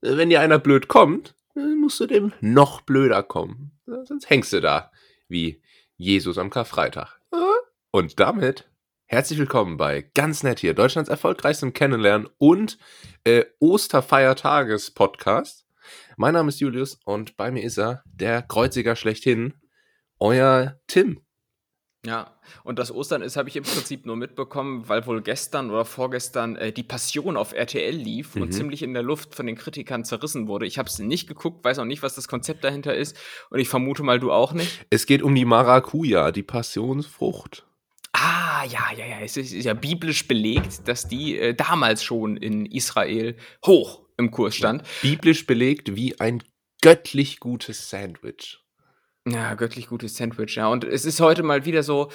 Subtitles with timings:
[0.00, 3.72] wenn dir einer blöd kommt, musst du dem noch blöder kommen.
[4.04, 4.90] Sonst hängst du da
[5.28, 5.62] wie
[5.96, 7.20] Jesus am Karfreitag.
[7.90, 8.70] Und damit
[9.06, 12.78] herzlich willkommen bei Ganz Nett hier, Deutschlands erfolgreichstem Kennenlernen und
[13.24, 15.66] äh, Osterfeiertages-Podcast.
[16.16, 19.54] Mein Name ist Julius und bei mir ist er, der Kreuziger schlechthin,
[20.18, 21.22] euer Tim.
[22.06, 25.84] Ja, und das Ostern ist, habe ich im Prinzip nur mitbekommen, weil wohl gestern oder
[25.84, 28.42] vorgestern äh, die Passion auf RTL lief mhm.
[28.42, 30.64] und ziemlich in der Luft von den Kritikern zerrissen wurde.
[30.64, 33.18] Ich habe es nicht geguckt, weiß auch nicht, was das Konzept dahinter ist
[33.50, 34.86] und ich vermute mal, du auch nicht.
[34.88, 37.66] Es geht um die Maracuja, die Passionsfrucht.
[38.12, 39.20] Ah, ja, ja, ja.
[39.20, 44.56] Es ist, ja biblisch belegt, dass die äh, damals schon in Israel hoch im Kurs
[44.56, 44.84] stand.
[45.02, 46.42] Biblisch belegt wie ein
[46.80, 48.59] göttlich gutes Sandwich.
[49.32, 50.68] Ja, göttlich gutes Sandwich, ja.
[50.68, 52.10] Und es ist heute mal wieder so.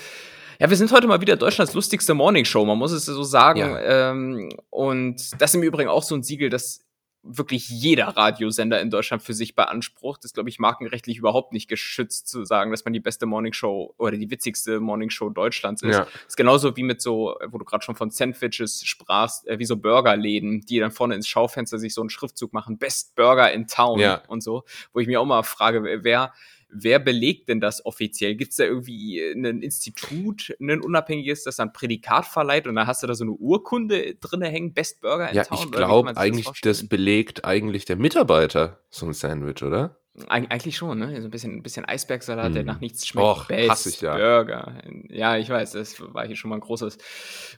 [0.59, 3.59] Ja, wir sind heute mal wieder Deutschlands lustigste Morningshow, man muss es so sagen.
[3.59, 4.11] Ja.
[4.11, 6.85] Ähm, und das ist im Übrigen auch so ein Siegel, das
[7.25, 10.19] wirklich jeder Radiosender in Deutschland für sich beansprucht.
[10.19, 13.95] Das ist, glaube ich, markenrechtlich überhaupt nicht geschützt zu sagen, dass man die beste Morningshow
[13.97, 15.95] oder die witzigste Morningshow Deutschlands ist.
[15.95, 16.05] Ja.
[16.05, 19.65] Das ist genauso wie mit so, wo du gerade schon von Sandwiches sprachst, äh, wie
[19.65, 23.67] so Burgerläden, die dann vorne ins Schaufenster sich so einen Schriftzug machen, Best Burger in
[23.67, 24.21] Town ja.
[24.27, 26.31] und so, wo ich mir auch mal frage, wer
[26.77, 28.35] wer belegt denn das offiziell?
[28.35, 33.03] Gibt es da irgendwie ein Institut, ein unabhängiges, das dann Prädikat verleiht und dann hast
[33.03, 35.57] du da so eine Urkunde drin hängen, Best Burger in ja, Town?
[35.57, 39.97] Ja, ich glaube eigentlich, das, das belegt eigentlich der Mitarbeiter so ein Sandwich, oder?
[40.29, 41.19] Eig eigentlich schon, ne?
[41.19, 42.53] So ein bisschen, ein bisschen Eisbergsalat, hm.
[42.53, 43.27] der nach nichts schmeckt.
[43.27, 44.15] Och, Best ich ja.
[44.15, 44.73] Burger.
[45.09, 46.97] Ja, ich weiß, das war hier schon mal ein großes,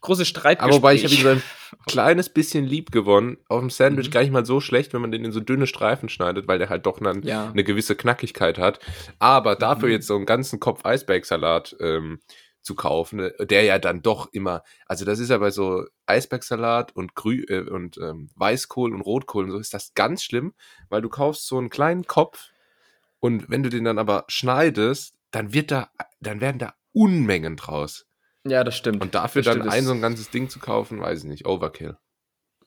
[0.02, 0.64] großes Streitgespräch.
[0.64, 1.44] Aber wobei ich habe ihn so ein
[1.88, 3.38] kleines bisschen lieb gewonnen.
[3.48, 4.12] Auf dem Sandwich mhm.
[4.12, 6.70] gar nicht mal so schlecht, wenn man den in so dünne Streifen schneidet, weil der
[6.70, 7.50] halt doch dann ja.
[7.52, 8.80] eine gewisse Knackigkeit hat.
[9.20, 9.94] Aber dafür mhm.
[9.94, 12.20] jetzt so einen ganzen Kopf Eisbergsalat ähm,
[12.68, 16.96] zu kaufen, äh, der ja dann doch immer, also das ist ja bei so Eisbergsalat
[16.96, 20.54] und Grü äh, und ähm, Weißkohl und Rotkohl und so ist das ganz schlimm,
[20.90, 22.50] weil du kaufst so einen kleinen Kopf
[23.20, 28.06] und wenn du den dann aber schneidest, dann wird da, dann werden da Unmengen draus.
[28.46, 29.02] Ja, das stimmt.
[29.02, 29.74] Und dafür das dann stimmt.
[29.74, 31.98] ein so ein ganzes Ding zu kaufen, weiß ich nicht, Overkill.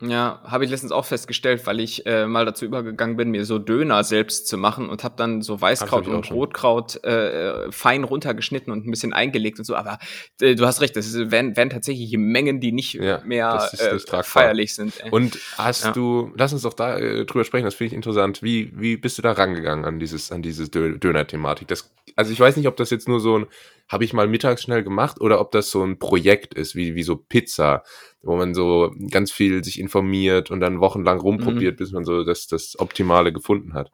[0.01, 3.59] Ja, habe ich letztens auch festgestellt, weil ich äh, mal dazu übergegangen bin, mir so
[3.59, 8.87] Döner selbst zu machen und habe dann so Weißkraut und Rotkraut äh, fein runtergeschnitten und
[8.87, 9.77] ein bisschen eingelegt und so.
[9.77, 9.99] Aber
[10.41, 13.73] äh, du hast recht, das ist, werden, werden tatsächlich Mengen, die nicht ja, mehr das
[13.73, 14.99] das äh, feierlich sind.
[15.05, 15.11] Ey.
[15.11, 15.93] Und hast ja.
[15.93, 18.43] du, lass uns doch da äh, drüber sprechen, das finde ich interessant.
[18.43, 21.69] Wie, wie bist du da rangegangen an dieses, an dieses Döner-Thematik?
[22.17, 23.47] also ich weiß nicht, ob das jetzt nur so ein
[23.91, 27.03] habe ich mal mittags schnell gemacht oder ob das so ein Projekt ist, wie, wie
[27.03, 27.83] so Pizza,
[28.23, 31.79] wo man so ganz viel sich informiert und dann wochenlang rumprobiert, mhm.
[31.79, 33.91] bis man so das, das Optimale gefunden hat.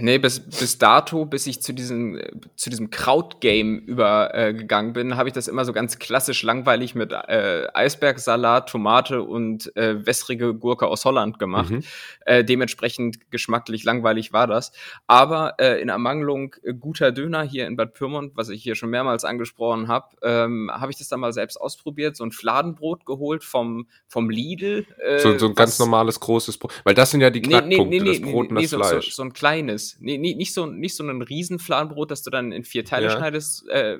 [0.00, 2.20] Nee, bis, bis dato, bis ich zu diesem,
[2.56, 7.12] zu diesem Krautgame übergegangen äh, bin, habe ich das immer so ganz klassisch langweilig mit
[7.12, 11.70] äh, Eisbergsalat, Tomate und äh, wässrige Gurke aus Holland gemacht.
[11.70, 11.82] Mhm.
[12.26, 14.72] Äh, dementsprechend geschmacklich langweilig war das.
[15.06, 19.24] Aber äh, in Ermangelung guter Döner hier in Bad Pyrmont, was ich hier schon mehrmals
[19.24, 23.86] angesprochen habe, ähm, habe ich das dann mal selbst ausprobiert, so ein Fladenbrot geholt vom,
[24.06, 24.86] vom Lidl.
[24.98, 26.72] Äh, so, so ein ganz normales großes Brot.
[26.84, 29.10] Weil das sind ja die Knackpunkte, nee, nee, nee, das Brot und das Fleisch.
[29.10, 29.96] So, so ein kleines.
[30.00, 33.16] Nee, nee, nicht, so, nicht so ein Riesenfladenbrot, das du dann in vier Teile ja.
[33.16, 33.98] schneidest, äh,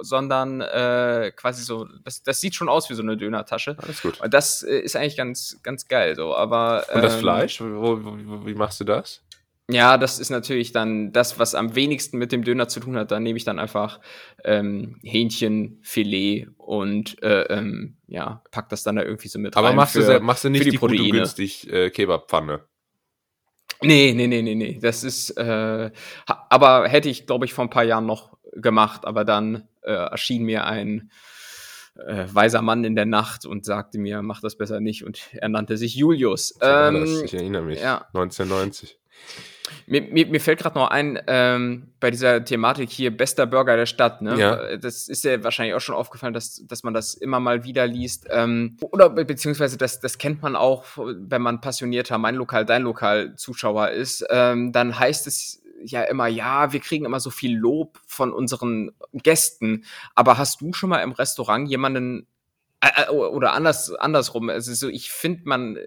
[0.00, 3.76] sondern äh, quasi so, das, das sieht schon aus wie so eine Dönertasche.
[3.80, 4.20] Alles gut.
[4.20, 6.34] Und das äh, ist eigentlich ganz, ganz geil so.
[6.34, 9.22] Aber, ähm, Und das ähm, Fleisch, wo, wo, wie machst du das?
[9.70, 13.10] Ja, das ist natürlich dann das, was am wenigsten mit dem Döner zu tun hat.
[13.10, 13.98] Da nehme ich dann einfach
[14.44, 19.72] ähm, Hähnchenfilet und äh, ähm, ja, pack das dann da irgendwie so mit Aber rein.
[19.72, 21.10] Aber machst, du, machst du nicht die, die Proteine.
[21.10, 22.60] günstig äh, Kebabpfanne?
[23.86, 24.78] Nee, nee, nee, nee, nee.
[24.80, 25.90] Das ist, äh,
[26.26, 30.44] aber hätte ich, glaube ich, vor ein paar Jahren noch gemacht, aber dann äh, erschien
[30.44, 31.10] mir ein
[31.96, 35.04] äh, weiser Mann in der Nacht und sagte mir, mach das besser nicht.
[35.04, 36.58] Und er nannte sich Julius.
[36.60, 37.80] Ähm, ich erinnere mich.
[37.80, 38.06] Ja.
[38.12, 38.98] 1990.
[39.86, 43.86] Mir, mir, mir fällt gerade noch ein, ähm, bei dieser Thematik hier, bester Burger der
[43.86, 44.38] Stadt, ne?
[44.38, 44.76] Ja.
[44.76, 48.26] Das ist ja wahrscheinlich auch schon aufgefallen, dass, dass man das immer mal wieder liest.
[48.30, 53.36] Ähm, oder beziehungsweise das, das kennt man auch, wenn man passionierter Mein Lokal, Dein Lokal
[53.36, 54.26] Zuschauer ist.
[54.30, 58.92] Ähm, dann heißt es ja immer, ja, wir kriegen immer so viel Lob von unseren
[59.12, 59.84] Gästen.
[60.14, 62.26] Aber hast du schon mal im Restaurant jemanden
[62.80, 64.50] äh, äh oder anders andersrum?
[64.50, 65.78] Also so, ich finde, man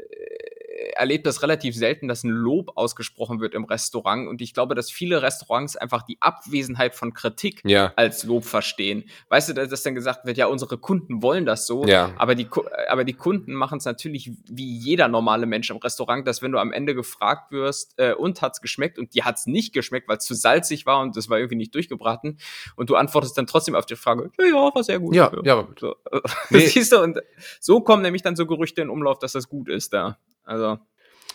[0.95, 4.27] erlebe das relativ selten, dass ein Lob ausgesprochen wird im Restaurant.
[4.27, 7.93] Und ich glaube, dass viele Restaurants einfach die Abwesenheit von Kritik ja.
[7.95, 9.05] als Lob verstehen.
[9.29, 12.13] Weißt du, dass dann gesagt wird, ja, unsere Kunden wollen das so, ja.
[12.17, 12.47] aber, die,
[12.89, 16.59] aber die Kunden machen es natürlich wie jeder normale Mensch im Restaurant, dass wenn du
[16.59, 20.25] am Ende gefragt wirst, äh, und hat's geschmeckt und dir hat's nicht geschmeckt, weil es
[20.25, 22.39] zu salzig war und das war irgendwie nicht durchgebraten
[22.75, 25.15] und du antwortest dann trotzdem auf die Frage, ja, ja, war sehr gut.
[25.15, 25.67] Ja, ja.
[25.79, 25.95] So,
[26.49, 26.67] nee.
[26.67, 27.19] Siehst du, und
[27.59, 30.17] so kommen nämlich dann so Gerüchte in Umlauf, dass das gut ist da.
[30.47, 30.79] Also.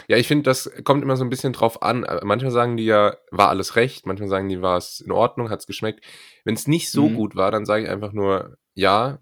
[0.08, 2.04] Ja, ich finde, das kommt immer so ein bisschen drauf an.
[2.04, 5.50] Äh, manchmal sagen die ja, war alles recht, manchmal sagen die, war es in Ordnung,
[5.50, 6.04] hat es geschmeckt.
[6.44, 7.16] Wenn es nicht so mhm.
[7.16, 9.18] gut war, dann sage ich einfach nur, ja,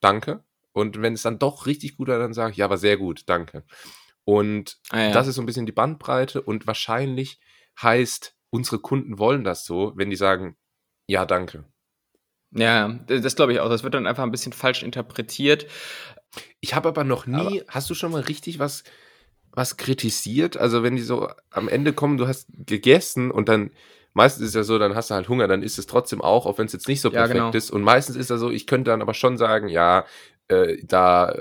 [0.00, 0.44] danke.
[0.72, 3.24] Und wenn es dann doch richtig gut war, dann sage ich, ja, war sehr gut,
[3.26, 3.64] danke.
[4.24, 5.12] Und ah, ja.
[5.12, 7.40] das ist so ein bisschen die Bandbreite und wahrscheinlich
[7.80, 10.56] heißt, unsere Kunden wollen das so, wenn die sagen,
[11.06, 11.64] ja, danke.
[12.54, 13.68] Ja, das glaube ich auch.
[13.68, 15.66] Das wird dann einfach ein bisschen falsch interpretiert.
[16.60, 18.84] Ich habe aber noch nie, aber hast du schon mal richtig was,
[19.52, 20.56] was kritisiert?
[20.56, 23.70] Also wenn die so am Ende kommen, du hast gegessen und dann,
[24.14, 26.58] meistens ist ja so, dann hast du halt Hunger, dann ist es trotzdem auch, auch
[26.58, 27.56] wenn es jetzt nicht so perfekt ja, genau.
[27.56, 27.70] ist.
[27.70, 30.06] Und meistens ist es so, ich könnte dann aber schon sagen, ja,
[30.48, 31.34] äh, da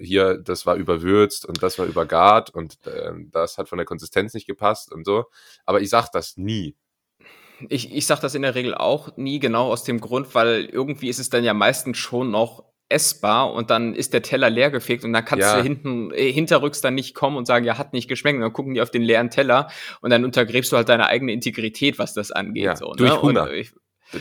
[0.00, 4.34] hier, das war überwürzt und das war übergart und äh, das hat von der Konsistenz
[4.34, 5.26] nicht gepasst und so.
[5.64, 6.74] Aber ich sag das nie.
[7.68, 11.08] Ich, ich sage das in der Regel auch nie, genau aus dem Grund, weil irgendwie
[11.08, 15.12] ist es dann ja meistens schon noch essbar und dann ist der Teller leergefegt und
[15.12, 15.56] dann kannst ja.
[15.56, 18.52] du hinten äh, hinterrücks dann nicht kommen und sagen, ja, hat nicht geschmeckt und dann
[18.52, 19.68] gucken die auf den leeren Teller
[20.00, 22.64] und dann untergräbst du halt deine eigene Integrität, was das angeht.
[22.64, 23.22] Ja, so, durch ne?
[23.22, 23.50] Hunger.
[23.52, 23.72] Ich,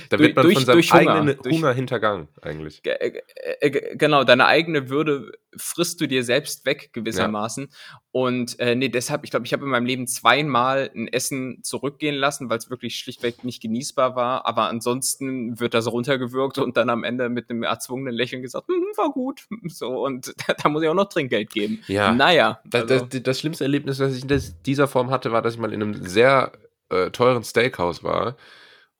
[0.09, 2.81] da wird man durch, von seinem durch eigenen Hunger, Hunger hintergangen, eigentlich.
[2.83, 3.21] Äh,
[3.61, 7.69] äh, genau, deine eigene Würde frisst du dir selbst weg, gewissermaßen.
[7.69, 7.99] Ja.
[8.11, 12.15] Und äh, nee, deshalb, ich glaube, ich habe in meinem Leben zweimal ein Essen zurückgehen
[12.15, 14.45] lassen, weil es wirklich schlichtweg nicht genießbar war.
[14.45, 18.83] Aber ansonsten wird das runtergewürgt und dann am Ende mit einem erzwungenen Lächeln gesagt, hm,
[18.95, 19.45] war gut.
[19.67, 21.83] So, und da, da, muss ich auch noch Trinkgeld geben.
[21.87, 22.11] Ja.
[22.11, 22.61] Naja.
[22.71, 22.87] Also.
[22.87, 25.73] Das, das, das, schlimmste Erlebnis, das ich in dieser Form hatte, war, dass ich mal
[25.73, 26.51] in einem sehr
[26.89, 28.37] äh, teuren Steakhouse war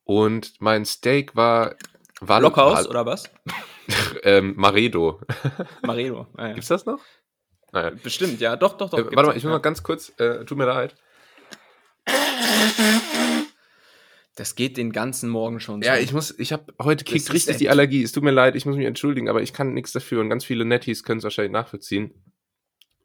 [0.08, 1.74] und mein Steak war.
[2.20, 3.30] war Blockhaus oder was?
[4.22, 5.20] ähm, Maredo.
[5.82, 6.26] Maredo.
[6.34, 6.52] Ah, ja.
[6.54, 7.00] Gibt's das noch?
[7.72, 7.92] Naja.
[8.02, 8.98] Bestimmt, ja, doch, doch, doch.
[8.98, 9.50] Äh, warte mal, ich muss ja.
[9.50, 10.96] mal ganz kurz, äh, tut mir leid.
[14.34, 15.86] Das geht den ganzen Morgen schon so.
[15.86, 18.02] Ja, ich muss, ich habe heute kriegt richtig die Allergie.
[18.02, 20.42] Es tut mir leid, ich muss mich entschuldigen, aber ich kann nichts dafür und ganz
[20.42, 22.14] viele Netties können es wahrscheinlich nachvollziehen.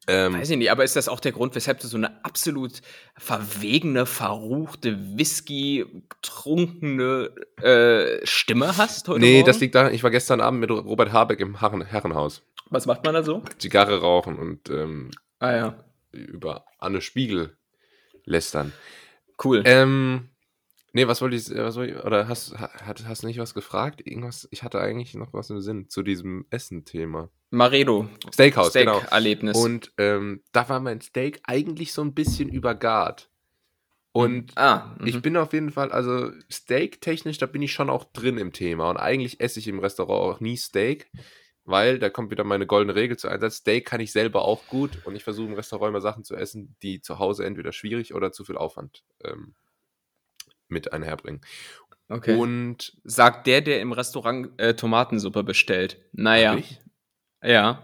[0.08, 2.82] Ähm, Weiß ich nicht, aber ist das auch der Grund, weshalb du so eine absolut
[3.18, 9.46] verwegene, verruchte, Whisky-trunkene äh, Stimme hast heute Nee, Morgen?
[9.48, 12.42] das liegt daran, ich war gestern Abend mit Robert Habeck im Herren Herrenhaus.
[12.70, 13.42] Was macht man da so?
[13.58, 15.84] Zigarre rauchen und ähm, ah, ja.
[16.12, 17.56] über Anne Spiegel
[18.26, 18.74] lästern.
[19.44, 19.62] Cool.
[19.66, 20.30] Ähm,
[20.96, 24.06] Nee, was wollte ich, was wollte ich oder hast, hast, hast du nicht was gefragt?
[24.06, 27.30] Irgendwas, ich hatte eigentlich noch was im Sinn zu diesem Essen-Thema.
[27.54, 28.10] Maredo.
[28.34, 29.00] Steakhouse, Steak genau.
[29.12, 29.56] Erlebnis.
[29.56, 33.30] Und ähm, da war mein Steak eigentlich so ein bisschen übergart.
[34.12, 35.22] Und ah, ich mhm.
[35.22, 38.90] bin auf jeden Fall, also Steak-technisch, da bin ich schon auch drin im Thema.
[38.90, 41.12] Und eigentlich esse ich im Restaurant auch nie Steak,
[41.64, 43.58] weil da kommt wieder meine goldene Regel zu Einsatz.
[43.58, 46.76] Steak kann ich selber auch gut und ich versuche im Restaurant immer Sachen zu essen,
[46.82, 49.54] die zu Hause entweder schwierig oder zu viel Aufwand ähm,
[50.68, 51.42] mit einherbringen.
[52.10, 52.36] Okay.
[52.36, 56.00] Und sagt der, der im Restaurant äh, Tomatensuppe bestellt.
[56.14, 56.58] Naja.
[57.44, 57.84] Ja.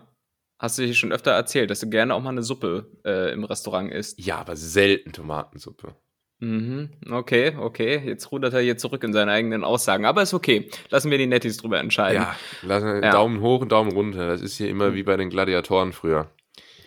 [0.58, 3.46] Hast du dir schon öfter erzählt, dass du gerne auch mal eine Suppe äh, im
[3.46, 4.20] Restaurant isst?
[4.20, 5.96] Ja, aber selten Tomatensuppe.
[6.42, 8.02] Mhm, okay, okay.
[8.06, 10.06] Jetzt rudert er hier zurück in seine eigenen Aussagen.
[10.06, 10.70] Aber ist okay.
[10.90, 12.22] Lassen wir die Nettis drüber entscheiden.
[12.22, 13.12] Ja, lassen ja.
[13.12, 14.28] Daumen hoch und Daumen runter.
[14.28, 14.96] Das ist hier immer mhm.
[14.96, 16.30] wie bei den Gladiatoren früher.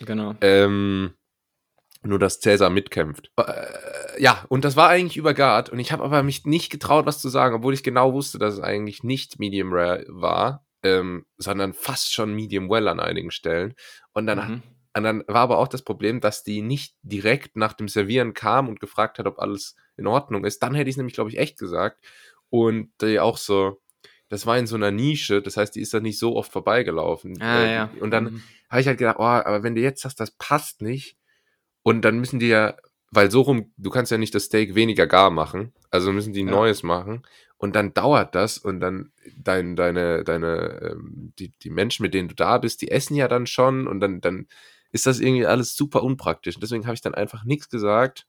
[0.01, 0.35] Genau.
[0.41, 1.13] Ähm,
[2.03, 3.31] nur, dass Cäsar mitkämpft.
[3.37, 5.69] Äh, ja, und das war eigentlich übergart.
[5.69, 8.55] Und ich habe aber mich nicht getraut, was zu sagen, obwohl ich genau wusste, dass
[8.55, 13.75] es eigentlich nicht Medium Rare war, ähm, sondern fast schon Medium Well an einigen Stellen.
[14.13, 14.63] Und dann, mhm.
[14.95, 18.69] und dann war aber auch das Problem, dass die nicht direkt nach dem Servieren kam
[18.69, 20.63] und gefragt hat, ob alles in Ordnung ist.
[20.63, 22.05] Dann hätte ich es nämlich, glaube ich, echt gesagt.
[22.51, 23.81] Und die auch so,
[24.29, 27.41] das war in so einer Nische, das heißt, die ist da nicht so oft vorbeigelaufen.
[27.41, 27.91] Ah, äh, ja.
[28.01, 28.43] Und dann mhm.
[28.71, 31.17] habe ich halt gedacht, oh, aber wenn du jetzt sagst, das passt nicht,
[31.83, 32.77] und dann müssen die ja,
[33.11, 36.41] weil so rum, du kannst ja nicht das Steak weniger gar machen, also müssen die
[36.41, 36.51] ja.
[36.51, 37.23] Neues machen.
[37.63, 42.27] Und dann dauert das und dann dein, deine, deine, ähm, die, die Menschen, mit denen
[42.27, 44.49] du da bist, die essen ja dann schon und dann, dann
[44.91, 46.57] ist das irgendwie alles super unpraktisch.
[46.57, 48.27] Und deswegen habe ich dann einfach nichts gesagt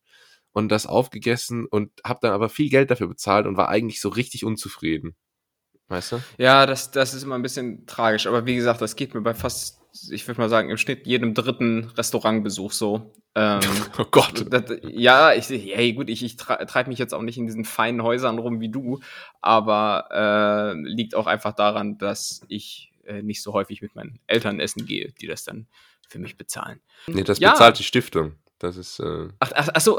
[0.52, 4.10] und das aufgegessen und habe dann aber viel Geld dafür bezahlt und war eigentlich so
[4.10, 5.16] richtig unzufrieden.
[5.88, 6.20] Weißt du?
[6.38, 8.28] Ja, das, das ist immer ein bisschen tragisch.
[8.28, 11.34] Aber wie gesagt, das geht mir bei fast, ich würde mal sagen, im Schnitt jedem
[11.34, 13.14] dritten Restaurantbesuch so.
[13.36, 13.62] Ähm,
[13.98, 14.46] oh Gott.
[14.52, 18.02] Das, ja, ich, hey, gut, ich, ich treibe mich jetzt auch nicht in diesen feinen
[18.02, 19.00] Häusern rum wie du,
[19.42, 24.60] aber äh, liegt auch einfach daran, dass ich äh, nicht so häufig mit meinen Eltern
[24.60, 25.68] essen gehe, die das dann
[26.08, 26.80] für mich bezahlen.
[27.08, 27.52] Nee, das ja.
[27.52, 28.34] bezahlt die Stiftung.
[28.60, 29.00] Das ist.
[29.00, 29.98] Äh ach, ach, ach so,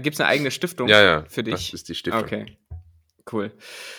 [0.00, 1.54] gibt es eine eigene Stiftung ja, ja, für dich?
[1.54, 2.22] Das ist die Stiftung.
[2.22, 2.56] Okay.
[3.30, 3.52] Cool.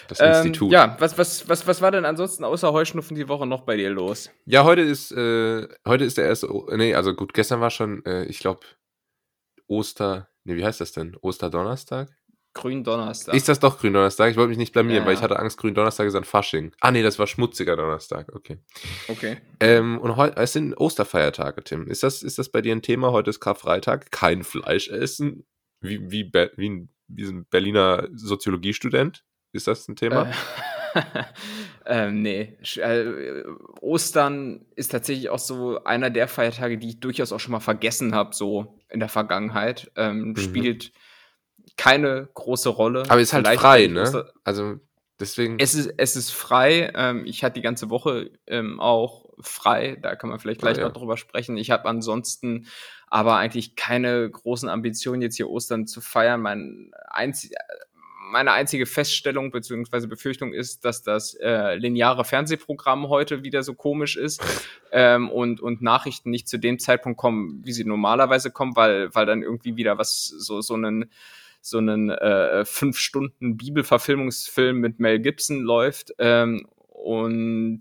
[0.07, 0.69] Das Institut.
[0.69, 3.75] Ähm, ja, was, was, was, was war denn ansonsten außer Heuschnupfen die Woche noch bei
[3.75, 4.29] dir los?
[4.45, 8.23] Ja, heute ist, äh, heute ist der erste, nee, also gut, gestern war schon, äh,
[8.25, 8.61] ich glaube,
[9.67, 11.17] Oster, nee, wie heißt das denn?
[11.21, 12.09] Osterdonnerstag?
[12.57, 13.35] Gründonnerstag.
[13.35, 14.31] Ist das doch Gründonnerstag?
[14.31, 16.71] Ich wollte mich nicht blamieren, ja, weil ich hatte Angst, Gründonnerstag ist ein Fasching.
[16.81, 18.33] Ah, nee, das war schmutziger Donnerstag.
[18.33, 18.57] Okay.
[19.07, 19.37] Okay.
[19.59, 21.87] Ähm, und heute, es sind Osterfeiertage, Tim.
[21.87, 23.11] Ist das, ist das bei dir ein Thema?
[23.11, 24.09] Heute ist Karfreitag.
[24.09, 25.45] Kein Fleisch essen.
[25.81, 29.23] Wie, wie, wie, ein, wie ein Berliner Soziologiestudent.
[29.51, 30.29] Ist das ein Thema?
[30.93, 31.01] Äh,
[31.85, 32.57] ähm, nee.
[32.75, 33.43] Äh,
[33.81, 38.13] Ostern ist tatsächlich auch so einer der Feiertage, die ich durchaus auch schon mal vergessen
[38.13, 39.91] habe, so in der Vergangenheit.
[39.95, 40.37] Ähm, mhm.
[40.37, 40.91] Spielt
[41.75, 43.03] keine große Rolle.
[43.09, 44.31] Aber ist halt Vielleicht frei, ne?
[44.43, 44.79] Also
[45.19, 45.57] deswegen.
[45.59, 46.91] Es ist, es ist frei.
[46.95, 49.97] Ähm, ich hatte die ganze Woche ähm, auch frei.
[50.01, 50.87] Da kann man vielleicht gleich ah, ja.
[50.87, 51.57] noch drüber sprechen.
[51.57, 52.67] Ich habe ansonsten
[53.07, 56.41] aber eigentlich keine großen Ambitionen, jetzt hier Ostern zu feiern.
[56.41, 57.51] Mein einzig,
[58.31, 60.07] meine einzige Feststellung bzw.
[60.07, 64.41] Befürchtung ist, dass das äh, lineare Fernsehprogramm heute wieder so komisch ist
[64.91, 69.25] ähm, und, und Nachrichten nicht zu dem Zeitpunkt kommen, wie sie normalerweise kommen, weil, weil
[69.25, 71.09] dann irgendwie wieder was so, so einen
[71.59, 76.13] so einen äh, fünf Stunden Bibelverfilmungsfilm mit Mel Gibson läuft.
[76.17, 77.79] Ähm, und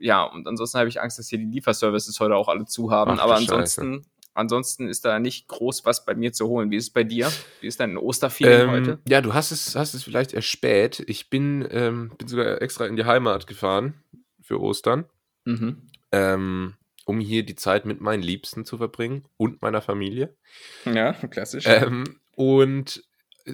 [0.00, 3.12] ja, und ansonsten habe ich Angst, dass hier die Lieferservices heute auch alle zu haben.
[3.12, 6.70] Ach, Aber ansonsten, ansonsten ist da nicht groß was bei mir zu holen.
[6.70, 7.30] Wie ist es bei dir?
[7.60, 8.98] Wie ist dein Osterfeeling ähm, heute?
[9.08, 11.02] Ja, du hast es, hast es vielleicht erspät.
[11.06, 13.94] Ich bin, ähm, bin sogar extra in die Heimat gefahren
[14.40, 15.04] für Ostern.
[15.44, 15.88] Mhm.
[16.12, 16.74] Ähm,
[17.04, 20.36] um hier die Zeit mit meinen Liebsten zu verbringen und meiner Familie.
[20.84, 21.64] Ja, klassisch.
[21.66, 23.02] Ähm, und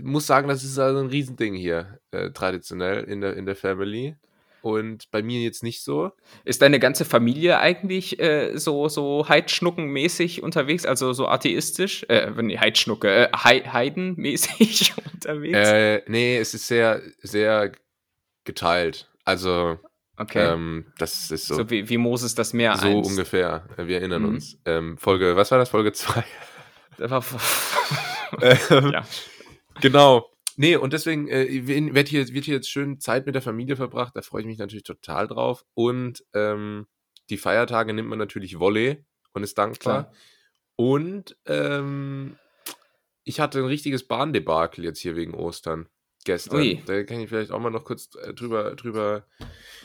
[0.03, 4.17] muss sagen, das ist also ein Riesending hier, äh, traditionell in der, in der Family.
[4.64, 6.12] Und bei mir jetzt nicht so.
[6.47, 12.06] Ist deine ganze Familie eigentlich äh, so, so Heidschnucken-mäßig unterwegs, also so atheistisch?
[12.09, 15.59] Äh, nee, Heidschnucke, äh, Heidenmäßig unterwegs?
[15.59, 17.73] Äh, nee, es ist sehr, sehr
[18.44, 19.06] geteilt.
[19.26, 19.78] Also,
[20.16, 20.54] okay.
[20.54, 21.56] Ähm, das ist so.
[21.56, 23.11] So wie, wie Moses das Meer So einst.
[23.11, 23.68] ungefähr.
[23.76, 24.28] Wir erinnern mhm.
[24.28, 24.59] uns.
[24.64, 25.68] Ähm, Folge, was war das?
[25.68, 26.25] Folge 2?
[26.97, 27.23] Das war.
[28.40, 29.04] ähm, ja.
[29.83, 30.30] Genau.
[30.56, 34.14] Nee, und deswegen äh, wird, hier, wird hier jetzt schön Zeit mit der Familie verbracht.
[34.14, 35.64] Da freue ich mich natürlich total drauf.
[35.75, 36.87] Und ähm,
[37.30, 40.04] die Feiertage nimmt man natürlich Volley und ist dankbar.
[40.04, 40.14] Klar.
[40.76, 42.37] Und ähm,
[43.25, 45.88] ich hatte ein richtiges Bahndebakel jetzt hier wegen Ostern
[46.25, 46.61] gestern.
[46.61, 46.82] Ui.
[46.87, 49.26] Da kann ich vielleicht auch mal noch kurz äh, drüber, drüber.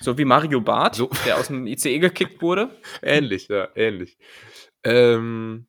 [0.02, 1.10] So wie Mario Barth, so.
[1.26, 2.70] der aus dem ICE gekickt wurde.
[3.02, 4.18] ähnlich, ja, ähnlich.
[4.84, 5.68] Ähm,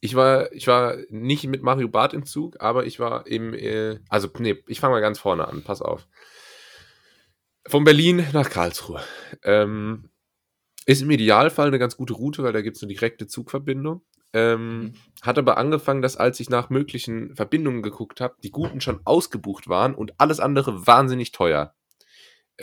[0.00, 3.98] ich war, ich war nicht mit Mario Barth im Zug, aber ich war im, äh,
[4.08, 6.06] also nee, ich fange mal ganz vorne an, pass auf.
[7.66, 9.02] Von Berlin nach Karlsruhe.
[9.42, 10.10] Ähm,
[10.84, 14.02] ist im Idealfall eine ganz gute Route, weil da gibt es eine direkte Zugverbindung.
[14.32, 14.94] Ähm, mhm.
[15.22, 19.68] Hat aber angefangen, dass als ich nach möglichen Verbindungen geguckt habe, die guten schon ausgebucht
[19.68, 21.74] waren und alles andere wahnsinnig teuer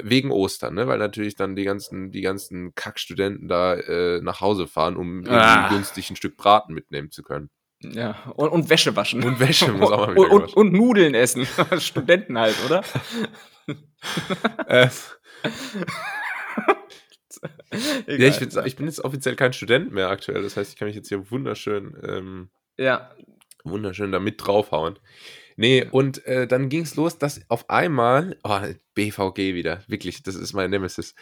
[0.02, 0.88] wegen Ostern, ne?
[0.88, 5.70] weil natürlich dann die ganzen, die ganzen Kackstudenten da äh, nach Hause fahren, um ah.
[5.70, 7.50] günstig ein Stück Braten mitnehmen zu können.
[7.82, 9.24] Ja, und, und Wäsche waschen.
[9.24, 11.46] Und Wäsche muss auch mal wieder und, und, und Nudeln essen.
[11.80, 12.84] Studenten halt, oder?
[14.68, 14.88] äh.
[18.08, 20.44] ja, ich, ich, bin jetzt offiziell kein Student mehr aktuell.
[20.44, 23.12] Das heißt, ich kann mich jetzt hier wunderschön, ähm, ja.
[23.64, 24.98] wunderschön da mit draufhauen.
[25.56, 28.60] Nee, und äh, dann ging es los, dass auf einmal, oh,
[28.96, 31.16] BVG wieder, wirklich, das ist mein Nemesis.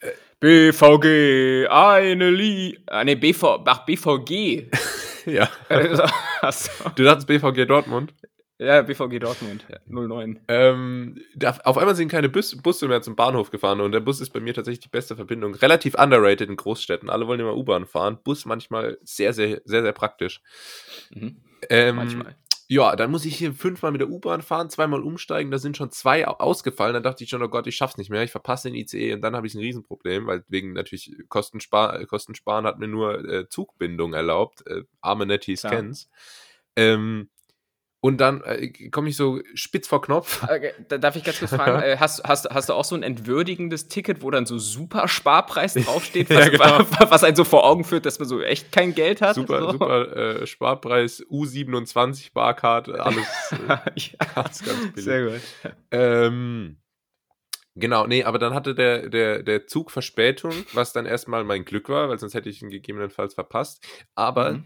[0.00, 0.10] Äh,
[0.40, 2.78] BVG, eine Lie.
[2.86, 4.70] Ah, nee, BV, ach, BVG.
[5.26, 5.48] ja.
[5.68, 8.14] du dachtest BVG Dortmund?
[8.62, 10.40] Ja, BVG Dortmund, ja, 09.
[10.46, 14.20] Ähm, da, auf einmal sind keine Bus, Busse mehr zum Bahnhof gefahren und der Bus
[14.20, 15.56] ist bei mir tatsächlich die beste Verbindung.
[15.56, 17.10] Relativ underrated in Großstädten.
[17.10, 18.18] Alle wollen immer U-Bahn fahren.
[18.22, 20.42] Bus manchmal sehr, sehr, sehr, sehr praktisch.
[21.10, 21.38] Mhm.
[21.70, 22.36] Ähm, manchmal.
[22.72, 25.90] Ja, dann muss ich hier fünfmal mit der U-Bahn fahren, zweimal umsteigen, da sind schon
[25.90, 26.94] zwei ausgefallen.
[26.94, 29.20] Dann dachte ich schon, oh Gott, ich schaff's nicht mehr, ich verpasse den ICE und
[29.20, 34.14] dann habe ich ein Riesenproblem, weil wegen natürlich Kostenspar Kostensparen hat mir nur äh, Zugbindung
[34.14, 34.66] erlaubt.
[34.66, 35.70] Äh, arme Netties ja.
[36.74, 37.28] Ähm,
[38.04, 40.42] und dann äh, komme ich so spitz vor Knopf.
[40.52, 43.04] Okay, da darf ich ganz kurz fragen, äh, hast, hast, hast du auch so ein
[43.04, 46.84] entwürdigendes Ticket, wo dann so super Sparpreis draufsteht, was, ja, genau.
[46.98, 49.36] was einen so vor Augen führt, dass man so echt kein Geld hat?
[49.36, 49.70] Super, so?
[49.72, 53.82] super äh, Sparpreis, U27 Barcard, alles äh, ja,
[54.34, 55.04] ganz, ganz billig.
[55.04, 55.40] Sehr gut.
[55.92, 56.76] Ähm,
[57.74, 61.88] Genau, nee, aber dann hatte der, der, der Zug Verspätung, was dann erstmal mein Glück
[61.88, 63.82] war, weil sonst hätte ich ihn gegebenenfalls verpasst.
[64.14, 64.64] Aber mhm.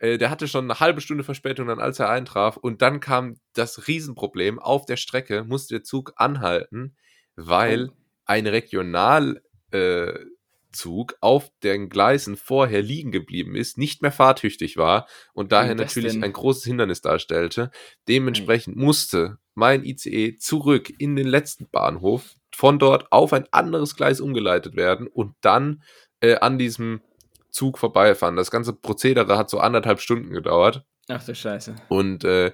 [0.00, 2.56] Äh, der hatte schon eine halbe Stunde Verspätung dann, als er eintraf.
[2.56, 4.58] Und dann kam das Riesenproblem.
[4.58, 6.96] Auf der Strecke musste der Zug anhalten,
[7.36, 7.92] weil oh.
[8.24, 9.42] ein Regionalzug
[9.72, 16.14] äh, auf den Gleisen vorher liegen geblieben ist, nicht mehr fahrtüchtig war und daher natürlich
[16.14, 16.24] denn?
[16.24, 17.70] ein großes Hindernis darstellte.
[18.08, 18.84] Dementsprechend mhm.
[18.84, 24.76] musste mein ICE zurück in den letzten Bahnhof, von dort auf ein anderes Gleis umgeleitet
[24.76, 25.82] werden und dann
[26.20, 27.02] äh, an diesem
[27.50, 28.36] Zug vorbeifahren.
[28.36, 30.84] Das ganze Prozedere hat so anderthalb Stunden gedauert.
[31.08, 31.74] Ach du Scheiße.
[31.88, 32.52] Und äh,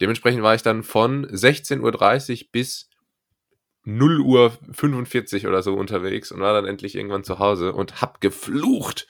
[0.00, 1.80] Dementsprechend war ich dann von 16.30
[2.42, 2.90] Uhr bis
[3.84, 8.20] 0 Uhr 45 oder so unterwegs und war dann endlich irgendwann zu Hause und hab
[8.20, 9.06] geflucht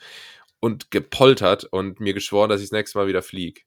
[0.59, 3.61] und gepoltert und mir geschworen, dass ich das nächste Mal wieder fliege.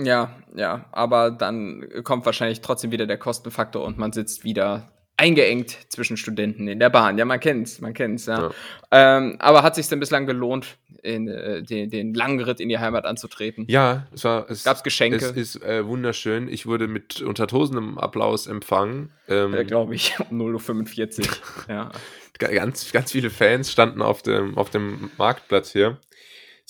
[0.00, 5.76] Ja, ja, aber dann kommt wahrscheinlich trotzdem wieder der Kostenfaktor und man sitzt wieder eingeengt
[5.88, 7.18] zwischen Studenten in der Bahn.
[7.18, 8.50] Ja, man kennt's, man kennt's, ja.
[8.92, 9.18] ja.
[9.18, 12.78] Ähm, aber hat sich denn bislang gelohnt, in, äh, den, den langen Ritt in die
[12.78, 13.64] Heimat anzutreten?
[13.68, 14.48] Ja, es war.
[14.50, 15.16] Es, Gab's Geschenke?
[15.16, 16.48] Es ist äh, wunderschön.
[16.48, 19.10] Ich wurde mit untertosendem Applaus empfangen.
[19.28, 21.36] Ähm, ja, glaube ich, um 0.45 Uhr.
[21.68, 21.92] ja.
[22.38, 25.98] Ganz, ganz viele Fans standen auf dem, auf dem Marktplatz hier.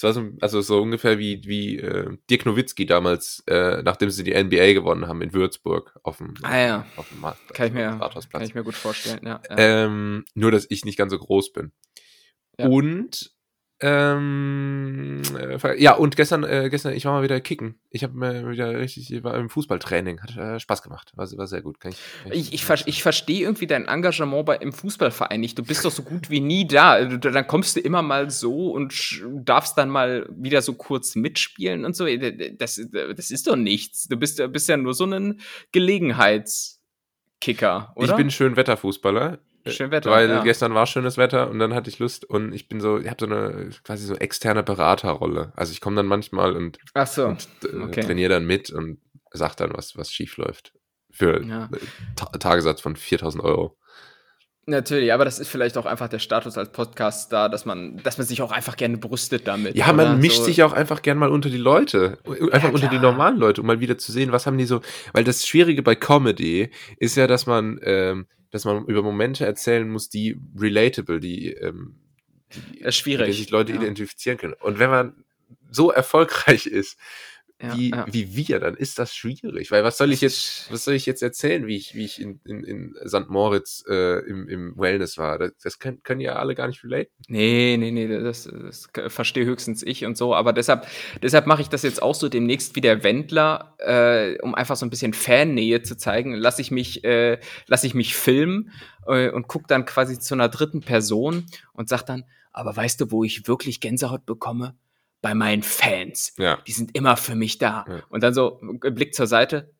[0.02, 4.24] Es war so, also so ungefähr wie, wie äh, Dirk Nowitzki damals, äh, nachdem sie
[4.24, 6.86] die NBA gewonnen haben in Würzburg auf dem, ah, ja.
[6.96, 8.00] auf dem Markt, kann, ich mir,
[8.32, 9.40] kann ich mir gut vorstellen, ja.
[9.48, 9.56] ja.
[9.58, 11.70] Ähm, nur, dass ich nicht ganz so groß bin.
[12.58, 12.66] Ja.
[12.66, 13.30] Und
[13.84, 17.80] ähm, äh, ja, und gestern, äh, gestern, ich war mal wieder kicken.
[17.90, 21.48] Ich habe mir wieder richtig, ich war im Fußballtraining, hat äh, Spaß gemacht, war, war
[21.48, 21.80] sehr gut.
[21.80, 25.58] Kann ich, kann ich, ich, ich, ich verstehe irgendwie dein Engagement bei, im Fußballverein nicht.
[25.58, 27.04] Du bist doch so gut wie nie da.
[27.04, 31.84] Du, dann kommst du immer mal so und darfst dann mal wieder so kurz mitspielen
[31.84, 32.06] und so.
[32.06, 32.80] Das,
[33.16, 34.06] das ist doch nichts.
[34.06, 35.40] Du bist, bist ja nur so ein
[35.72, 38.10] Gelegenheitskicker, oder?
[38.10, 39.40] Ich bin schön Wetterfußballer.
[39.66, 40.10] Schön Wetter.
[40.10, 40.42] Weil ja.
[40.42, 43.16] gestern war schönes Wetter und dann hatte ich Lust und ich bin so, ich habe
[43.20, 45.52] so eine quasi so externe Beraterrolle.
[45.54, 47.26] Also ich komme dann manchmal und, Ach so.
[47.26, 48.02] und äh, okay.
[48.02, 48.98] trainiere dann mit und
[49.30, 50.72] sag dann, was, was schief läuft.
[51.10, 51.68] Für ja.
[52.16, 53.76] Ta Tagessatz von 4000 Euro.
[54.64, 58.16] Natürlich, aber das ist vielleicht auch einfach der Status als Podcast da, dass man, dass
[58.16, 59.74] man sich auch einfach gerne brüstet damit.
[59.74, 60.44] Ja, man mischt so.
[60.44, 62.18] sich auch einfach gerne mal unter die Leute,
[62.52, 64.80] einfach ja, unter die normalen Leute, um mal wieder zu sehen, was haben die so.
[65.12, 69.88] Weil das Schwierige bei Comedy ist ja, dass man ähm, dass man über Momente erzählen
[69.88, 71.96] muss, die relatable, die, ähm,
[72.54, 72.84] die,
[73.26, 73.80] die sich Leute ja.
[73.80, 74.54] identifizieren können.
[74.60, 75.24] Und wenn man
[75.70, 76.98] so erfolgreich ist,
[77.62, 78.06] ja, wie, ja.
[78.10, 79.70] wie wir, dann ist das schwierig.
[79.70, 82.40] Weil was soll ich jetzt, was soll ich jetzt erzählen, wie ich, wie ich in,
[82.44, 83.28] in, in St.
[83.28, 85.38] Moritz äh, im, im Wellness war?
[85.38, 87.12] Das, das können, können ja alle gar nicht relaten.
[87.28, 90.34] Nee, nee, nee, das, das verstehe höchstens ich und so.
[90.34, 90.86] Aber deshalb,
[91.22, 94.84] deshalb mache ich das jetzt auch so demnächst wie der Wendler, äh, um einfach so
[94.84, 96.34] ein bisschen Fannähe zu zeigen.
[96.34, 98.70] Lasse ich mich, äh, lasse ich mich filmen
[99.06, 103.10] äh, und gucke dann quasi zu einer dritten Person und sag dann, aber weißt du,
[103.10, 104.74] wo ich wirklich Gänsehaut bekomme?
[105.22, 106.34] Bei meinen Fans.
[106.36, 106.58] Ja.
[106.66, 107.86] Die sind immer für mich da.
[107.88, 108.02] Ja.
[108.10, 109.72] Und dann so, Blick zur Seite,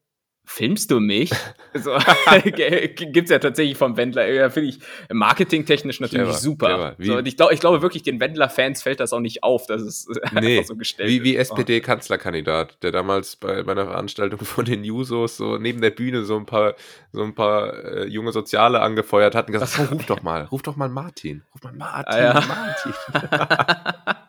[0.45, 1.31] filmst du mich?
[1.75, 1.97] so,
[2.45, 4.29] gibt's ja tatsächlich vom Wendler.
[4.31, 4.79] Ja, finde ich
[5.13, 6.95] marketingtechnisch natürlich clever, super.
[6.97, 6.97] Clever.
[6.99, 10.07] So, ich, glaub, ich glaube wirklich, den Wendler-Fans fällt das auch nicht auf, dass es
[10.33, 15.37] nee, einfach so gestellt wie, wie SPD-Kanzlerkandidat, der damals bei meiner Veranstaltung von den Jusos
[15.37, 16.75] so neben der Bühne so ein paar,
[17.13, 20.63] so ein paar äh, junge Soziale angefeuert hat und gesagt, oh, ruf doch mal, ruf
[20.63, 21.43] doch mal Martin.
[21.55, 22.45] Ruf mal Martin, ah, ja.
[22.47, 24.23] Martin.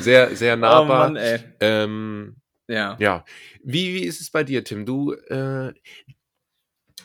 [0.00, 0.82] Sehr, sehr nahbar.
[0.82, 1.40] Oh Mann, ey.
[1.60, 2.36] Ähm,
[2.68, 2.96] ja.
[2.98, 3.24] Ja.
[3.62, 4.84] Wie, wie ist es bei dir, Tim?
[4.84, 5.72] Du, äh,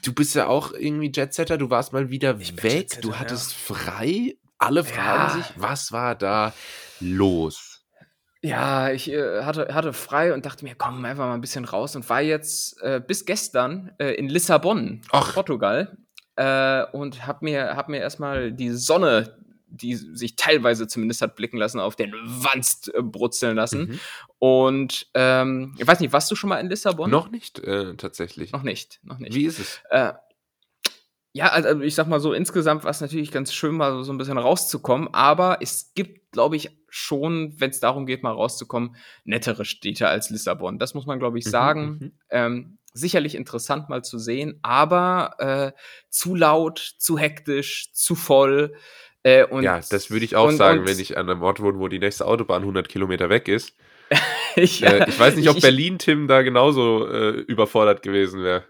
[0.04, 3.76] du bist ja auch irgendwie Jetsetter, du warst mal wieder weg, du hattest ja.
[3.76, 4.38] frei.
[4.58, 5.44] Alle fragen ja.
[5.44, 6.54] sich, was war da
[7.00, 7.74] los?
[8.42, 11.96] Ja, ich äh, hatte, hatte frei und dachte mir, komm, einfach mal ein bisschen raus
[11.96, 15.34] und war jetzt äh, bis gestern äh, in Lissabon, Ach.
[15.34, 15.98] Portugal.
[16.36, 19.38] Äh, und hab mir, hab mir erstmal die Sonne
[19.74, 23.82] die sich teilweise zumindest hat blicken lassen, auf den Wanst äh, brutzeln lassen.
[23.82, 24.00] Mhm.
[24.40, 27.10] Und ähm, ich weiß nicht, warst du schon mal in Lissabon?
[27.10, 28.52] Noch nicht, äh, tatsächlich.
[28.52, 29.34] Noch nicht, noch nicht.
[29.34, 29.82] Wie ist es?
[29.90, 30.14] Äh,
[31.36, 34.20] ja, also ich sag mal so, insgesamt war es natürlich ganz schön, mal so ein
[34.20, 39.66] bisschen rauszukommen, aber es gibt, glaube ich, schon, wenn es darum geht, mal rauszukommen, nettere
[39.66, 40.78] Städte als Lissabon.
[40.78, 41.86] Das muss man, glaube ich, mhm, sagen.
[42.00, 45.72] Mhm, ähm, sicherlich interessant mal zu sehen, aber äh,
[46.10, 48.76] zu laut, zu hektisch, zu voll.
[49.24, 51.62] Äh, und, ja, das würde ich auch und, sagen, und, wenn ich an einem Ort
[51.62, 53.76] wohne, wo die nächste Autobahn 100 Kilometer weg ist.
[54.56, 58.64] ich, äh, ich weiß nicht, ob Berlin-Tim da genauso äh, überfordert gewesen wäre.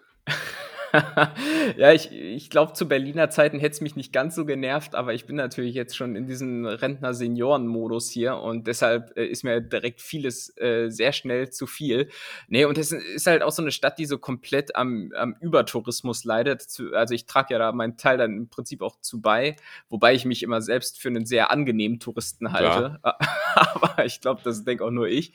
[1.77, 5.13] ja, ich, ich glaube, zu Berliner Zeiten hätte es mich nicht ganz so genervt, aber
[5.13, 10.01] ich bin natürlich jetzt schon in diesem Rentner-Senioren-Modus hier und deshalb äh, ist mir direkt
[10.01, 12.09] vieles äh, sehr schnell zu viel.
[12.47, 16.25] Nee, und es ist halt auch so eine Stadt, die so komplett am, am Übertourismus
[16.25, 16.65] leidet.
[16.93, 19.55] Also ich trage ja da meinen Teil dann im Prinzip auch zu bei,
[19.89, 22.99] wobei ich mich immer selbst für einen sehr angenehmen Touristen halte.
[23.03, 23.17] Ja.
[23.55, 25.33] aber ich glaube, das denke auch nur ich.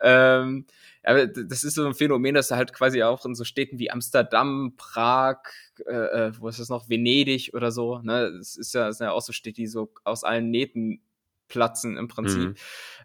[0.00, 0.66] Ähm,
[1.06, 3.90] aber das ist so ein Phänomen, dass du halt quasi auch in so Städten wie
[3.90, 5.38] Amsterdam, Prag,
[5.86, 9.06] äh, äh, wo ist das noch, Venedig oder so, ne, das ist ja, das sind
[9.06, 11.00] ja auch so Städte, die so aus allen Nähten
[11.48, 12.48] platzen im Prinzip.
[12.48, 12.54] Mhm.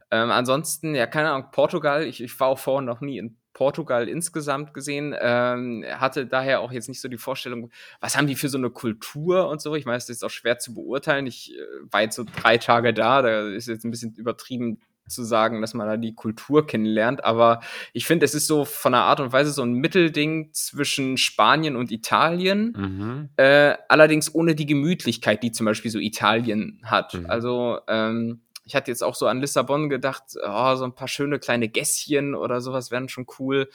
[0.10, 4.08] Ähm, ansonsten, ja, keine Ahnung, Portugal, ich, ich war auch vorher noch nie in Portugal
[4.08, 8.50] insgesamt gesehen, ähm, hatte daher auch jetzt nicht so die Vorstellung, was haben die für
[8.50, 9.76] so eine Kultur und so.
[9.76, 11.28] Ich meine, es ist auch schwer zu beurteilen.
[11.28, 11.62] Ich äh,
[11.92, 15.74] war jetzt so drei Tage da, da ist jetzt ein bisschen übertrieben zu sagen, dass
[15.74, 17.62] man da die Kultur kennenlernt, aber
[17.94, 21.76] ich finde, es ist so von der Art und Weise so ein Mittelding zwischen Spanien
[21.76, 23.30] und Italien, mhm.
[23.38, 27.14] äh, allerdings ohne die Gemütlichkeit, die zum Beispiel so Italien hat.
[27.14, 27.26] Mhm.
[27.30, 31.40] Also ähm, ich hatte jetzt auch so an Lissabon gedacht, oh, so ein paar schöne
[31.40, 33.70] kleine Gässchen oder sowas wären schon cool.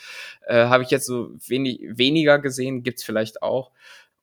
[0.46, 3.72] Äh, Habe ich jetzt so wenig, weniger gesehen, gibt's vielleicht auch.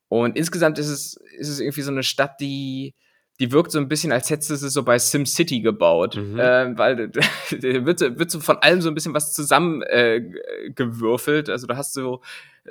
[0.08, 2.96] Und insgesamt ist es, ist es irgendwie so eine Stadt, die
[3.44, 6.16] die wirkt so ein bisschen, als hättest du sie so bei SimCity gebaut.
[6.16, 6.40] Mhm.
[6.40, 7.12] Äh, weil
[7.52, 11.50] wird, wird so von allem so ein bisschen was zusammengewürfelt.
[11.50, 12.22] Äh, also du hast so,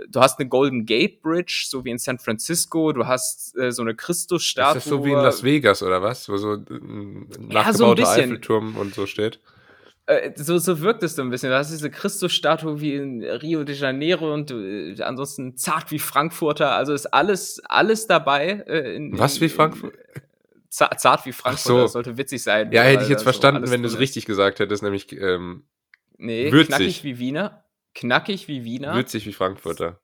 [0.09, 3.83] du hast eine Golden Gate Bridge, so wie in San Francisco, du hast äh, so
[3.83, 4.79] eine Christusstatue.
[4.79, 6.27] Ist das so wie in Las Vegas oder was?
[6.31, 9.41] Wo so ein nachgebauter ja, so Eiffelturm und so steht?
[10.07, 11.51] Äh, so, so wirkt es so ein bisschen.
[11.51, 16.73] Du hast diese Christusstatue wie in Rio de Janeiro und äh, ansonsten zart wie Frankfurter.
[16.73, 18.65] Also ist alles, alles dabei.
[18.67, 19.93] Äh, in, was wie Frankfurt?
[20.73, 21.81] Zart wie Frankfurt, so.
[21.83, 22.73] das sollte witzig sein.
[22.73, 25.67] Ja, hätte ich jetzt verstanden, so wenn du es richtig gesagt hättest, nämlich ähm,
[26.17, 26.69] nee, würzig.
[26.69, 27.65] knackig wie Wiener.
[27.95, 28.95] Knackig wie Wiener.
[28.95, 30.01] Würzig wie Frankfurter.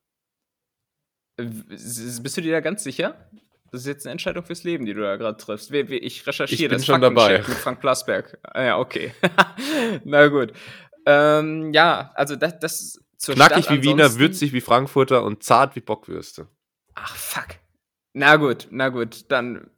[1.37, 3.29] Bist du dir da ganz sicher?
[3.71, 5.71] Das ist jetzt eine Entscheidung fürs Leben, die du da gerade triffst.
[5.71, 7.39] Ich recherchiere ich bin das schon dabei.
[7.39, 8.37] mit Frank Plasberg.
[8.43, 9.13] Ah, ja, okay.
[10.03, 10.53] Na gut.
[11.05, 15.75] Ähm, ja, also das, das zur Knackig Stadt wie Wiener, würzig wie Frankfurter und zart
[15.75, 16.47] wie Bockwürste.
[16.95, 17.47] Ach, fuck.
[18.13, 19.69] Na gut, na gut, dann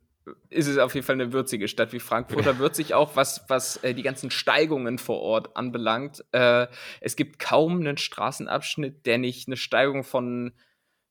[0.50, 2.46] ist es auf jeden Fall eine würzige Stadt wie Frankfurt.
[2.46, 6.24] Da würzig auch, was, was äh, die ganzen Steigungen vor Ort anbelangt.
[6.32, 6.68] Äh,
[7.00, 10.54] es gibt kaum einen Straßenabschnitt, der nicht eine Steigung von,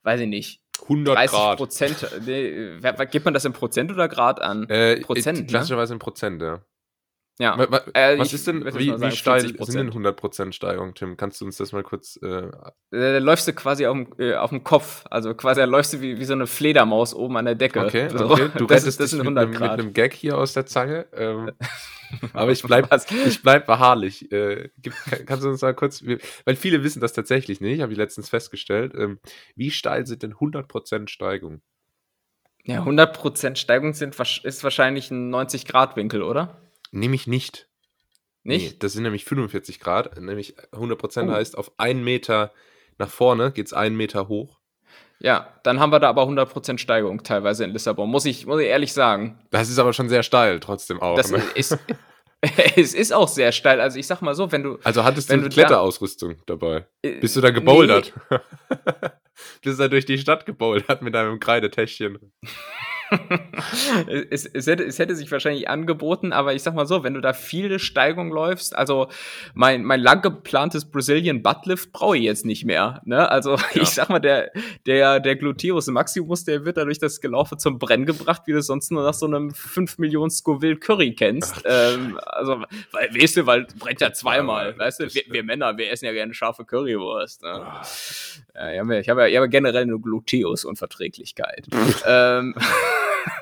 [0.03, 1.59] weiß ich nicht, 100 30 Grad.
[1.59, 2.11] Prozent.
[2.25, 2.79] Nee,
[3.11, 4.69] gibt man das in Prozent oder Grad an?
[4.69, 5.41] Äh, Prozent.
[5.41, 5.47] Ne?
[5.47, 5.97] Klassischerweise ne?
[5.97, 6.61] in Prozent, ja.
[7.39, 7.57] Ja.
[7.57, 11.17] Was, äh, was ist denn, wie, sagen, wie steil sind denn 100% Steigung, Tim?
[11.17, 12.19] Kannst du uns das mal kurz.
[12.23, 12.51] Äh, äh
[12.91, 15.05] da läufst du quasi auf dem, äh, auf dem Kopf.
[15.11, 17.81] Also quasi da läufst du wie, wie so eine Fledermaus oben an der Decke.
[17.81, 18.51] Okay, okay.
[18.59, 21.07] Du das rettest das dich mit, einem, mit einem Gag hier aus der Zange.
[21.15, 21.53] Ähm,
[22.35, 22.95] aber ich bleib,
[23.27, 24.31] ich bleib beharrlich.
[24.31, 24.93] Äh, gib,
[25.25, 26.05] kannst du uns mal kurz,
[26.45, 28.93] weil viele wissen das tatsächlich nicht, habe ich letztens festgestellt.
[28.95, 29.19] Ähm,
[29.57, 31.63] wie steil sind denn 100% Steigung?
[32.65, 34.15] Ja, 100% Steigung sind,
[34.45, 36.59] ist wahrscheinlich ein 90-Grad-Winkel, oder?
[36.91, 37.69] Nehme ich nicht.
[38.43, 38.73] Nicht?
[38.73, 40.19] Nee, das sind nämlich 45 Grad.
[40.21, 41.33] Nämlich 100% oh.
[41.33, 42.53] heißt, auf einen Meter
[42.99, 44.61] nach vorne geht es einen Meter hoch.
[45.19, 48.69] Ja, dann haben wir da aber 100% Steigung teilweise in Lissabon, muss ich, muss ich
[48.69, 49.39] ehrlich sagen.
[49.51, 51.17] Das ist aber schon sehr steil trotzdem auch.
[51.17, 51.43] Das ne?
[51.55, 51.79] ist,
[52.77, 53.81] es ist auch sehr steil.
[53.81, 54.79] Also ich sag mal so, wenn du.
[54.83, 56.87] Also hattest du, du Kletterausrüstung da, dabei?
[57.03, 58.15] Äh, Bist du da gebouldert?
[58.31, 58.39] Nee.
[59.63, 62.33] Bist du da durch die Stadt gebouldert mit deinem Kreidetäschchen?
[64.31, 67.21] es, es, hätte, es hätte sich wahrscheinlich angeboten, aber ich sag mal so, wenn du
[67.21, 69.09] da viele Steigung läufst, also
[69.55, 73.01] mein, mein lang geplantes Brazilian Buttlift brauche ich jetzt nicht mehr.
[73.05, 73.31] Ne?
[73.31, 73.83] Also ja.
[73.83, 74.53] ich sag mal, der,
[74.87, 78.91] der, der Gluteus Maximus, der wird dadurch das Gelaufe zum Brennen gebracht, wie du sonst
[78.91, 81.63] nur nach so einem 5 Millionen Scoville Curry kennst.
[81.65, 84.73] ähm, also, weil, weißt du, weil brennt ja zweimal.
[84.73, 87.43] Ja, weißt du, wir, wir, Männer, wir essen ja gerne scharfe Currywurst.
[87.43, 87.67] Ne?
[88.55, 91.69] Ja, ich habe ja, ich hab ja generell eine Gluteus-Unverträglichkeit.
[92.07, 92.55] ähm,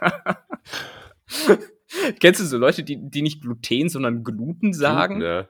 [2.20, 5.20] Kennst du so Leute, die, die nicht Gluten, sondern Gluten sagen?
[5.20, 5.48] Ja.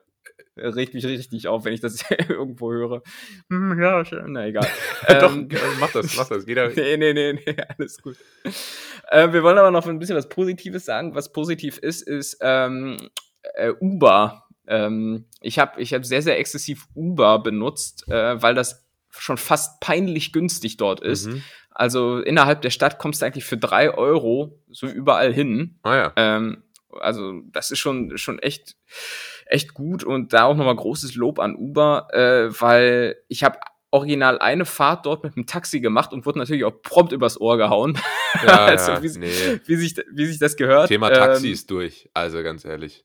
[0.57, 3.03] Regt mich richtig auf, wenn ich das irgendwo höre.
[3.49, 4.67] Hm, ja, schön, na egal.
[5.09, 6.47] Doch, ähm, mach das, mach das.
[6.47, 8.17] Geht nee, nee, nee, nee, alles gut.
[9.11, 11.15] Äh, wir wollen aber noch ein bisschen was Positives sagen.
[11.15, 12.97] Was positiv ist, ist ähm,
[13.55, 14.49] äh, Uber.
[14.67, 19.81] Ähm, ich habe ich hab sehr, sehr exzessiv Uber benutzt, äh, weil das schon fast
[19.81, 21.27] peinlich günstig dort ist.
[21.27, 21.43] Mhm.
[21.79, 25.79] Also innerhalb der Stadt kommst du eigentlich für drei Euro so überall hin.
[25.85, 26.13] Ah ja.
[26.17, 26.65] Ähm,
[27.01, 28.75] also das ist schon, schon echt,
[29.47, 33.61] echt gut und da auch nochmal großes Lob an Uber, äh, weil ich habe
[33.93, 37.57] original eine Fahrt dort mit dem Taxi gemacht und wurde natürlich auch prompt übers Ohr
[37.57, 37.97] gehauen.
[38.45, 39.61] Ja, also, ja, wie, nee.
[39.65, 40.89] wie, sich, wie sich das gehört.
[40.89, 43.05] Thema Taxi ähm, ist durch, also ganz ehrlich.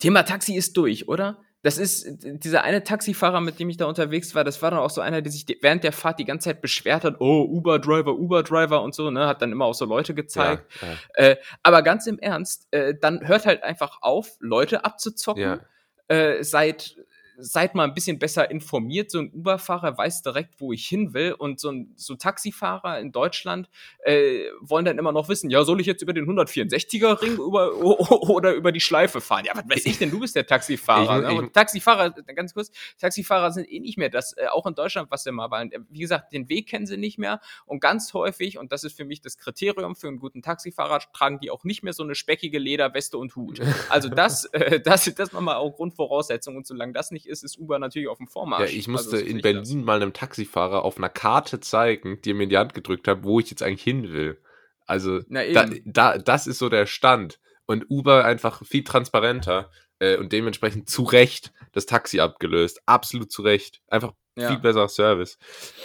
[0.00, 1.38] Thema Taxi ist durch, oder?
[1.62, 4.90] Das ist dieser eine Taxifahrer, mit dem ich da unterwegs war, das war dann auch
[4.90, 8.80] so einer, der sich während der Fahrt die ganze Zeit beschwert hat, oh, Uber-Driver, Uber-Driver
[8.82, 10.64] und so, ne, hat dann immer auch so Leute gezeigt.
[10.80, 11.30] Ja, ja.
[11.30, 15.42] Äh, aber ganz im Ernst, äh, dann hört halt einfach auf, Leute abzuzocken.
[15.42, 15.60] Ja.
[16.06, 16.96] Äh, seit
[17.40, 19.12] seid mal ein bisschen besser informiert.
[19.12, 21.32] So ein Uber-Fahrer weiß direkt, wo ich hin will.
[21.32, 23.70] Und so ein so Taxifahrer in Deutschland
[24.04, 27.74] äh, wollen dann immer noch wissen, ja, soll ich jetzt über den 164er Ring über,
[27.76, 29.44] oder über die Schleife fahren?
[29.44, 30.10] Ja, was weiß ich denn?
[30.10, 31.22] Du bist der Taxifahrer.
[31.22, 31.38] Ich, ne?
[31.38, 35.22] Und Taxifahrer, ganz kurz, Taxifahrer sind eh nicht mehr das, äh, auch in Deutschland, was
[35.22, 35.70] sie mal waren.
[35.90, 37.40] Wie gesagt, den Weg kennen sie nicht mehr.
[37.66, 41.38] Und ganz häufig, und das ist für mich das Kriterium für einen guten Taxifahrer, tragen
[41.38, 43.60] die auch nicht mehr so eine speckige Lederweste und Hut.
[43.90, 46.56] Also das, äh, das, das nochmal auch Grundvoraussetzung.
[46.56, 48.72] Und solange das nicht ist, ist Uber natürlich auf dem Vormarsch.
[48.72, 49.86] Ja, ich musste also, in Berlin das.
[49.86, 53.22] mal einem Taxifahrer auf einer Karte zeigen, die er mir in die Hand gedrückt hat,
[53.22, 54.40] wo ich jetzt eigentlich hin will.
[54.86, 57.38] Also da, da, das ist so der Stand.
[57.66, 59.70] Und Uber einfach viel transparenter.
[59.98, 62.80] äh, und dementsprechend zu Recht das Taxi abgelöst.
[62.86, 63.80] Absolut zu Recht.
[63.88, 64.48] Einfach ja.
[64.48, 65.38] viel besserer Service.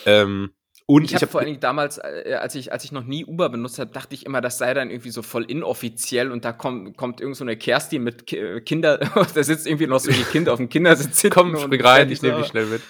[0.06, 0.54] Ähm,
[0.86, 3.26] und ich habe hab vor allen Dingen damals, äh, als, ich, als ich noch nie
[3.26, 6.52] Uber benutzt habe, dachte ich immer, das sei dann irgendwie so voll inoffiziell und da
[6.52, 8.98] kommt, kommt irgend so eine Kerstin mit Ki äh, Kinder,
[9.34, 11.26] da sitzt irgendwie noch so ein Kind auf dem Kindersitz.
[11.32, 12.82] Komm, spring rein, ich nehme dich schnell mit.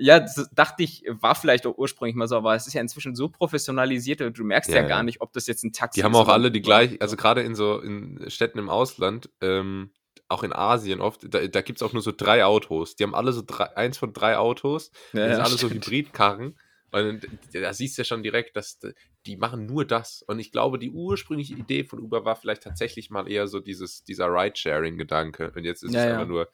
[0.00, 3.16] Ja, das dachte ich, war vielleicht auch ursprünglich mal so, aber es ist ja inzwischen
[3.16, 6.02] so professionalisiert, du merkst ja, ja gar nicht, ob das jetzt ein Taxi ist.
[6.02, 9.90] Die haben auch alle die gleichen, also gerade in so in Städten im Ausland, ähm,
[10.28, 12.96] auch in Asien oft, da, da gibt es auch nur so drei Autos.
[12.96, 14.90] Die haben alle so drei, eins von drei Autos.
[15.12, 16.54] Ja, die sind alle so Hybridkarren.
[16.90, 18.78] Und da siehst du ja schon direkt, dass
[19.26, 20.22] die machen nur das.
[20.22, 24.04] Und ich glaube, die ursprüngliche Idee von Uber war vielleicht tatsächlich mal eher so dieses,
[24.04, 25.52] dieser Ride-Sharing-Gedanke.
[25.54, 26.12] Und jetzt ist ja, es ja.
[26.14, 26.50] einfach nur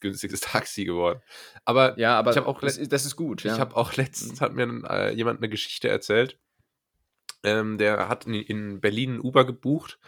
[0.00, 1.20] günstiges Taxi geworden.
[1.64, 3.44] Aber, ja, aber ich auch das, das, ist gut.
[3.44, 3.58] Ich ja.
[3.58, 6.38] habe auch letztens hat mir äh, jemand eine Geschichte erzählt.
[7.42, 9.98] Ähm, der hat in, in, Berlin Uber gebucht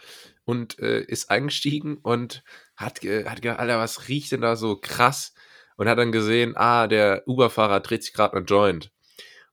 [0.43, 2.43] und äh, ist eingestiegen und
[2.75, 5.33] hat, hat gedacht, Alter, was riecht denn da so krass?
[5.75, 8.91] Und hat dann gesehen, ah, der Uber-Fahrer dreht sich gerade ein Joint.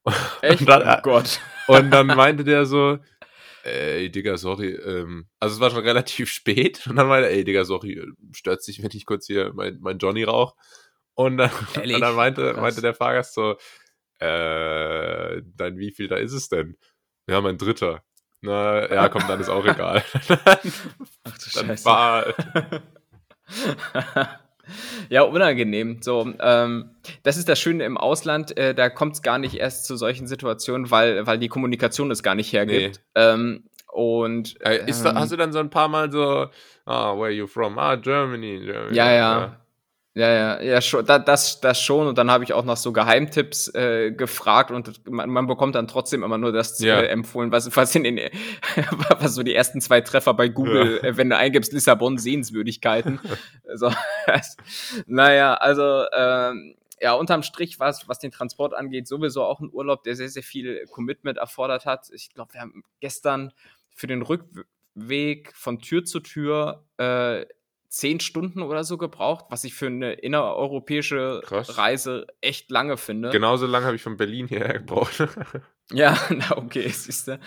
[0.42, 0.60] Echt?
[0.60, 1.40] Und dann, oh Gott.
[1.66, 2.98] Und dann meinte der so,
[3.62, 7.42] ey, Digga, sorry, ähm, also es war schon relativ spät und dann meinte er, ey,
[7.42, 10.54] Digga, sorry, stört sich, wenn ich kurz hier mein, mein Johnny rauch.
[11.14, 11.50] Und dann,
[11.82, 13.56] und dann meinte, meinte der Fahrgast so,
[14.18, 16.76] äh, dann wie viel da ist es denn?
[17.26, 18.04] Ja, mein dritter.
[18.42, 20.04] Na, ja, komm, dann ist auch egal.
[21.24, 21.84] Ach du Scheiße.
[21.86, 22.34] War,
[25.08, 25.98] Ja, unangenehm.
[26.00, 26.90] So, ähm,
[27.22, 30.26] das ist das Schöne im Ausland, äh, da kommt es gar nicht erst zu solchen
[30.26, 33.00] Situationen, weil, weil die Kommunikation es gar nicht hergibt.
[33.14, 33.22] Nee.
[33.22, 36.48] Ähm, und äh, ist da, hast du dann so ein paar Mal so,
[36.84, 37.78] ah, oh, where are you from?
[37.78, 38.96] Ah, Germany, Germany.
[38.96, 39.40] Ja, ja.
[39.40, 39.63] Ja,
[40.16, 42.06] ja, ja, schon, das, das schon.
[42.06, 45.88] Und dann habe ich auch nach so Geheimtipps äh, gefragt und man, man bekommt dann
[45.88, 47.00] trotzdem immer nur das ja.
[47.00, 48.20] äh, empfohlen, was, was in den,
[49.18, 51.08] was so die ersten zwei Treffer bei Google, ja.
[51.08, 53.18] äh, wenn du eingibst Lissabon Sehenswürdigkeiten.
[53.74, 53.90] so,
[55.06, 59.70] naja, also ähm, ja, unterm Strich war es, was den Transport angeht, sowieso auch ein
[59.72, 62.08] Urlaub, der sehr, sehr viel Commitment erfordert hat.
[62.12, 63.52] Ich glaube, wir haben gestern
[63.90, 67.46] für den Rückweg von Tür zu Tür äh,
[67.94, 71.78] zehn Stunden oder so gebraucht, was ich für eine innereuropäische Krass.
[71.78, 73.30] Reise echt lange finde.
[73.30, 75.22] Genauso lange habe ich von Berlin hierher gebraucht.
[75.92, 77.38] Ja, na okay, siehst du.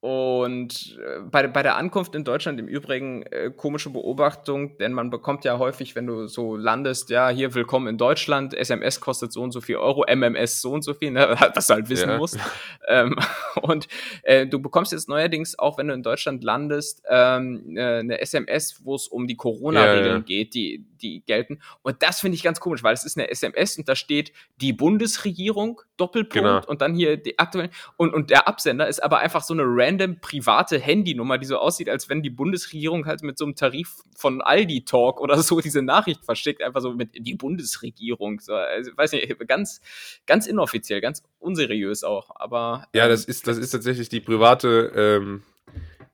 [0.00, 5.08] Und äh, bei, bei der Ankunft in Deutschland im Übrigen äh, komische Beobachtung, denn man
[5.08, 9.42] bekommt ja häufig, wenn du so landest, ja, hier willkommen in Deutschland, SMS kostet so
[9.42, 12.18] und so viel Euro, MMS so und so viel, ne, was du halt wissen ja.
[12.18, 12.38] musst.
[12.86, 13.16] ähm,
[13.62, 13.88] und
[14.22, 18.82] äh, du bekommst jetzt neuerdings auch, wenn du in Deutschland landest, ähm, äh, eine SMS,
[18.84, 20.20] wo es um die Corona-Regeln ja, ja.
[20.20, 21.60] geht, die, die gelten.
[21.82, 24.72] Und das finde ich ganz komisch, weil es ist eine SMS und da steht die
[24.72, 26.66] Bundesregierung, Doppelpunkt, genau.
[26.66, 27.70] und dann hier die aktuellen.
[27.96, 31.88] Und, und der Absender ist aber einfach so eine random private Handynummer, die so aussieht,
[31.88, 35.82] als wenn die Bundesregierung halt mit so einem Tarif von Aldi Talk oder so diese
[35.82, 38.40] Nachricht verschickt, einfach so mit die Bundesregierung.
[38.40, 39.80] So, also, weiß nicht, ganz,
[40.26, 42.30] ganz inoffiziell, ganz unseriös auch.
[42.34, 42.86] Aber.
[42.92, 45.42] Ähm, ja, das ist, das ist tatsächlich die private, ähm,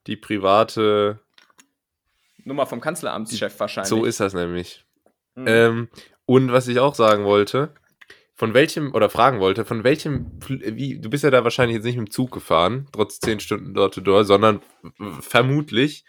[0.06, 1.20] die private
[2.44, 3.88] Nummer vom Kanzleramtschef wahrscheinlich.
[3.88, 4.85] So ist das nämlich.
[5.35, 5.44] Mhm.
[5.46, 5.88] Ähm,
[6.26, 7.74] und was ich auch sagen wollte,
[8.35, 11.96] von welchem, oder fragen wollte, von welchem, wie, du bist ja da wahrscheinlich jetzt nicht
[11.96, 14.62] mit dem Zug gefahren, trotz 10 Stunden dort to door, sondern
[15.20, 16.05] vermutlich,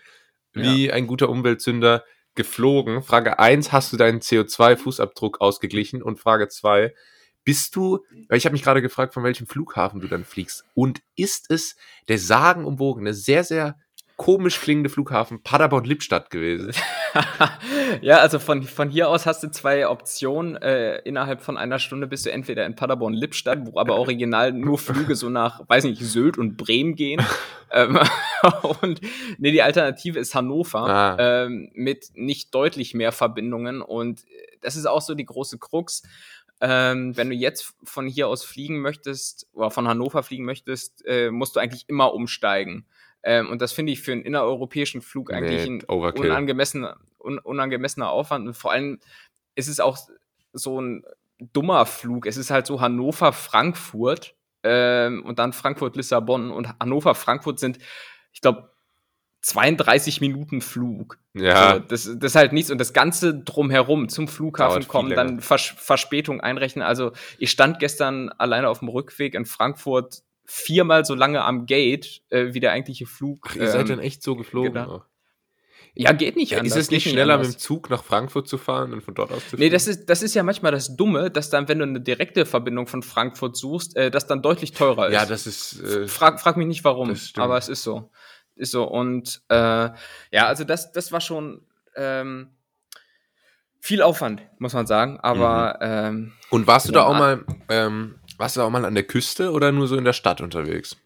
[0.53, 0.93] wie ja.
[0.93, 2.03] ein guter Umweltsünder,
[2.35, 3.03] geflogen.
[3.03, 6.01] Frage 1, hast du deinen CO2-Fußabdruck ausgeglichen?
[6.01, 6.93] Und Frage 2,
[7.43, 10.65] bist du, weil ich habe mich gerade gefragt, von welchem Flughafen du dann fliegst.
[10.73, 11.75] Und ist es
[12.07, 13.77] der sagenumwogene, sehr, sehr
[14.23, 16.71] komisch klingende Flughafen Paderborn-Lippstadt gewesen.
[18.01, 20.55] ja, also von, von hier aus hast du zwei Optionen.
[20.55, 25.17] Äh, innerhalb von einer Stunde bist du entweder in Paderborn-Lippstadt, wo aber original nur Flüge
[25.17, 27.21] so nach, weiß nicht, Sylt und Bremen gehen.
[27.71, 27.99] ähm,
[28.81, 29.01] und
[29.39, 31.17] nee, die Alternative ist Hannover ah.
[31.19, 33.81] ähm, mit nicht deutlich mehr Verbindungen.
[33.81, 34.23] Und
[34.61, 36.01] das ist auch so die große Krux.
[36.61, 41.29] Ähm, wenn du jetzt von hier aus fliegen möchtest oder von Hannover fliegen möchtest, äh,
[41.29, 42.85] musst du eigentlich immer umsteigen.
[43.23, 48.09] Ähm, und das finde ich für einen innereuropäischen Flug eigentlich nee, ein unangemessener, un, unangemessener
[48.09, 48.47] Aufwand.
[48.47, 48.99] Und vor allem
[49.55, 49.97] ist es auch
[50.51, 51.03] so ein
[51.39, 52.25] dummer Flug.
[52.25, 57.79] Es ist halt so Hannover-Frankfurt ähm, und dann Frankfurt-Lissabon und Hannover-Frankfurt sind,
[58.31, 58.73] ich glaube,
[59.41, 61.17] 32 Minuten Flug.
[61.33, 61.73] Ja.
[61.73, 62.71] So, das, das ist halt nichts.
[62.71, 66.83] Und das Ganze drumherum zum Flughafen kommen, dann Vers Verspätung einrechnen.
[66.83, 72.21] Also ich stand gestern alleine auf dem Rückweg in Frankfurt viermal so lange am Gate
[72.29, 73.47] äh, wie der eigentliche Flug.
[73.49, 74.73] Ach, ihr seid ähm, dann echt so geflogen.
[74.73, 75.03] Genau.
[75.95, 76.75] Ja, geht nicht anders.
[76.75, 79.43] Ist es nicht schneller mit dem Zug nach Frankfurt zu fahren und von dort aus
[79.43, 79.63] zu fliegen?
[79.63, 82.47] Nee, das ist, das ist ja manchmal das Dumme, dass dann, wenn du eine direkte
[82.47, 85.13] Verbindung von Frankfurt suchst, äh, das dann deutlich teurer ist.
[85.13, 85.79] Ja, das ist.
[85.81, 88.09] Äh, frag, frag mich nicht warum, aber es ist so.
[88.55, 88.85] Ist so.
[88.85, 91.61] Und äh, ja, also das, das war schon.
[91.95, 92.49] Ähm,
[93.83, 95.19] viel Aufwand, muss man sagen.
[95.19, 96.23] Aber mhm.
[96.25, 99.03] ähm, und warst du ja, da auch mal, ähm, warst du auch mal an der
[99.03, 100.97] Küste oder nur so in der Stadt unterwegs?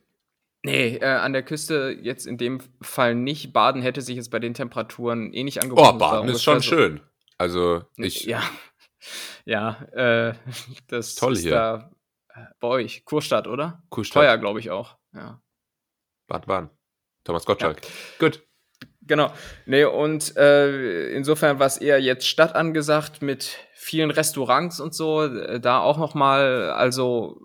[0.63, 3.53] Nee, äh, an der Küste jetzt in dem Fall nicht.
[3.53, 5.95] Baden hätte sich jetzt bei den Temperaturen eh nicht angeboten.
[5.95, 6.99] Oh, Baden ist schon so schön.
[7.37, 8.25] Also ich.
[8.25, 8.41] Ja,
[9.45, 10.33] ja, äh,
[10.87, 11.51] das Toll ist hier.
[11.51, 11.91] da
[12.33, 13.05] äh, bei euch.
[13.05, 13.83] Kurstadt, oder?
[13.89, 14.23] Kurstadt.
[14.23, 14.97] Teuer, glaube ich auch.
[15.13, 15.41] Ja.
[16.27, 16.69] Bad Bahn.
[17.23, 17.83] Thomas Gottschalk.
[17.83, 17.89] Ja.
[18.19, 18.43] Gut.
[19.07, 19.31] Genau.
[19.65, 25.23] Nee, und äh, insofern war es eher jetzt Stadt angesagt mit vielen Restaurants und so.
[25.23, 27.41] Äh, da auch noch mal, also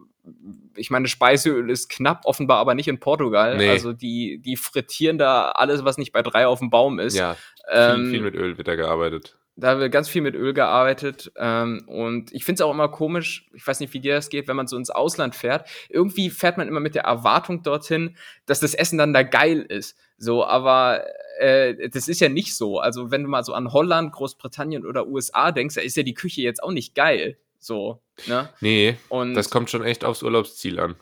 [0.77, 3.57] ich meine, Speiseöl ist knapp, offenbar aber nicht in Portugal.
[3.57, 3.71] Nee.
[3.71, 7.17] Also die, die frittieren da alles, was nicht bei drei auf dem Baum ist.
[7.17, 9.37] Ja, viel, ähm, viel mit Öl wird da gearbeitet.
[9.55, 11.31] Da wird ganz viel mit Öl gearbeitet.
[11.37, 14.49] Ähm, und ich finde es auch immer komisch, ich weiß nicht, wie dir das geht,
[14.49, 15.69] wenn man so ins Ausland fährt.
[15.91, 19.99] Irgendwie fährt man immer mit der Erwartung dorthin, dass das Essen dann da geil ist.
[20.17, 21.05] So, aber
[21.39, 22.79] äh, das ist ja nicht so.
[22.79, 26.15] Also, wenn du mal so an Holland, Großbritannien oder USA denkst, da ist ja die
[26.15, 27.37] Küche jetzt auch nicht geil.
[27.59, 28.49] So, ne?
[28.61, 30.97] Nee, und das kommt schon echt aufs Urlaubsziel an.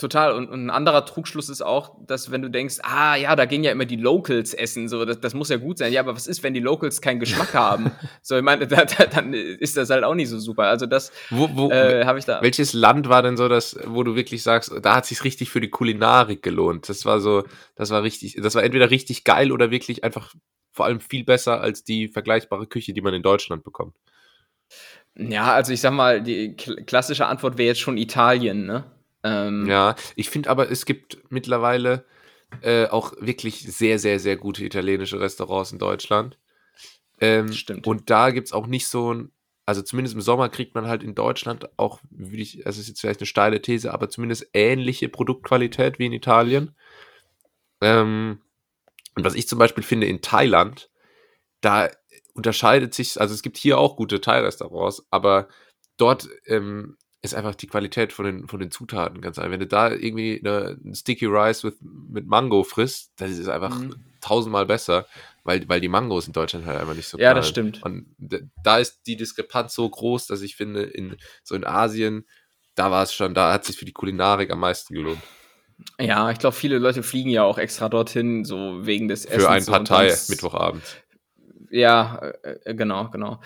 [0.00, 0.32] Total.
[0.32, 3.62] Und, und, ein anderer Trugschluss ist auch, dass wenn du denkst, ah ja, da gehen
[3.62, 5.92] ja immer die Locals essen, so, das, das muss ja gut sein.
[5.92, 7.90] Ja, aber was ist, wenn die Locals keinen Geschmack haben?
[8.22, 10.64] so, ich meine, da, da, dann ist das halt auch nicht so super.
[10.64, 12.40] Also das wo, wo, äh, habe ich da.
[12.40, 15.60] Welches Land war denn so das, wo du wirklich sagst, da hat sich richtig für
[15.60, 16.88] die Kulinarik gelohnt?
[16.88, 20.34] Das war so, das war richtig, das war entweder richtig geil oder wirklich einfach
[20.72, 23.96] vor allem viel besser als die vergleichbare Küche, die man in Deutschland bekommt.
[25.14, 28.84] Ja, also ich sag mal, die klassische Antwort wäre jetzt schon Italien, ne?
[29.22, 32.04] Ähm, ja, ich finde aber, es gibt mittlerweile
[32.62, 36.38] äh, auch wirklich sehr, sehr, sehr gute italienische Restaurants in Deutschland.
[37.20, 37.86] Ähm, Stimmt.
[37.86, 39.32] Und da gibt es auch nicht so ein,
[39.66, 43.00] also zumindest im Sommer kriegt man halt in Deutschland auch, würde ich, das ist jetzt
[43.00, 46.74] vielleicht eine steile These, aber zumindest ähnliche Produktqualität wie in Italien.
[47.80, 48.40] Ähm,
[49.14, 50.90] und was ich zum Beispiel finde in Thailand,
[51.60, 51.90] da
[52.34, 55.48] unterscheidet sich, also es gibt hier auch gute Thai-Restaurants, aber
[55.96, 59.50] dort ähm, ist einfach die Qualität von den, von den Zutaten ganz einfach.
[59.50, 63.78] Wenn du da irgendwie eine, ein Sticky Rice with, mit Mango frisst, das ist einfach
[63.78, 63.96] mhm.
[64.20, 65.06] tausendmal besser,
[65.44, 67.82] weil, weil die Mangos in Deutschland halt einfach nicht so Ja, das stimmt.
[67.82, 68.06] Und
[68.62, 72.26] da ist die Diskrepanz so groß, dass ich finde, in, so in Asien,
[72.74, 75.20] da war es schon, da hat sich für die Kulinarik am meisten gelohnt.
[75.98, 79.44] Ja, ich glaube, viele Leute fliegen ja auch extra dorthin, so wegen des Essens.
[79.44, 80.82] Für ein Partei, Mittwochabend.
[81.70, 83.40] Ja, äh, äh, genau, genau.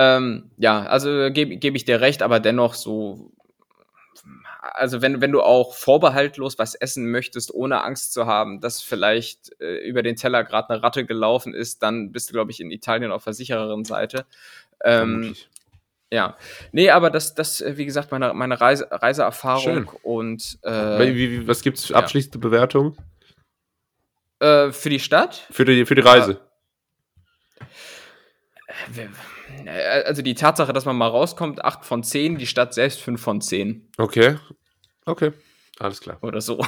[0.00, 3.32] Ähm, ja, also gebe geb ich dir recht, aber dennoch so,
[4.60, 9.60] also wenn, wenn du auch vorbehaltlos was essen möchtest, ohne Angst zu haben, dass vielleicht
[9.60, 12.70] äh, über den Teller gerade eine Ratte gelaufen ist, dann bist du, glaube ich, in
[12.70, 14.24] Italien auf der sichereren Seite.
[14.84, 15.34] Ähm,
[16.12, 16.36] ja,
[16.70, 19.88] nee, aber das, das, äh, wie gesagt, meine, meine Reise, Reiseerfahrung Schön.
[20.04, 22.42] und äh, wie, wie, was gibt's abschließende ja.
[22.42, 22.96] Bewertung?
[24.38, 25.44] Äh, für die Stadt?
[25.50, 26.40] Für die, für die Reise.
[28.96, 29.06] Ja
[30.04, 33.40] also die Tatsache, dass man mal rauskommt, 8 von 10, die Stadt selbst 5 von
[33.40, 33.90] 10.
[33.96, 34.36] Okay.
[35.04, 35.32] Okay.
[35.78, 36.18] Alles klar.
[36.22, 36.64] Oder so.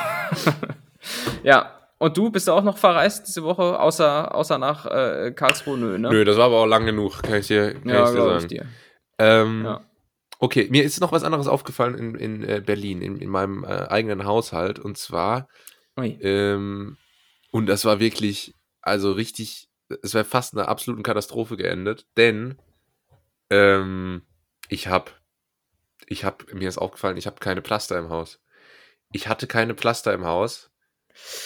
[1.43, 1.77] ja.
[1.99, 5.77] Und du bist auch noch verreist diese Woche, außer, außer nach äh, Karlsruhe?
[5.77, 6.09] Nö, ne?
[6.09, 8.39] Nö, das war aber auch lang genug, kann ich dir, kann ja, ich dir sagen.
[8.39, 8.67] Ich dir.
[9.19, 9.81] Ähm, ja.
[10.39, 13.89] Okay, mir ist noch was anderes aufgefallen in, in äh, Berlin, in, in meinem äh,
[13.89, 14.79] eigenen Haushalt.
[14.79, 15.49] Und zwar,
[15.99, 16.97] ähm,
[17.51, 19.70] und das war wirklich, also richtig
[20.03, 22.57] es wäre fast eine absoluten Katastrophe geendet, denn
[23.51, 24.23] ähm,
[24.69, 25.11] ich habe,
[26.07, 28.41] ich habe, mir ist aufgefallen, ich habe keine Pflaster im Haus.
[29.13, 30.71] Ich hatte keine Pflaster im Haus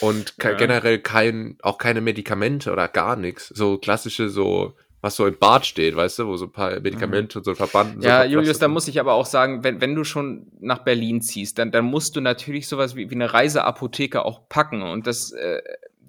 [0.01, 0.53] und ja.
[0.53, 3.49] generell kein, auch keine Medikamente oder gar nichts.
[3.49, 7.39] So klassische, so, was so im Bad steht, weißt du, wo so ein paar Medikamente
[7.39, 7.41] mhm.
[7.41, 8.03] und so Verbanden.
[8.03, 11.23] Ja, so Julius, da muss ich aber auch sagen, wenn, wenn du schon nach Berlin
[11.23, 14.83] ziehst, dann, dann musst du natürlich sowas wie, wie eine Reiseapotheke auch packen.
[14.83, 15.63] Und das äh,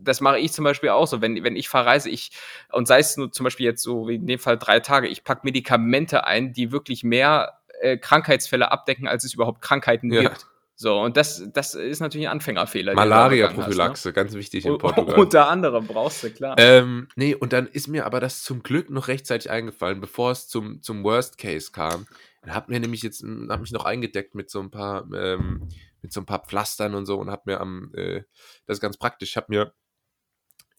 [0.07, 1.21] das mache ich zum Beispiel auch so.
[1.21, 2.31] Wenn, wenn ich verreise, ich,
[2.71, 5.23] und sei es nur zum Beispiel jetzt so wie in dem Fall drei Tage, ich
[5.23, 10.21] packe Medikamente ein, die wirklich mehr äh, Krankheitsfälle abdecken, als es überhaupt Krankheiten ja.
[10.21, 10.47] gibt.
[10.77, 12.95] So, und das, das ist natürlich ein Anfängerfehler.
[12.95, 14.13] Malaria-Prophylaxe, ne?
[14.13, 15.17] ganz wichtig in Portugal.
[15.17, 16.55] Unter anderem brauchst du, klar.
[16.57, 20.49] Ähm, nee, und dann ist mir aber das zum Glück noch rechtzeitig eingefallen, bevor es
[20.49, 22.07] zum, zum Worst Case kam.
[22.41, 25.69] Dann hab mir nämlich jetzt, hab mich noch eingedeckt mit so ein paar, ähm,
[26.01, 28.23] mit so ein paar Pflastern und so und hab mir am, äh,
[28.65, 29.73] das ist ganz praktisch, hab mir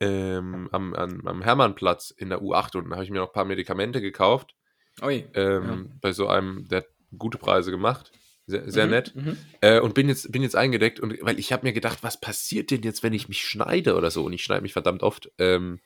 [0.00, 3.32] ähm, am, am, am Hermannplatz in der U8 und da habe ich mir noch ein
[3.32, 4.54] paar Medikamente gekauft.
[5.02, 5.96] Ui, ähm, ja.
[6.00, 8.12] Bei so einem, der hat gute Preise gemacht.
[8.48, 9.14] Sehr, sehr mhm, nett.
[9.16, 9.36] Mhm.
[9.60, 12.70] Äh, und bin jetzt, bin jetzt eingedeckt, und, weil ich habe mir gedacht, was passiert
[12.70, 14.24] denn jetzt, wenn ich mich schneide oder so?
[14.24, 15.32] Und ich schneide mich verdammt oft.
[15.38, 15.80] Ähm,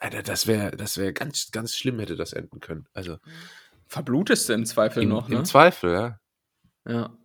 [0.00, 2.86] Alter, das wäre das wär ganz, ganz schlimm, hätte das enden können.
[2.94, 3.18] Also.
[3.86, 5.36] Verblutest du im Zweifel im, noch, ne?
[5.36, 6.20] Im Zweifel, ja.
[6.86, 7.16] Ja.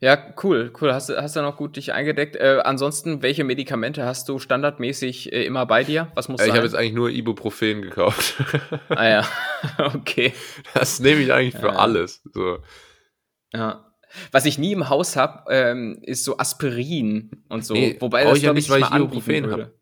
[0.00, 0.92] Ja, cool, cool.
[0.92, 2.36] Hast du hast du noch gut dich eingedeckt?
[2.36, 6.10] Äh, ansonsten, welche Medikamente hast du standardmäßig äh, immer bei dir?
[6.14, 8.34] Was muss äh, Ich habe jetzt eigentlich nur Ibuprofen gekauft.
[8.88, 9.28] ah ja,
[9.94, 10.32] okay.
[10.74, 11.76] Das nehme ich eigentlich für ja.
[11.76, 12.22] alles.
[12.32, 12.58] So.
[13.52, 13.94] Ja.
[14.32, 17.74] Was ich nie im Haus habe, ähm, ist so Aspirin und so.
[17.74, 19.74] Nee, Wobei das, ich ja nicht, weil ich Ibuprofen habe.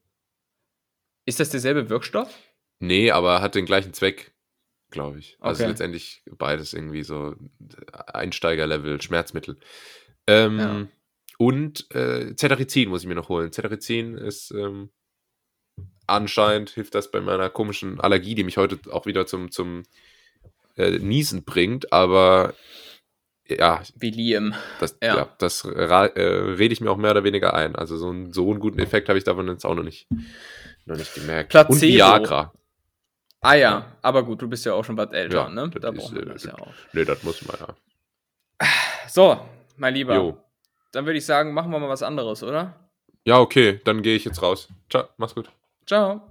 [1.24, 2.32] Ist das derselbe Wirkstoff?
[2.78, 4.31] Nee, aber hat den gleichen Zweck,
[4.93, 5.36] glaube ich.
[5.40, 5.70] Also okay.
[5.70, 7.34] letztendlich beides irgendwie so
[7.93, 9.59] Einsteigerlevel, Schmerzmittel.
[10.26, 10.86] Ähm, ja.
[11.38, 13.51] Und äh, Cetirizin muss ich mir noch holen.
[13.53, 14.90] Cetirizin ist ähm,
[16.07, 19.82] anscheinend hilft das bei meiner komischen Allergie, die mich heute auch wieder zum, zum
[20.76, 22.55] äh, Niesen bringt, aber
[23.49, 23.82] ja.
[23.97, 24.55] Wie Liam.
[24.78, 25.16] Das, ja.
[25.16, 27.76] ja das äh, rede ich mir auch mehr oder weniger ein.
[27.76, 30.07] Also so, ein, so einen guten Effekt habe ich davon jetzt auch noch nicht,
[30.86, 31.51] noch nicht gemerkt.
[31.51, 31.72] Placebo.
[31.72, 32.53] Und Viagra.
[33.45, 35.68] Ah ja, aber gut, du bist ja auch schon was älter, ja, ne?
[35.68, 36.72] Da braucht man äh, das ja auch.
[36.93, 38.66] Nee, das muss man ja.
[39.09, 39.40] So,
[39.76, 40.14] mein Lieber.
[40.14, 40.38] Jo.
[40.93, 42.88] Dann würde ich sagen, machen wir mal was anderes, oder?
[43.24, 44.68] Ja, okay, dann gehe ich jetzt raus.
[44.88, 45.51] Ciao, mach's gut.
[45.86, 46.22] Ciao.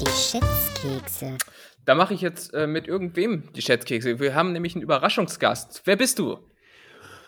[0.00, 1.36] Die Schätzkekse.
[1.84, 4.20] Da mache ich jetzt äh, mit irgendwem die Schätzkekse.
[4.20, 5.82] Wir haben nämlich einen Überraschungsgast.
[5.84, 6.38] Wer bist du?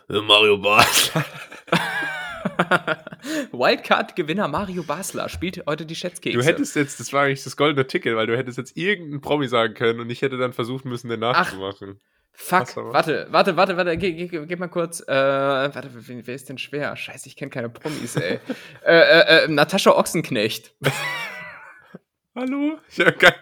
[0.09, 1.25] Mario Basler.
[3.53, 6.39] Wildcard-Gewinner Mario Basler spielt heute die Schätzkekse.
[6.39, 9.49] Du hättest jetzt, das war eigentlich das goldene Ticket, weil du hättest jetzt irgendeinen Promi
[9.49, 12.01] sagen können und ich hätte dann versucht müssen, den nachzumachen.
[12.01, 15.01] Ach, fuck, warte, warte, warte, warte, geh, geh, geh mal kurz.
[15.01, 16.97] Äh, warte, wer ist denn schwer?
[16.97, 18.41] Scheiße, ich kenne keine Promis, ey.
[18.85, 20.75] äh, äh, äh, Natascha Ochsenknecht.
[22.35, 22.79] Hallo?
[22.97, 23.35] Ja, kein,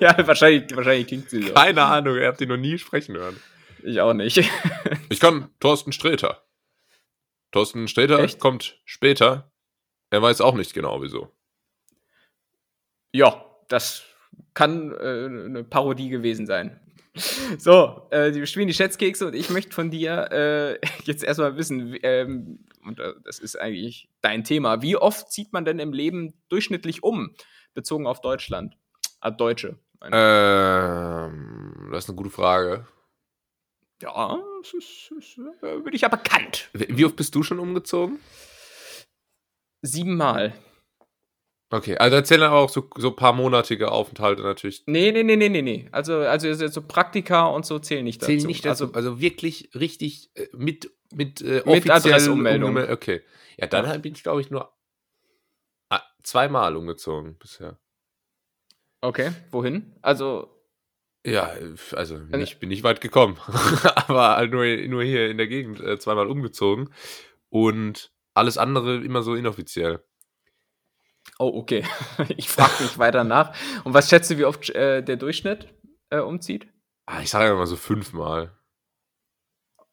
[0.00, 1.54] ja, wahrscheinlich, wahrscheinlich klingt sie so.
[1.54, 3.36] Keine Ahnung, ihr habt die noch nie sprechen hören.
[3.82, 4.48] Ich auch nicht.
[5.08, 6.45] ich kann Thorsten Sträter.
[7.56, 8.38] Thorsten Sträter Echt?
[8.38, 9.50] kommt später.
[10.10, 11.32] Er weiß auch nicht genau wieso.
[13.12, 14.04] Ja, das
[14.52, 16.78] kann äh, eine Parodie gewesen sein.
[17.58, 21.96] So, äh, wir spielen die Schätzkekse und ich möchte von dir äh, jetzt erstmal wissen,
[22.02, 26.34] ähm, und äh, das ist eigentlich dein Thema, wie oft zieht man denn im Leben
[26.50, 27.34] durchschnittlich um,
[27.72, 28.76] bezogen auf Deutschland?
[29.20, 29.78] Ah, Deutsche.
[30.02, 32.86] Ähm, das ist eine gute Frage.
[34.02, 36.68] Ja, das ist, ist, äh, bin ich aber bekannt.
[36.72, 38.20] Wie oft bist du schon umgezogen?
[39.82, 40.52] Siebenmal.
[41.70, 44.84] Okay, also erzählen aber auch so, so paar monatige Aufenthalte natürlich.
[44.86, 45.88] Nee, nee, nee, nee, nee, nee.
[45.90, 48.30] Also, also so Praktika und so zählen nicht dazu.
[48.30, 48.84] Zählen nicht dazu.
[48.84, 52.76] Also, also wirklich richtig äh, mit, mit, äh, mit Adressummeldung.
[52.76, 53.22] Okay.
[53.56, 53.98] Ja, dann ja.
[53.98, 54.72] bin ich, glaube ich, nur
[55.88, 57.80] ah, zweimal umgezogen bisher.
[59.00, 59.96] Okay, wohin?
[60.02, 60.55] Also.
[61.26, 61.50] Ja,
[61.92, 63.36] also ich bin nicht weit gekommen,
[64.06, 66.90] aber halt nur, nur hier in der Gegend äh, zweimal umgezogen
[67.48, 70.04] und alles andere immer so inoffiziell.
[71.38, 71.84] Oh, okay.
[72.36, 73.52] Ich frage mich weiter nach.
[73.84, 75.68] Und was schätzt du, wie oft äh, der Durchschnitt
[76.10, 76.68] äh, umzieht?
[77.06, 78.52] Ah, ich sage mal so fünfmal.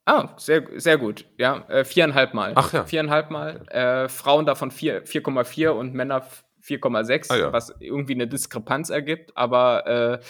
[0.06, 1.24] Ah, sehr, sehr gut.
[1.38, 2.52] Ja, äh, viereinhalb Mal.
[2.54, 2.84] Ach ja.
[2.84, 3.66] Viereinhalb Mal.
[3.68, 6.26] Äh, Frauen davon 4,4 und Männer
[6.62, 7.52] 4,6, ah, ja.
[7.52, 9.36] was irgendwie eine Diskrepanz ergibt.
[9.36, 10.24] Aber äh,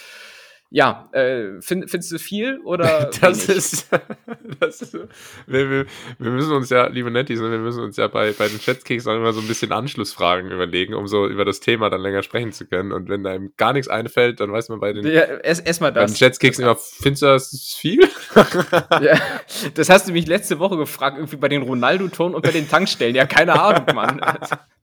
[0.70, 3.10] ja, äh, find, findest du viel oder?
[3.20, 3.88] das, ist,
[4.60, 4.94] das ist,
[5.46, 5.86] wir, wir,
[6.18, 9.14] wir, müssen uns ja, liebe Nettis, wir müssen uns ja bei, bei den Schätzkeks auch
[9.14, 12.66] immer so ein bisschen Anschlussfragen überlegen, um so über das Thema dann länger sprechen zu
[12.66, 12.92] können.
[12.92, 15.92] Und wenn einem gar nichts einfällt, dann weiß man bei den, ja, erst, erst mal
[15.92, 16.02] das.
[16.02, 18.08] Bei den Schätzkeksen immer, findest du das viel?
[19.00, 19.18] ja,
[19.74, 23.14] das hast du mich letzte Woche gefragt, irgendwie bei den Ronaldo-Tonen und bei den Tankstellen.
[23.14, 24.20] Ja, keine Ahnung, Mann.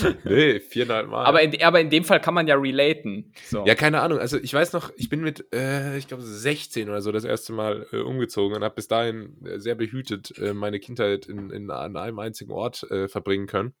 [0.24, 1.24] nee, viereinhalb Mal.
[1.24, 3.32] Aber in, aber in dem Fall kann man ja relaten.
[3.48, 3.66] So.
[3.66, 4.18] Ja, keine Ahnung.
[4.18, 7.52] Also ich weiß noch, ich bin mit, äh, ich glaube, 16 oder so das erste
[7.52, 11.70] Mal äh, umgezogen und habe bis dahin äh, sehr behütet äh, meine Kindheit in, in,
[11.70, 13.74] an einem einzigen Ort äh, verbringen können.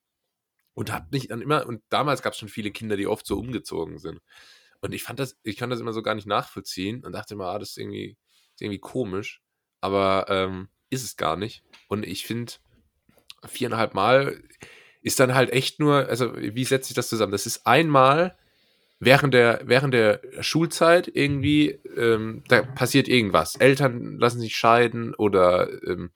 [0.74, 3.38] Und habe mich dann immer, und damals gab es schon viele Kinder, die oft so
[3.38, 4.20] umgezogen sind.
[4.80, 7.46] Und ich fand das, ich kann das immer so gar nicht nachvollziehen und dachte immer,
[7.46, 8.16] ah, das ist irgendwie,
[8.54, 9.42] ist irgendwie komisch.
[9.80, 11.62] Aber ähm, ist es gar nicht.
[11.88, 12.52] Und ich finde,
[13.46, 14.42] viereinhalb Mal,
[15.02, 17.32] ist dann halt echt nur, also wie setzt sich das zusammen?
[17.32, 18.36] Das ist einmal
[19.00, 23.56] während der, während der Schulzeit irgendwie, ähm, da passiert irgendwas.
[23.56, 26.10] Eltern lassen sich scheiden oder ähm,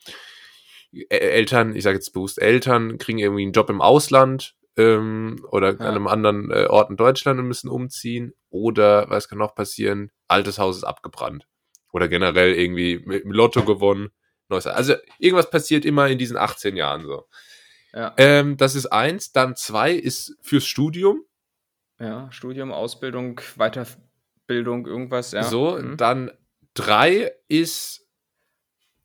[1.08, 5.80] Eltern, ich sage jetzt bewusst, Eltern kriegen irgendwie einen Job im Ausland ähm, oder ja.
[5.80, 8.34] an einem anderen äh, Ort in Deutschland und müssen umziehen.
[8.50, 10.12] Oder, was kann noch passieren?
[10.28, 11.48] Altes Haus ist abgebrannt.
[11.92, 14.10] Oder generell irgendwie mit dem Lotto gewonnen.
[14.48, 14.68] Neues.
[14.68, 17.26] Also irgendwas passiert immer in diesen 18 Jahren so.
[17.96, 18.14] Ja.
[18.18, 19.32] Ähm, das ist eins.
[19.32, 21.24] Dann zwei ist fürs Studium.
[21.98, 25.42] Ja, Studium, Ausbildung, Weiterbildung, irgendwas, ja.
[25.42, 25.96] So, mhm.
[25.96, 26.30] dann
[26.74, 28.06] drei ist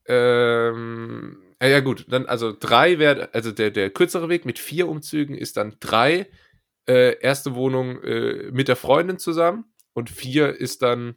[0.06, 1.38] ähm,
[1.70, 5.58] ja gut, dann also drei wäre, also der, der kürzere Weg mit vier Umzügen ist
[5.58, 6.28] dann drei,
[6.88, 11.16] äh, erste Wohnung äh, mit der Freundin zusammen und vier ist dann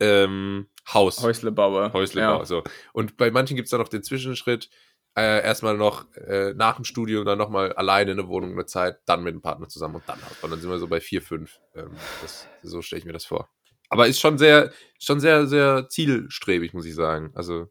[0.00, 1.22] ähm, Haus.
[1.22, 1.92] Häuslebauer.
[1.92, 2.44] Häuslebauer, ja.
[2.44, 2.64] so.
[2.92, 4.70] Und bei manchen gibt es dann noch den Zwischenschritt,
[5.16, 8.98] äh, erstmal noch äh, nach dem Studium dann nochmal alleine in der Wohnung eine Zeit,
[9.06, 10.50] dann mit dem Partner zusammen und dann hat man.
[10.50, 11.58] Dann sind wir so bei vier, fünf.
[11.74, 11.90] Ähm,
[12.22, 13.48] das, so stelle ich mir das vor.
[13.90, 17.30] Aber ist schon sehr, schon sehr, sehr zielstrebig, muss ich sagen.
[17.34, 17.68] Also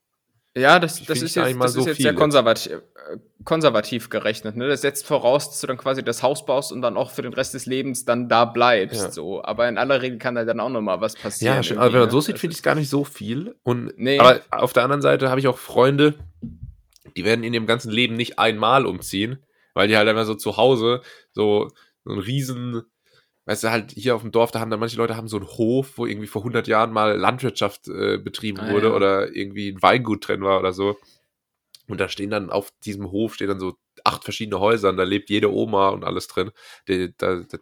[0.58, 2.80] ja, das, das ist jetzt, das so ist jetzt sehr konservativ, äh,
[3.44, 4.56] konservativ gerechnet.
[4.56, 4.68] Ne?
[4.68, 7.34] Das setzt voraus, dass du dann quasi das Haus baust und dann auch für den
[7.34, 9.02] Rest des Lebens dann da bleibst.
[9.04, 9.12] Ja.
[9.12, 9.44] So.
[9.44, 11.58] Aber in aller Regel kann da dann auch nochmal was passieren.
[11.58, 11.78] Ja, schön.
[11.78, 12.24] aber wenn man so ne?
[12.24, 13.56] sieht, finde ich es gar nicht so viel.
[13.62, 14.20] Und, nee.
[14.20, 16.16] Aber auf der anderen Seite habe ich auch Freunde,
[17.16, 20.58] die werden in ihrem ganzen Leben nicht einmal umziehen, weil die halt immer so zu
[20.58, 21.02] Hause
[21.32, 21.70] so,
[22.04, 22.84] so einen riesen
[23.48, 25.48] weißt du, halt hier auf dem Dorf, da haben dann manche Leute haben so einen
[25.48, 28.94] Hof, wo irgendwie vor 100 Jahren mal Landwirtschaft äh, betrieben ah, wurde ja.
[28.94, 30.98] oder irgendwie ein Weingut drin war oder so.
[31.88, 35.04] Und da stehen dann auf diesem Hof stehen dann so acht verschiedene Häuser und da
[35.04, 36.52] lebt jede Oma und alles drin.
[36.88, 37.58] Da, da, da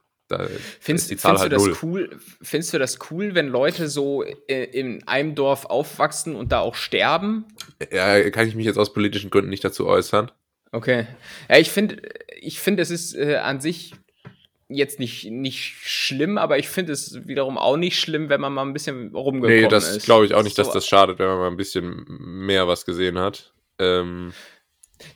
[0.80, 1.78] findest, die Zahl findest halt du das null.
[1.84, 2.19] cool?
[2.41, 6.76] Findest du das cool, wenn Leute so äh, in einem Dorf aufwachsen und da auch
[6.76, 7.45] sterben?
[7.91, 10.32] Ja, kann ich mich jetzt aus politischen Gründen nicht dazu äußern.
[10.71, 11.07] Okay.
[11.49, 12.01] Ja, ich finde,
[12.39, 13.93] ich finde, es ist äh, an sich
[14.67, 18.63] jetzt nicht, nicht schlimm, aber ich finde es wiederum auch nicht schlimm, wenn man mal
[18.63, 19.63] ein bisschen rumgekommen ist.
[19.63, 22.67] Nee, das glaube ich auch nicht, dass das schadet, wenn man mal ein bisschen mehr
[22.67, 23.53] was gesehen hat.
[23.78, 24.34] Ähm,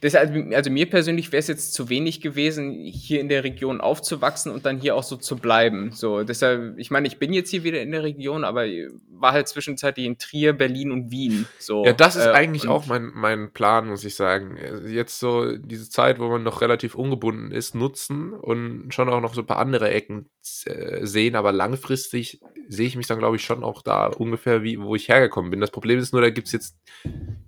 [0.01, 4.51] Deshalb, also mir persönlich wäre es jetzt zu wenig gewesen, hier in der Region aufzuwachsen
[4.51, 5.91] und dann hier auch so zu bleiben.
[5.91, 8.65] So, deshalb, ich meine, ich bin jetzt hier wieder in der Region, aber
[9.11, 11.45] war halt zwischenzeitlich in Trier, Berlin und Wien.
[11.59, 14.57] So, ja, das ist äh, eigentlich auch mein, mein Plan, muss ich sagen.
[14.87, 19.33] Jetzt so diese Zeit, wo man noch relativ ungebunden ist, nutzen und schon auch noch
[19.33, 20.29] so ein paar andere Ecken
[20.65, 24.79] äh, sehen, aber langfristig sehe ich mich dann, glaube ich, schon auch da ungefähr, wie,
[24.79, 25.59] wo ich hergekommen bin.
[25.59, 26.77] Das Problem ist nur, da gibt es jetzt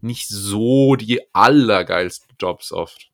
[0.01, 3.11] nicht so die allergeilsten Jobs oft.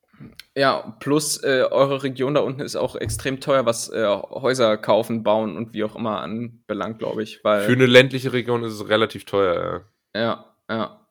[0.56, 5.22] Ja, plus äh, eure Region da unten ist auch extrem teuer, was äh, Häuser kaufen,
[5.22, 7.44] bauen und wie auch immer anbelangt, glaube ich.
[7.44, 9.84] Weil, Für eine ländliche Region ist es relativ teuer,
[10.14, 10.20] ja.
[10.20, 11.06] Ja, ja.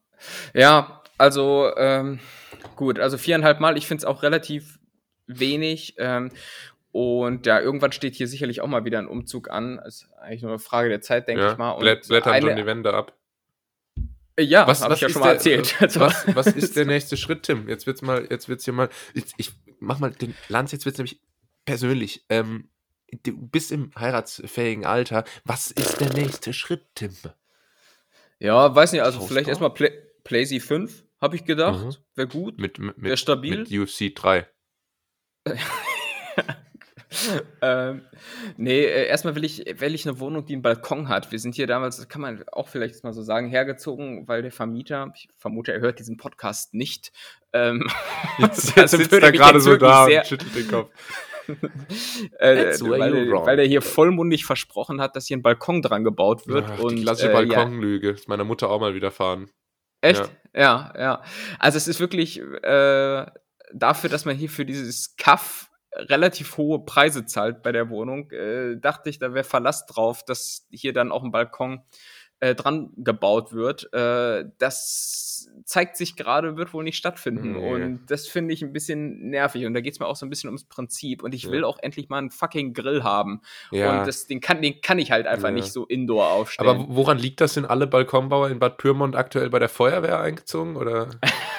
[0.53, 2.19] Ja, also ähm,
[2.75, 4.79] gut, also viereinhalb Mal, ich finde es auch relativ
[5.27, 5.95] wenig.
[5.99, 6.31] Ähm,
[6.91, 9.79] und ja, irgendwann steht hier sicherlich auch mal wieder ein Umzug an.
[9.85, 11.71] Ist eigentlich nur eine Frage der Zeit, denke ja, ich mal.
[11.71, 13.13] Und blättern eine, schon die Wände ab.
[14.39, 15.99] Ja, was habe ich ja schon mal der, erzählt.
[15.99, 17.67] Was, was, ist der nächste Schritt, Tim?
[17.67, 18.89] Jetzt wird's mal, jetzt wird's hier mal.
[19.13, 21.19] Ich, ich mach mal den Lanz, jetzt wird's nämlich
[21.65, 22.23] persönlich.
[22.29, 22.69] Ähm,
[23.23, 25.23] du bist im heiratsfähigen Alter.
[25.43, 27.15] Was ist der nächste Schritt, Tim?
[28.39, 29.27] Ja, weiß nicht, also Hausbau?
[29.27, 29.91] vielleicht erstmal Play,
[30.23, 31.83] PlayZ 5, habe ich gedacht.
[31.83, 31.95] Mhm.
[32.15, 32.59] Wäre gut.
[32.59, 33.59] Mit, mit, Wäre stabil.
[33.59, 34.47] Mit UFC 3.
[37.61, 38.01] ähm,
[38.57, 41.31] nee, äh, erstmal will ich, will ich eine Wohnung, die einen Balkon hat.
[41.31, 44.51] Wir sind hier damals, das kann man auch vielleicht mal so sagen, hergezogen, weil der
[44.51, 47.11] Vermieter, ich vermute, er hört diesen Podcast nicht.
[47.53, 47.87] Ähm,
[48.39, 50.89] jetzt, also sitzt er gerade so da und schüttelt den Kopf.
[52.39, 56.65] äh, weil, weil der hier vollmundig versprochen hat, dass hier ein Balkon dran gebaut wird.
[56.67, 58.07] Ach, und, die klassische äh, Balkonlüge.
[58.07, 58.13] Ja.
[58.13, 59.49] Ist meiner Mutter auch mal widerfahren.
[60.01, 60.29] Echt?
[60.53, 60.93] Ja, ja.
[60.99, 61.23] ja.
[61.57, 63.25] Also es ist wirklich äh,
[63.73, 68.77] dafür, dass man hier für dieses Kaff relativ hohe Preise zahlt bei der Wohnung, äh,
[68.77, 71.81] dachte ich, da wäre Verlass drauf, dass hier dann auch ein Balkon
[72.39, 73.91] äh, dran gebaut wird.
[73.93, 77.53] Äh, das zeigt sich gerade, wird wohl nicht stattfinden.
[77.53, 77.73] Nee.
[77.73, 79.65] Und das finde ich ein bisschen nervig.
[79.65, 81.23] Und da geht es mir auch so ein bisschen ums Prinzip.
[81.23, 81.51] Und ich ja.
[81.51, 83.41] will auch endlich mal einen fucking Grill haben.
[83.71, 83.99] Ja.
[83.99, 85.55] Und das, den, kann, den kann ich halt einfach ja.
[85.55, 86.69] nicht so indoor aufstellen.
[86.69, 87.53] Aber woran liegt das?
[87.53, 90.75] Sind alle Balkonbauer in Bad Pyrmont aktuell bei der Feuerwehr eingezogen?
[90.75, 91.09] Oder?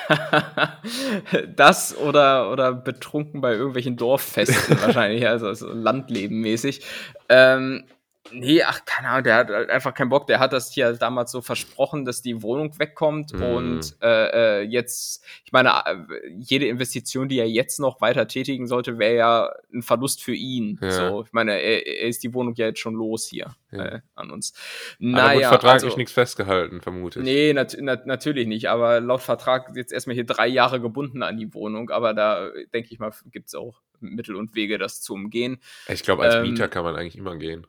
[1.57, 6.83] das oder, oder betrunken bei irgendwelchen Dorffesten wahrscheinlich, also, also landlebenmäßig.
[7.29, 7.85] Ähm,
[8.33, 10.27] Nee, ach, keine Ahnung, der hat halt einfach keinen Bock.
[10.27, 13.33] Der hat das hier damals so versprochen, dass die Wohnung wegkommt.
[13.33, 13.43] Mm.
[13.43, 15.97] Und äh, äh, jetzt, ich meine, äh,
[16.37, 20.79] jede Investition, die er jetzt noch weiter tätigen sollte, wäre ja ein Verlust für ihn.
[20.83, 20.91] Ja.
[20.91, 23.85] So, ich meine, er, er, ist die Wohnung ja jetzt schon los hier ja.
[23.85, 24.53] äh, an uns.
[24.99, 27.25] Naja, aber wird vertraglich also, nichts festgehalten, vermute ich.
[27.25, 28.69] Nee, nat nat natürlich nicht.
[28.69, 31.91] Aber laut Vertrag jetzt erstmal hier drei Jahre gebunden an die Wohnung.
[31.91, 35.59] Aber da denke ich mal, gibt es auch Mittel und Wege, das zu umgehen.
[35.89, 37.67] Ich glaube, als ähm, Mieter kann man eigentlich immer gehen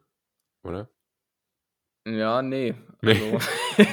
[0.63, 0.89] oder?
[2.07, 2.73] Ja, nee.
[3.01, 3.11] nee.
[3.11, 3.39] Also,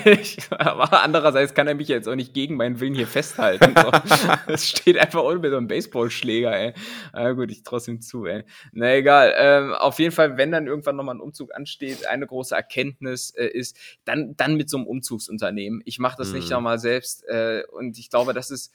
[0.10, 3.74] ich, aber andererseits kann er mich jetzt auch nicht gegen meinen Willen hier festhalten.
[4.46, 6.72] Es steht einfach unten mit so einem Baseballschläger, ey.
[7.12, 8.44] Aber gut, ich ihm zu, ey.
[8.72, 9.34] Na egal.
[9.36, 13.46] Ähm, auf jeden Fall, wenn dann irgendwann nochmal ein Umzug ansteht, eine große Erkenntnis äh,
[13.46, 15.82] ist, dann, dann mit so einem Umzugsunternehmen.
[15.84, 16.36] Ich mache das mhm.
[16.36, 17.24] nicht nochmal selbst.
[17.26, 18.72] Äh, und ich glaube, das ist,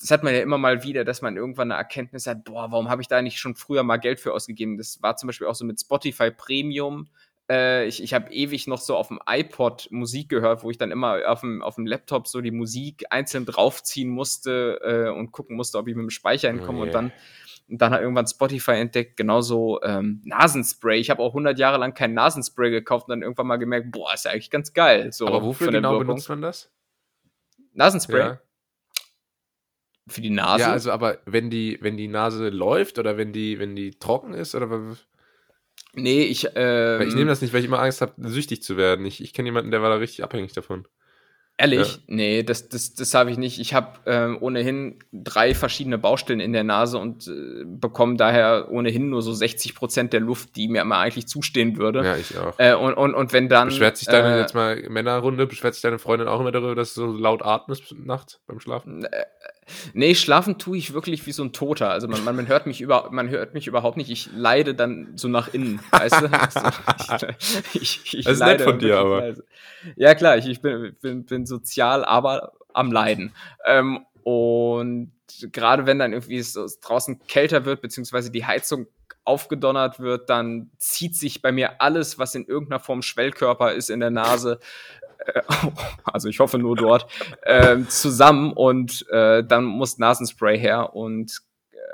[0.00, 2.88] das hat man ja immer mal wieder, dass man irgendwann eine Erkenntnis hat, boah, warum
[2.88, 4.78] habe ich da nicht schon früher mal Geld für ausgegeben?
[4.78, 7.08] Das war zum Beispiel auch so mit Spotify Premium.
[7.50, 10.90] Äh, ich ich habe ewig noch so auf dem iPod Musik gehört, wo ich dann
[10.90, 15.56] immer auf dem, auf dem Laptop so die Musik einzeln draufziehen musste äh, und gucken
[15.56, 16.80] musste, ob ich mit dem Speicher hinkomme.
[16.80, 16.86] Oh, yeah.
[16.86, 17.12] Und dann
[17.68, 20.98] und dann hat irgendwann Spotify entdeckt, genauso ähm, Nasenspray.
[20.98, 24.14] Ich habe auch 100 Jahre lang kein Nasenspray gekauft und dann irgendwann mal gemerkt, boah,
[24.14, 25.12] ist ja eigentlich ganz geil.
[25.12, 26.06] So Aber wofür genau Wirkung.
[26.06, 26.70] benutzt man das?
[27.74, 28.20] Nasenspray?
[28.20, 28.40] Ja.
[30.06, 30.62] Für die Nase?
[30.62, 34.32] Ja, also aber wenn die, wenn die Nase läuft oder wenn die, wenn die trocken
[34.32, 35.06] ist oder was?
[36.02, 36.48] Nee, ich.
[36.54, 39.04] Ähm, ich nehme das nicht, weil ich immer Angst habe, süchtig zu werden.
[39.06, 40.86] Ich, ich kenne jemanden, der war da richtig abhängig davon.
[41.60, 41.96] Ehrlich?
[41.96, 42.02] Ja.
[42.06, 43.58] Nee, das, das, das habe ich nicht.
[43.58, 49.10] Ich habe ähm, ohnehin drei verschiedene Baustellen in der Nase und äh, bekomme daher ohnehin
[49.10, 52.04] nur so 60 Prozent der Luft, die mir immer eigentlich zustehen würde.
[52.04, 52.56] Ja, ich auch.
[52.58, 53.68] Äh, und, und, und wenn dann.
[53.68, 56.94] Beschwert sich deine, äh, jetzt mal Männerrunde, beschwert sich deine Freundin auch immer darüber, dass
[56.94, 59.08] du so laut atmest nachts beim Schlafen?
[59.92, 61.90] Nee, schlafen tue ich wirklich wie so ein Toter.
[61.90, 64.10] Also man, man, man, hört mich über, man hört mich überhaupt nicht.
[64.10, 66.26] Ich leide dann so nach innen, weißt du?
[67.74, 69.20] ich, ich, ich das ist nett von dir, aber.
[69.20, 69.44] Leise.
[69.96, 73.34] Ja klar, ich, ich bin, bin, bin sozial, aber am Leiden.
[73.66, 75.12] Ähm, und
[75.52, 78.86] gerade wenn dann irgendwie es draußen kälter wird, beziehungsweise die Heizung
[79.24, 84.00] aufgedonnert wird, dann zieht sich bei mir alles, was in irgendeiner Form Schwellkörper ist, in
[84.00, 84.58] der Nase,
[86.04, 87.06] also ich hoffe nur dort,
[87.42, 91.42] äh, zusammen und äh, dann muss Nasenspray her und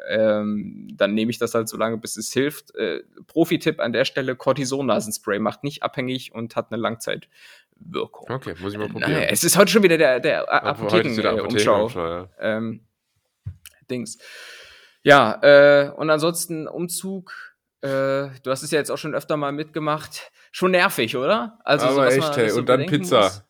[0.08, 2.74] ähm, dann nehme ich das halt so lange, bis es hilft.
[2.74, 8.30] Äh, Profi-Tipp an der Stelle, Cortison-Nasenspray macht nicht abhängig und hat eine Langzeitwirkung.
[8.30, 9.12] Okay, muss ich mal probieren.
[9.12, 11.86] Naja, es ist heute schon wieder der, der Apotheken-Umschau.
[11.86, 12.28] Apotheken ja.
[12.38, 12.80] ähm,
[13.90, 14.18] Dings.
[15.02, 17.53] Ja, äh, und ansonsten Umzug
[17.84, 20.32] äh, du hast es ja jetzt auch schon öfter mal mitgemacht.
[20.52, 21.58] Schon nervig, oder?
[21.64, 22.48] Also Aber so, echt, hey.
[22.48, 23.20] So und dann Pizza.
[23.20, 23.44] Muss.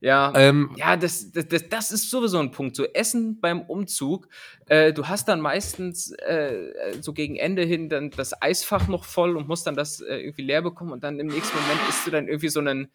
[0.00, 2.76] Ja, ähm, ja das, das, das, das ist sowieso ein Punkt.
[2.76, 4.28] So Essen beim Umzug.
[4.66, 9.36] Äh, du hast dann meistens äh, so gegen Ende hin dann das Eisfach noch voll
[9.36, 12.10] und musst dann das äh, irgendwie leer bekommen und dann im nächsten Moment isst du
[12.10, 12.90] dann irgendwie so einen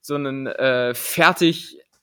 [0.00, 0.94] so einen äh,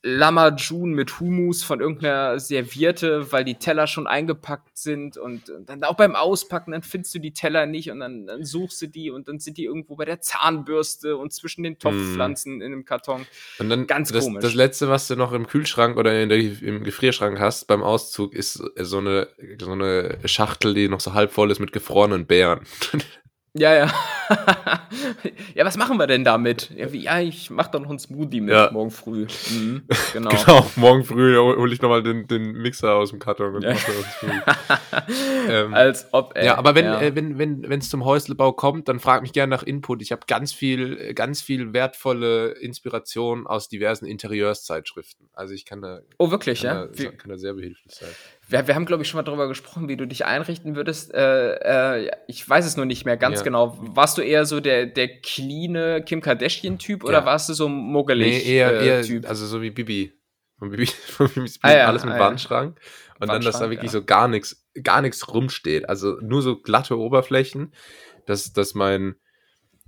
[0.01, 5.67] fertig Lamajun mit Humus von irgendeiner Servierte, weil die Teller schon eingepackt sind und, und,
[5.67, 8.87] dann auch beim Auspacken, dann findest du die Teller nicht und dann, dann, suchst du
[8.87, 12.61] die und dann sind die irgendwo bei der Zahnbürste und zwischen den Topfpflanzen mm.
[12.61, 13.25] in einem Karton.
[13.59, 14.41] Und dann ganz das, komisch.
[14.41, 18.53] Das letzte, was du noch im Kühlschrank oder der, im Gefrierschrank hast beim Auszug, ist
[18.53, 19.27] so eine,
[19.59, 22.61] so eine Schachtel, die noch so halb voll ist mit gefrorenen Beeren.
[23.59, 23.91] Ja, ja.
[25.55, 26.69] ja, was machen wir denn damit?
[26.75, 28.69] Ja, wie, ja ich mach doch noch einen Smoothie mit ja.
[28.71, 29.27] morgen früh.
[29.49, 29.83] Mhm,
[30.13, 30.29] genau.
[30.29, 33.73] genau, morgen früh hole ich nochmal den, den Mixer aus dem Karton und ja.
[33.73, 33.91] mache
[35.49, 36.45] ähm, Als ob, ey.
[36.45, 37.01] Ja, aber wenn ja.
[37.01, 40.01] Äh, wenn wenn wenn, es zum Häuslebau kommt, dann frag mich gerne nach Input.
[40.01, 45.29] Ich habe ganz viel, ganz viel wertvolle Inspiration aus diversen Interieurszeitschriften.
[45.33, 45.99] Also ich kann da.
[46.17, 47.03] Oh, wirklich, kann ja?
[47.05, 48.09] Da, kann da sehr behilflich sein
[48.49, 51.13] wir, wir haben, glaube ich, schon mal darüber gesprochen, wie du dich einrichten würdest.
[51.13, 53.43] Äh, äh, ich weiß es nur nicht mehr ganz ja.
[53.43, 53.77] genau.
[53.79, 57.09] Warst du eher so der, der cleane Kim Kardashian-Typ ja.
[57.09, 59.29] oder warst du so muggelig nee, eher, äh, Typ?
[59.29, 60.13] also so wie Bibi.
[60.57, 62.79] Von Bibi, von Bibi ah, ja, alles mit ah, Wandschrank.
[63.19, 65.87] Und Wandschrank, dann, dass da wirklich so gar nichts, gar nichts rumsteht.
[65.87, 67.73] Also nur so glatte Oberflächen,
[68.25, 69.15] dass, dass mein,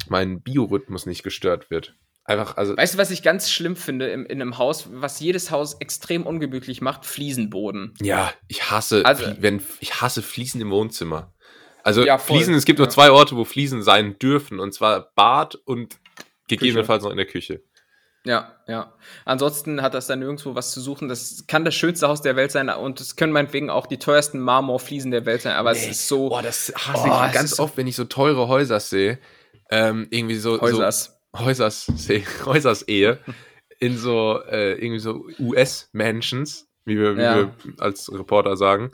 [0.08, 1.96] mein Biorhythmus nicht gestört wird.
[2.24, 2.78] Einfach, also.
[2.78, 6.26] Weißt du, was ich ganz schlimm finde in, in einem Haus, was jedes Haus extrem
[6.26, 7.06] ungemütlich macht?
[7.06, 7.94] Fliesenboden.
[8.02, 11.34] Ja, ich hasse, also, wenn, ich hasse Fliesen im Wohnzimmer.
[11.84, 12.86] Also ja, Fliesen, es gibt ja.
[12.86, 15.98] nur zwei Orte, wo Fliesen sein dürfen, und zwar Bad und
[16.48, 17.06] gegebenenfalls Küche.
[17.06, 17.64] noch in der Küche.
[18.24, 18.94] Ja, ja.
[19.26, 21.08] Ansonsten hat das dann nirgendwo was zu suchen.
[21.08, 24.40] Das kann das schönste Haus der Welt sein und es können meinetwegen auch die teuersten
[24.40, 25.80] Marmorfliesen der Welt sein, aber nee.
[25.80, 26.30] es ist so.
[26.30, 29.20] Boah, das hasse oh, ich ganz oft, wenn ich so teure Häuser sehe.
[29.72, 30.62] Ähm, irgendwie so.
[30.62, 31.06] Häusers.
[31.06, 31.92] So, Häusers,
[32.46, 33.20] Häusers Ehe
[33.80, 37.36] in so äh, irgendwie so US-Mansions, wie, wir, wie ja.
[37.36, 38.92] wir als Reporter sagen,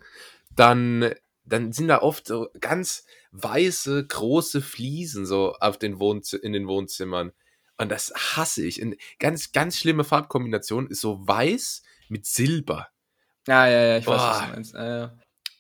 [0.55, 1.13] dann,
[1.43, 6.67] dann sind da oft so ganz weiße, große Fliesen so auf den Wohnz in den
[6.67, 7.33] Wohnzimmern.
[7.77, 8.81] Und das hasse ich.
[8.81, 12.87] Eine ganz, ganz schlimme Farbkombination ist so weiß mit Silber.
[13.47, 14.29] Ja, ja, ja, ich weiß, Boah.
[14.29, 14.75] was du meinst.
[14.75, 15.09] Äh,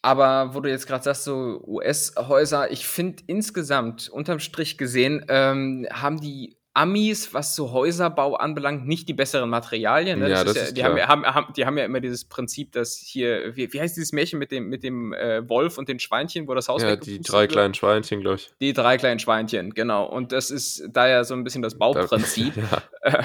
[0.01, 5.87] aber wo du jetzt gerade sagst, so US-Häuser, ich finde insgesamt, unterm Strich gesehen, ähm,
[5.91, 10.19] haben die Amis, was so Häuserbau anbelangt, nicht die besseren Materialien.
[10.19, 10.29] Ne?
[10.29, 12.95] Ja, das, das ja, die, haben, haben, haben, die haben ja immer dieses Prinzip, dass
[12.95, 16.47] hier, wie, wie heißt dieses Märchen mit dem, mit dem äh, Wolf und den Schweinchen,
[16.47, 17.53] wo das Haus Ja, die drei wird?
[17.53, 18.51] kleinen Schweinchen, glaube ich.
[18.61, 20.05] Die drei kleinen Schweinchen, genau.
[20.05, 22.53] Und das ist da ja so ein bisschen das Bauprinzip.
[23.03, 23.23] ja.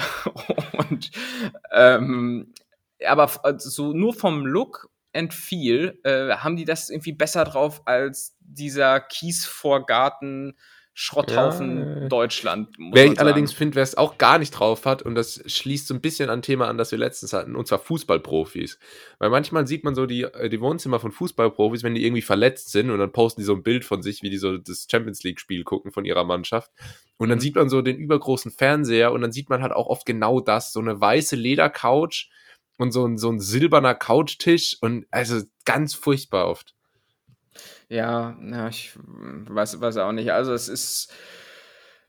[0.89, 1.11] und
[1.71, 2.53] ähm,
[3.05, 3.29] aber
[3.59, 8.99] so nur vom Look and Feel äh, haben die das irgendwie besser drauf als dieser
[8.99, 10.57] Kiesvorgarten
[10.95, 12.07] Schrotthaufen ja.
[12.07, 12.69] Deutschland.
[12.77, 15.95] Wer ich allerdings finde, wer es auch gar nicht drauf hat, und das schließt so
[15.95, 18.77] ein bisschen an ein Thema an, das wir letztens hatten, und zwar Fußballprofis.
[19.17, 22.71] Weil manchmal sieht man so die, äh, die Wohnzimmer von Fußballprofis, wenn die irgendwie verletzt
[22.71, 25.23] sind, und dann posten die so ein Bild von sich, wie die so das Champions
[25.23, 26.71] League-Spiel gucken von ihrer Mannschaft.
[27.17, 27.41] Und dann mhm.
[27.41, 30.73] sieht man so den übergroßen Fernseher, und dann sieht man halt auch oft genau das,
[30.73, 32.29] so eine weiße Ledercouch
[32.77, 36.75] und so ein, so ein silberner Couchtisch, und also ganz furchtbar oft.
[37.93, 40.31] Ja, ja ich weiß, weiß auch nicht.
[40.31, 41.13] Also es ist.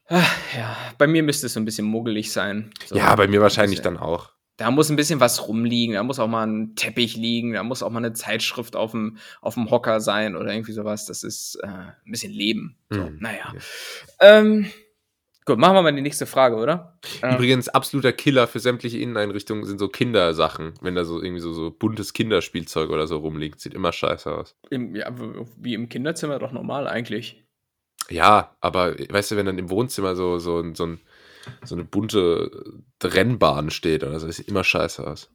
[0.09, 2.71] Ach, ja, bei mir müsste es so ein bisschen muggelig sein.
[2.87, 4.31] So ja, bei mir wahrscheinlich dann auch.
[4.57, 7.83] Da muss ein bisschen was rumliegen, da muss auch mal ein Teppich liegen, da muss
[7.83, 11.07] auch mal eine Zeitschrift auf dem, auf dem Hocker sein oder irgendwie sowas.
[11.07, 12.77] Das ist äh, ein bisschen Leben.
[12.89, 13.49] So, mm, naja.
[13.49, 13.61] Okay.
[14.21, 14.71] Ähm,
[15.45, 16.99] gut, machen wir mal die nächste Frage, oder?
[17.23, 17.35] Ähm.
[17.35, 20.75] Übrigens, absoluter Killer für sämtliche Inneneinrichtungen sind so Kindersachen.
[20.81, 23.61] Wenn da so irgendwie so, so buntes Kinderspielzeug oder so rumliegt.
[23.61, 24.57] Sieht immer scheiße aus.
[24.71, 25.13] Im, ja,
[25.57, 27.45] wie im Kinderzimmer doch normal eigentlich.
[28.11, 31.01] Ja, aber weißt du, wenn dann im Wohnzimmer so, so, so, ein,
[31.65, 32.51] so eine bunte
[33.03, 35.31] Rennbahn steht oder so, das sieht immer scheiße aus.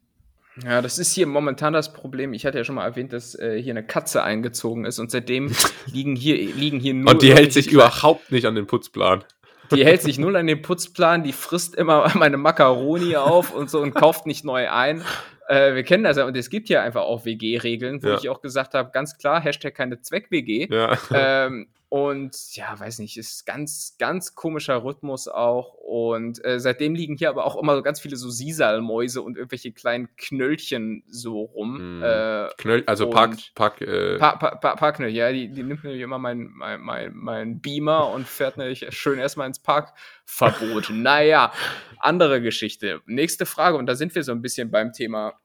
[0.64, 2.34] Ja, das ist hier momentan das Problem.
[2.34, 5.52] Ich hatte ja schon mal erwähnt, dass äh, hier eine Katze eingezogen ist und seitdem
[5.86, 7.12] liegen hier, liegen hier nur.
[7.12, 9.24] Und die hält sich überhaupt nicht an den Putzplan.
[9.72, 13.80] Die hält sich null an den Putzplan, die frisst immer meine Macaroni auf und so
[13.80, 15.04] und kauft nicht neu ein.
[15.48, 18.18] Äh, wir kennen das ja und es gibt ja einfach auch WG-Regeln, wo ja.
[18.18, 20.68] ich auch gesagt habe, ganz klar, Hashtag keine Zweck-WG.
[20.72, 20.98] Ja.
[21.12, 25.74] Ähm, und ja, weiß nicht, ist ganz, ganz komischer Rhythmus auch.
[25.74, 29.72] Und äh, seitdem liegen hier aber auch immer so ganz viele so Sisalmäuse und irgendwelche
[29.72, 32.00] kleinen Knöllchen so rum.
[32.00, 32.04] Mm.
[32.04, 36.04] Äh, Knöll, also Park, Park, äh pa pa pa Parkknöll, ja, die, die nimmt nämlich
[36.04, 40.90] immer mein, mein, mein, mein Beamer und fährt nämlich schön erstmal ins Parkverbot.
[40.94, 41.52] naja,
[41.98, 43.02] andere Geschichte.
[43.08, 45.40] Nächste Frage, und da sind wir so ein bisschen beim Thema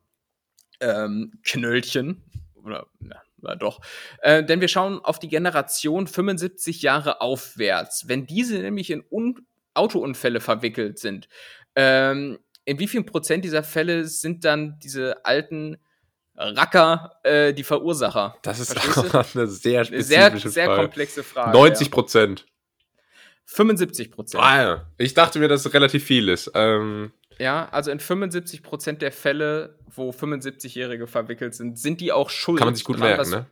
[0.80, 2.22] ähm, Knöllchen.
[2.62, 3.80] Oder, na, ja, doch.
[4.22, 8.08] Äh, denn wir schauen auf die Generation 75 Jahre aufwärts.
[8.08, 11.28] Wenn diese nämlich in Un Autounfälle verwickelt sind,
[11.74, 15.76] ähm, in wie vielen Prozent dieser Fälle sind dann diese alten
[16.36, 18.36] Racker äh, die Verursacher?
[18.42, 18.76] Das ist
[19.34, 20.82] eine sehr spezifische sehr, sehr Frage.
[20.82, 21.52] komplexe Frage.
[21.52, 22.40] 90 Prozent.
[22.40, 22.46] Ja.
[23.46, 24.42] 75 Prozent.
[24.42, 24.86] Ah, ja.
[24.98, 26.50] Ich dachte mir, dass es relativ viel ist.
[26.54, 32.30] Ähm, ja, also in 75 Prozent der Fälle, wo 75-Jährige verwickelt sind, sind die auch
[32.30, 32.58] schuld.
[32.58, 33.46] Kann man sich gut merken, was, ne?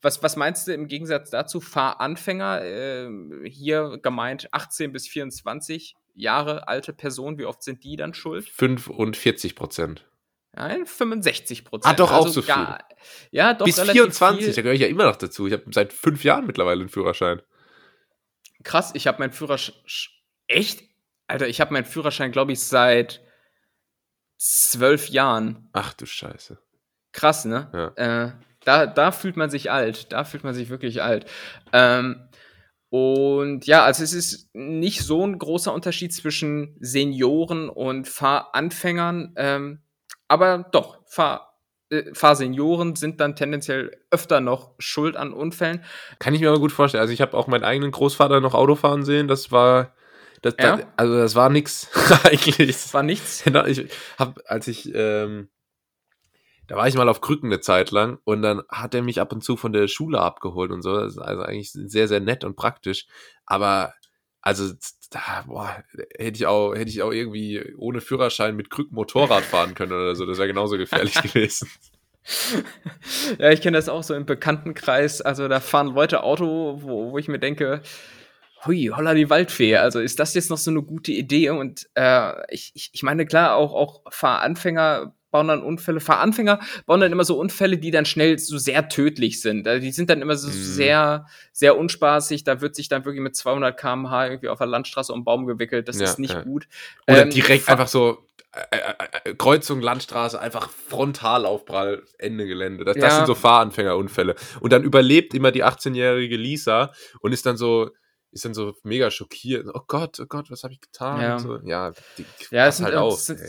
[0.00, 1.60] Was, was meinst du im Gegensatz dazu?
[1.60, 3.08] Fahranfänger, äh,
[3.44, 8.48] hier gemeint 18 bis 24 Jahre alte Personen, wie oft sind die dann schuld?
[8.48, 10.04] 45 Prozent.
[10.52, 11.92] Nein, 65 Prozent.
[11.92, 12.96] Ah, doch also auch so gar, viel.
[13.30, 14.54] Ja, doch Bis 24, viel.
[14.54, 15.46] da gehöre ich ja immer noch dazu.
[15.46, 17.42] Ich habe seit fünf Jahren mittlerweile einen Führerschein.
[18.64, 19.76] Krass, ich habe meinen Führerschein.
[20.48, 20.87] Echt?
[21.28, 23.22] Alter, ich habe meinen Führerschein, glaube ich, seit
[24.38, 25.68] zwölf Jahren.
[25.72, 26.58] Ach du Scheiße.
[27.12, 27.94] Krass, ne?
[27.96, 28.24] Ja.
[28.26, 28.32] Äh,
[28.64, 30.12] da, da fühlt man sich alt.
[30.12, 31.26] Da fühlt man sich wirklich alt.
[31.72, 32.28] Ähm,
[32.90, 39.34] und ja, also es ist nicht so ein großer Unterschied zwischen Senioren und Fahranfängern.
[39.36, 39.82] Ähm,
[40.28, 41.60] aber doch, Fahr,
[41.90, 45.84] äh, Fahrsenioren sind dann tendenziell öfter noch schuld an Unfällen.
[46.18, 47.02] Kann ich mir aber gut vorstellen.
[47.02, 49.28] Also ich habe auch meinen eigenen Großvater noch Autofahren sehen.
[49.28, 49.94] Das war
[50.42, 50.76] das, ja?
[50.76, 51.88] das, also das war nix
[52.24, 52.56] eigentlich.
[52.66, 53.42] Das war nichts.
[53.48, 55.48] Genau, ich hab, als ich, ähm,
[56.66, 59.32] da war ich mal auf Krücken eine Zeit lang und dann hat er mich ab
[59.32, 60.94] und zu von der Schule abgeholt und so.
[60.94, 63.06] Das ist also eigentlich sehr, sehr nett und praktisch.
[63.46, 63.94] Aber
[64.42, 64.72] also
[65.10, 65.82] da, boah,
[66.18, 70.14] hätte ich auch, hätte ich auch irgendwie ohne Führerschein mit Krücken Motorrad fahren können oder
[70.14, 70.26] so.
[70.26, 71.70] Das wäre genauso gefährlich gewesen.
[73.38, 75.22] ja, ich kenne das auch so im Bekanntenkreis.
[75.22, 77.82] Also da fahren Leute Auto, wo, wo ich mir denke,
[78.66, 79.76] hui, holla die Waldfee.
[79.76, 81.50] Also ist das jetzt noch so eine gute Idee?
[81.50, 86.00] Und äh, ich, ich, ich meine, klar, auch, auch Fahranfänger bauen dann Unfälle.
[86.00, 89.68] Fahranfänger bauen dann immer so Unfälle, die dann schnell so sehr tödlich sind.
[89.68, 90.52] Also die sind dann immer so mm.
[90.52, 92.44] sehr, sehr unspaßig.
[92.44, 95.88] Da wird sich dann wirklich mit 200 km/h irgendwie auf der Landstraße um Baum gewickelt.
[95.88, 96.42] Das ja, ist nicht ja.
[96.42, 96.66] gut.
[97.06, 102.84] Oder ähm, direkt einfach so äh, äh, äh, Kreuzung, Landstraße, einfach Frontalaufprall, Ende Gelände.
[102.84, 103.02] Das, ja.
[103.02, 104.34] das sind so Fahranfängerunfälle.
[104.60, 107.90] Und dann überlebt immer die 18-jährige Lisa und ist dann so,
[108.30, 109.66] ist dann so mega schockiert.
[109.72, 111.20] Oh Gott, oh Gott, was habe ich getan?
[111.20, 111.58] Ja, so.
[111.64, 113.16] ja, die, ja es sind halt auch.
[113.16, 113.40] Sind,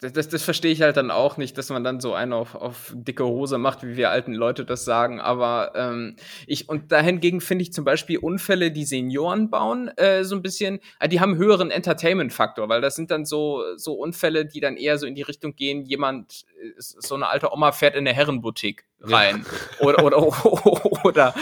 [0.00, 2.54] das, das, das verstehe ich halt dann auch nicht, dass man dann so einen auf,
[2.54, 5.20] auf dicke Hose macht, wie wir alten Leute das sagen.
[5.20, 6.16] Aber ähm,
[6.46, 10.80] ich, und dahingegen finde ich zum Beispiel Unfälle, die Senioren bauen, äh, so ein bisschen,
[11.00, 14.98] äh, die haben höheren Entertainment-Faktor, weil das sind dann so, so Unfälle, die dann eher
[14.98, 16.44] so in die Richtung gehen, jemand,
[16.76, 19.44] so eine alte Oma fährt in eine Herrenboutique rein.
[19.80, 19.86] Ja.
[19.86, 21.34] Oder, oder, oder,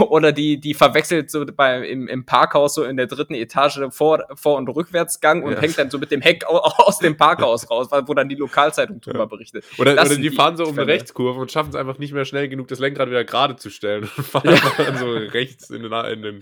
[0.00, 4.26] oder die, die verwechselt so bei, im, im Parkhaus so in der dritten Etage Vor-,
[4.34, 5.60] Vor und Rückwärtsgang und ja.
[5.60, 9.20] hängt dann so mit dem Heck aus dem Parkhaus raus, wo dann die Lokalzeitung drüber
[9.20, 9.24] ja.
[9.26, 9.64] berichtet.
[9.78, 12.24] Oder, oder die, die, fahren so um eine Rechtskurve und schaffen es einfach nicht mehr
[12.24, 15.92] schnell genug, das Lenkrad wieder gerade zu stellen und fahren dann so rechts in den,
[15.92, 16.40] in den,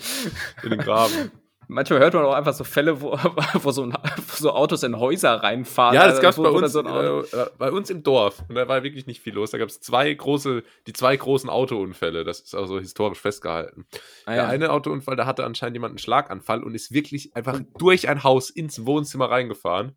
[0.63, 1.31] in den Graben.
[1.69, 3.13] Manchmal hört man auch einfach so Fälle, wo,
[3.55, 5.95] wo, so, ein, wo so, Autos in Häuser reinfahren.
[5.95, 8.45] Ja, das gab es bei, uns, so äh, bei uns im Dorf.
[8.49, 9.51] Und da war wirklich nicht viel los.
[9.51, 12.25] Da gab es zwei große, die zwei großen Autounfälle.
[12.25, 13.87] Das ist auch so historisch festgehalten.
[14.27, 14.37] Ah, ja.
[14.43, 18.23] Der eine Autounfall, da hatte anscheinend jemand einen Schlaganfall und ist wirklich einfach durch ein
[18.23, 19.97] Haus ins Wohnzimmer reingefahren.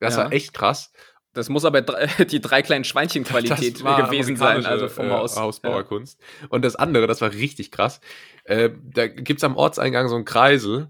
[0.00, 0.24] Das ja.
[0.24, 0.92] war echt krass.
[1.34, 1.80] Das muss aber
[2.30, 5.36] die drei kleinen Schweinchen-Qualität gewesen sein, also vom äh, Haus.
[5.36, 6.20] Hausbauerkunst.
[6.20, 6.48] Ja.
[6.50, 8.00] Und das andere, das war richtig krass.
[8.44, 10.88] Äh, da gibt's am Ortseingang so einen Kreisel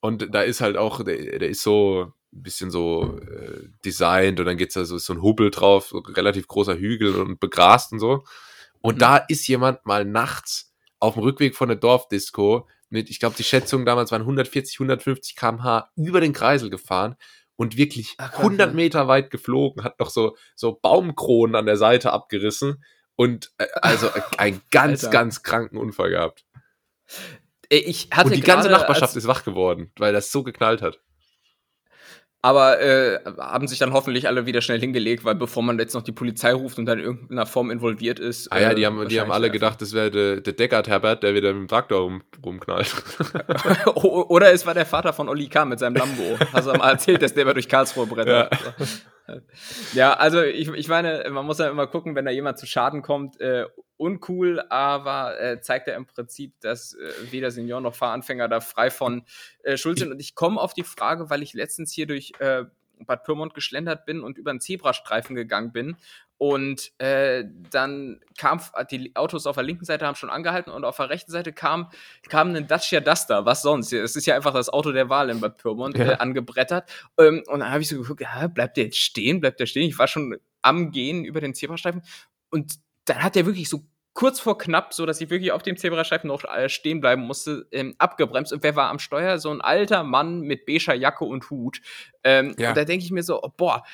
[0.00, 4.46] und da ist halt auch, der, der ist so ein bisschen so äh, designt und
[4.46, 7.98] dann geht's da so, so ein Hubbel drauf, so relativ großer Hügel und begrast und
[7.98, 8.24] so.
[8.80, 9.00] Und mhm.
[9.00, 13.44] da ist jemand mal nachts auf dem Rückweg von der Dorfdisco mit, ich glaube, die
[13.44, 17.16] Schätzung damals waren 140, 150 km/h über den Kreisel gefahren
[17.58, 22.12] und wirklich Ach, 100 Meter weit geflogen, hat noch so, so Baumkronen an der Seite
[22.12, 22.84] abgerissen
[23.16, 25.12] und äh, also einen ganz, Alter.
[25.12, 26.46] ganz kranken Unfall gehabt.
[27.68, 31.00] Äh, ich hatte und die ganze Nachbarschaft ist wach geworden, weil das so geknallt hat.
[32.40, 36.02] Aber äh, haben sich dann hoffentlich alle wieder schnell hingelegt, weil bevor man jetzt noch
[36.02, 38.52] die Polizei ruft und dann in irgendeiner Form involviert ist.
[38.52, 41.24] Ah ja, die äh, haben, die haben alle gedacht, das wäre der, der Deckard Herbert,
[41.24, 42.94] der wieder mit dem Traktor rum, rumknallt.
[43.96, 45.64] Oder es war der Vater von Olli K.
[45.64, 46.38] mit seinem Lambo.
[46.52, 48.56] Hast du mal erzählt, dass der immer durch Karlsruhe brettert.
[49.26, 49.34] Ja.
[49.94, 53.02] ja, also ich, ich meine, man muss ja immer gucken, wenn da jemand zu Schaden
[53.02, 53.64] kommt, äh,
[53.98, 58.90] uncool, aber äh, zeigt ja im Prinzip, dass äh, weder Senior noch Fahranfänger da frei
[58.90, 59.24] von
[59.62, 60.10] äh, Schuld sind.
[60.10, 62.64] Und ich komme auf die Frage, weil ich letztens hier durch äh,
[63.04, 65.96] Bad Pyrmont geschlendert bin und über einen Zebrastreifen gegangen bin.
[66.36, 68.60] Und äh, dann kam,
[68.92, 71.90] die Autos auf der linken Seite haben schon angehalten und auf der rechten Seite kam,
[72.28, 73.92] kam ein Dacia Duster, was sonst?
[73.92, 76.12] Es ist ja einfach das Auto der Wahl in Bad Pyrmont ja.
[76.12, 76.88] äh, angebrettert.
[77.18, 79.40] Ähm, und dann habe ich so geguckt, ja, bleibt der jetzt stehen?
[79.40, 79.88] Bleibt der stehen?
[79.88, 82.02] Ich war schon am Gehen über den Zebrastreifen
[82.50, 82.78] und
[83.08, 83.82] dann hat der wirklich so
[84.14, 87.68] kurz vor knapp, so dass ich wirklich auf dem Zebrastreifen noch äh, stehen bleiben musste,
[87.70, 88.52] ähm, abgebremst.
[88.52, 89.38] Und wer war am Steuer?
[89.38, 91.80] So ein alter Mann mit beiger Jacke und Hut.
[92.24, 92.70] Ähm, ja.
[92.70, 93.84] Und da denke ich mir so, oh, boah,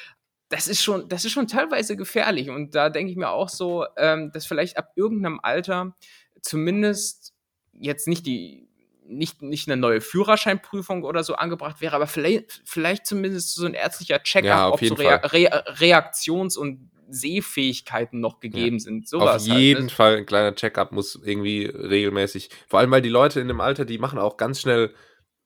[0.48, 2.48] das ist schon, das ist schon teilweise gefährlich.
[2.48, 5.94] Und da denke ich mir auch so, ähm, dass vielleicht ab irgendeinem Alter
[6.40, 7.34] zumindest
[7.72, 8.68] jetzt nicht die
[9.06, 13.74] nicht, nicht eine neue Führerscheinprüfung oder so angebracht wäre, aber vielleicht, vielleicht zumindest so ein
[13.74, 18.80] ärztlicher Check-up, ja, ob so Rea Re Reaktions- und Sehfähigkeiten noch gegeben ja.
[18.80, 19.08] sind.
[19.08, 23.02] Sowas Auf halt, jeden halt, Fall ein kleiner Check-up muss irgendwie regelmäßig, vor allem weil
[23.02, 24.94] die Leute in dem Alter, die machen auch ganz schnell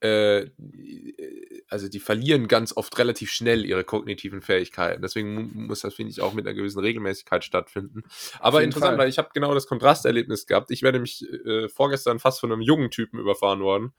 [0.00, 0.46] äh,
[1.68, 5.02] also die verlieren ganz oft relativ schnell ihre kognitiven Fähigkeiten.
[5.02, 8.02] Deswegen muss das, finde ich, auch mit einer gewissen Regelmäßigkeit stattfinden.
[8.40, 8.98] Aber interessant, Fall.
[8.98, 10.70] weil ich habe genau das Kontrasterlebnis gehabt.
[10.70, 13.92] Ich werde nämlich äh, vorgestern fast von einem jungen Typen überfahren worden.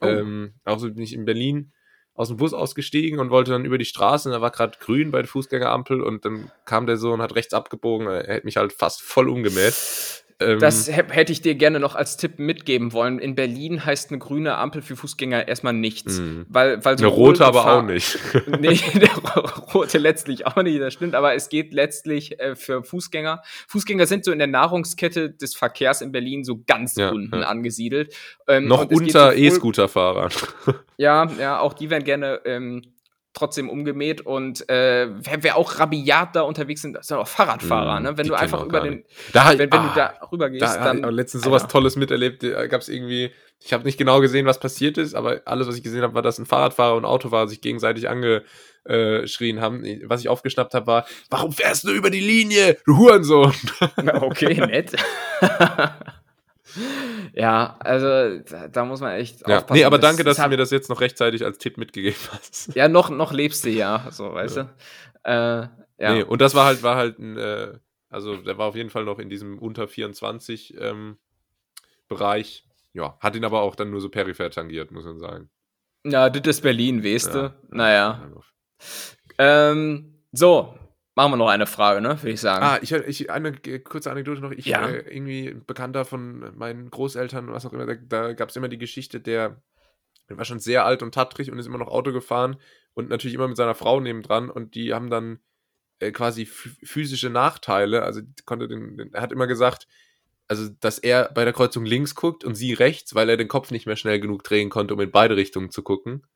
[0.00, 0.06] Oh.
[0.06, 1.72] Ähm, auch so bin ich in Berlin
[2.14, 5.10] aus dem Bus ausgestiegen und wollte dann über die Straße und da war gerade grün
[5.10, 8.06] bei der Fußgängerampel und dann kam der so und hat rechts abgebogen.
[8.06, 9.74] Er hätte mich halt fast voll umgemäht.
[10.42, 13.18] Ähm, das hätte ich dir gerne noch als Tipp mitgeben wollen.
[13.18, 16.18] In Berlin heißt eine grüne Ampel für Fußgänger erstmal nichts.
[16.18, 16.46] Mhm.
[16.48, 18.18] Weil, weil so eine rote aber auch nicht.
[18.60, 19.14] nee, der
[19.74, 21.14] rote letztlich auch nicht, das stimmt.
[21.14, 23.42] Aber es geht letztlich äh, für Fußgänger.
[23.68, 27.46] Fußgänger sind so in der Nahrungskette des Verkehrs in Berlin so ganz ja, unten ja.
[27.46, 28.14] angesiedelt.
[28.48, 30.30] Ähm, noch unter E-Scooter-Fahrern.
[30.96, 32.82] ja, ja, auch die werden gerne ähm,
[33.34, 38.02] trotzdem umgemäht und äh, wer, wer auch rabiat da unterwegs sind, sind auch Fahrradfahrer, mm,
[38.02, 38.18] ne?
[38.18, 41.04] Wenn du einfach über den, da, wenn, wenn ah, du da rüber gehst, da dann.
[41.04, 43.30] Ich letztens sowas Tolles miterlebt, da gab es irgendwie,
[43.60, 46.22] ich habe nicht genau gesehen, was passiert ist, aber alles, was ich gesehen habe, war,
[46.22, 49.84] dass ein Fahrradfahrer und ein Autofahrer sich gegenseitig angeschrien haben.
[50.04, 53.54] Was ich aufgeschnappt habe, war, warum fährst du über die Linie, du Hurensohn?
[54.20, 54.92] Okay, nett.
[57.34, 59.58] Ja, also da, da, muss man echt ja.
[59.58, 59.78] aufpassen.
[59.78, 62.72] Nee, aber danke, dass du mir das jetzt noch rechtzeitig als Tipp mitgegeben hast.
[62.76, 64.62] Ja, noch, noch lebst du ja, so, weißt ja.
[65.24, 65.30] du.
[65.30, 65.68] Äh,
[66.02, 66.14] ja.
[66.14, 67.78] Nee, und das war halt, war halt ein, äh,
[68.10, 71.18] also der war auf jeden Fall noch in diesem unter 24 ähm,
[72.08, 72.66] Bereich.
[72.92, 75.50] Ja, hat ihn aber auch dann nur so peripher tangiert, muss man sagen.
[76.04, 77.54] Ja, das ist Berlin, weißt du?
[77.70, 78.20] Naja.
[79.38, 80.74] Ähm, so,
[81.14, 82.22] Machen wir noch eine Frage, ne?
[82.22, 82.64] Würde ich sagen.
[82.64, 84.50] Ah, ich, ich eine kurze Anekdote noch.
[84.50, 84.86] Ich ja.
[84.86, 88.78] äh, irgendwie Bekannter von meinen Großeltern, was auch immer, da, da gab es immer die
[88.78, 89.60] Geschichte, der,
[90.30, 92.56] der war schon sehr alt und tattrig und ist immer noch Auto gefahren
[92.94, 95.40] und natürlich immer mit seiner Frau nebendran und die haben dann
[95.98, 98.04] äh, quasi physische Nachteile.
[98.04, 99.86] Also konnte den, den, er hat immer gesagt,
[100.48, 103.70] also dass er bei der Kreuzung links guckt und sie rechts, weil er den Kopf
[103.70, 106.26] nicht mehr schnell genug drehen konnte, um in beide Richtungen zu gucken.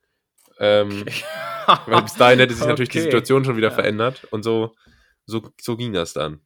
[0.59, 1.23] Ähm, okay.
[1.87, 2.71] weil bis dahin hätte sich okay.
[2.71, 3.75] natürlich die Situation schon wieder ja.
[3.75, 4.75] verändert und so,
[5.27, 6.41] so, so ging das dann.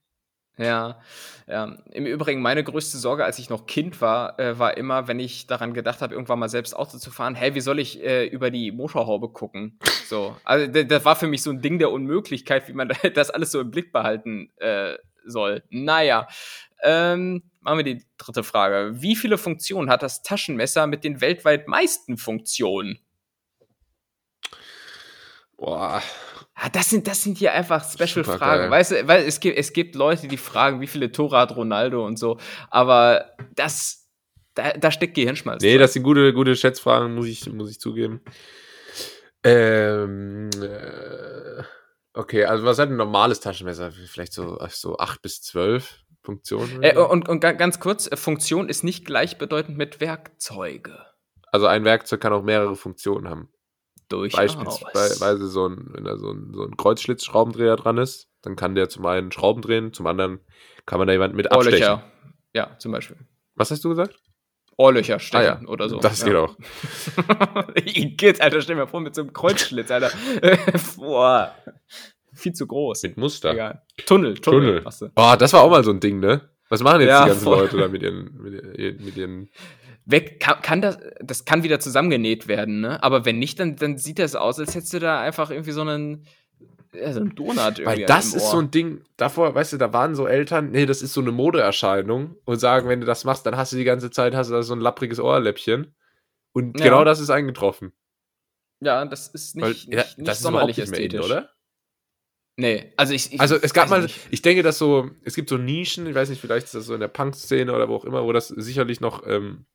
[0.60, 1.00] Ja,
[1.48, 1.78] ja.
[1.90, 5.46] Im Übrigen, meine größte Sorge, als ich noch Kind war, äh, war immer, wenn ich
[5.46, 8.50] daran gedacht habe, irgendwann mal selbst Auto zu fahren, hey, wie soll ich äh, über
[8.50, 9.78] die Motorhaube gucken?
[10.06, 10.36] So.
[10.44, 13.60] Also, das war für mich so ein Ding der Unmöglichkeit, wie man das alles so
[13.60, 15.62] im Blick behalten äh, soll.
[15.70, 16.28] Naja.
[16.82, 19.00] Ähm, machen wir die dritte Frage.
[19.00, 22.98] Wie viele Funktionen hat das Taschenmesser mit den weltweit meisten Funktionen?
[25.60, 26.02] Boah.
[26.60, 28.70] Ja, das sind, das sind hier einfach Special-Fragen.
[28.70, 32.04] Weißt du, weil es gibt, es gibt Leute, die fragen, wie viele Tore hat Ronaldo
[32.04, 32.38] und so.
[32.70, 34.08] Aber das,
[34.54, 35.62] da, da steckt Gehirnschmalz.
[35.62, 35.80] Nee, drin.
[35.80, 38.20] das sind gute, gute Schätzfragen, muss ich, muss ich zugeben.
[39.44, 41.62] Ähm, äh,
[42.12, 43.92] Okay, also was hat ein normales Taschenmesser?
[43.92, 46.82] Vielleicht so, so 8 bis 12 Funktionen?
[46.82, 51.06] Äh, und, und ganz kurz, äh, Funktion ist nicht gleichbedeutend mit Werkzeuge.
[51.52, 53.48] Also ein Werkzeug kann auch mehrere Funktionen haben.
[54.10, 54.56] Durchaus.
[54.56, 58.88] Beispielsweise so ein, wenn da so ein, so ein Kreuzschlitzschraubendreher dran ist, dann kann der
[58.88, 60.40] zum einen Schrauben drehen, zum anderen
[60.84, 61.88] kann man da jemanden mit abstechen.
[61.88, 62.04] Ohrlöcher.
[62.52, 63.16] Ja, zum Beispiel.
[63.54, 64.18] Was hast du gesagt?
[64.76, 65.68] Ohrlöcher stechen ah, ja.
[65.68, 65.98] oder so.
[65.98, 66.56] Das geht auch.
[67.74, 70.10] Geht, Alter, stell mal vor, mit so einem Kreuzschlitz, Alter.
[70.96, 71.54] Boah.
[72.32, 73.02] Viel zu groß.
[73.04, 73.52] Mit Muster.
[73.52, 73.82] Egal.
[74.06, 74.82] Tunnel, Tunnel.
[74.82, 75.12] Tunnel.
[75.16, 76.48] Oh, das war auch mal so ein Ding, ne?
[76.70, 77.58] Was machen jetzt ja, die ganzen voll.
[77.58, 79.50] Leute da mit ihren, mit, mit ihren
[80.10, 83.02] Weg, kann, kann, das, das kann wieder zusammengenäht werden, ne?
[83.02, 85.82] Aber wenn nicht, dann, dann sieht das aus, als hättest du da einfach irgendwie so
[85.82, 86.26] einen,
[86.94, 87.84] ja, so einen Donut irgendwie.
[87.84, 91.02] Weil das ist so ein Ding, davor, weißt du, da waren so Eltern, nee, das
[91.02, 94.10] ist so eine Modeerscheinung und sagen, wenn du das machst, dann hast du die ganze
[94.10, 95.94] Zeit, hast du da so ein lappriges Ohrläppchen.
[96.52, 96.86] Und ja.
[96.86, 97.92] genau das ist eingetroffen.
[98.80, 101.26] Ja, das ist nicht, Weil, ja, nicht, nicht das sonderlich ist nicht ästhetisch.
[101.26, 101.50] In, oder?
[102.56, 104.18] Nee, also ich, ich Also es gab mal, nicht.
[104.30, 106.94] ich denke, dass so, es gibt so Nischen, ich weiß nicht, vielleicht ist das so
[106.94, 109.66] in der Punk-Szene oder wo auch immer, wo das sicherlich noch ähm,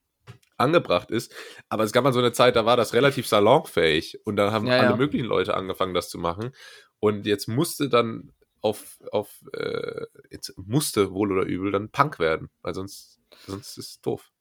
[0.57, 1.33] angebracht ist.
[1.69, 4.67] Aber es gab mal so eine Zeit, da war das relativ salonfähig und dann haben
[4.67, 4.95] ja, alle ja.
[4.95, 6.51] möglichen Leute angefangen, das zu machen.
[6.99, 8.31] Und jetzt musste dann
[8.61, 13.89] auf, auf äh, jetzt musste wohl oder übel dann Punk werden, weil sonst, sonst ist
[13.89, 14.31] es doof.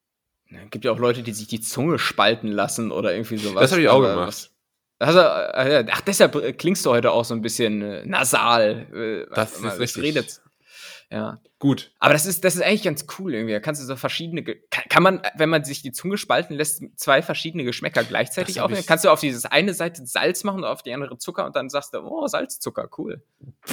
[0.50, 3.62] Es gibt ja auch Leute, die sich die Zunge spalten lassen oder irgendwie sowas.
[3.62, 4.50] Das habe ich auch gemacht.
[4.98, 8.86] Also, ach, deshalb klingst du heute auch so ein bisschen äh, nasal.
[8.94, 10.02] Äh, das ist richtig.
[10.02, 10.40] Redet.
[11.14, 11.40] Ja.
[11.60, 11.92] Gut.
[12.00, 13.52] Aber das ist, das ist eigentlich ganz cool irgendwie.
[13.52, 16.82] Da kannst du so verschiedene, kann, kann man, wenn man sich die Zunge spalten lässt,
[16.96, 18.82] zwei verschiedene Geschmäcker gleichzeitig aufnehmen?
[18.84, 21.70] Kannst du auf diese eine Seite Salz machen und auf die andere Zucker und dann
[21.70, 23.22] sagst du, oh, Salzzucker, cool.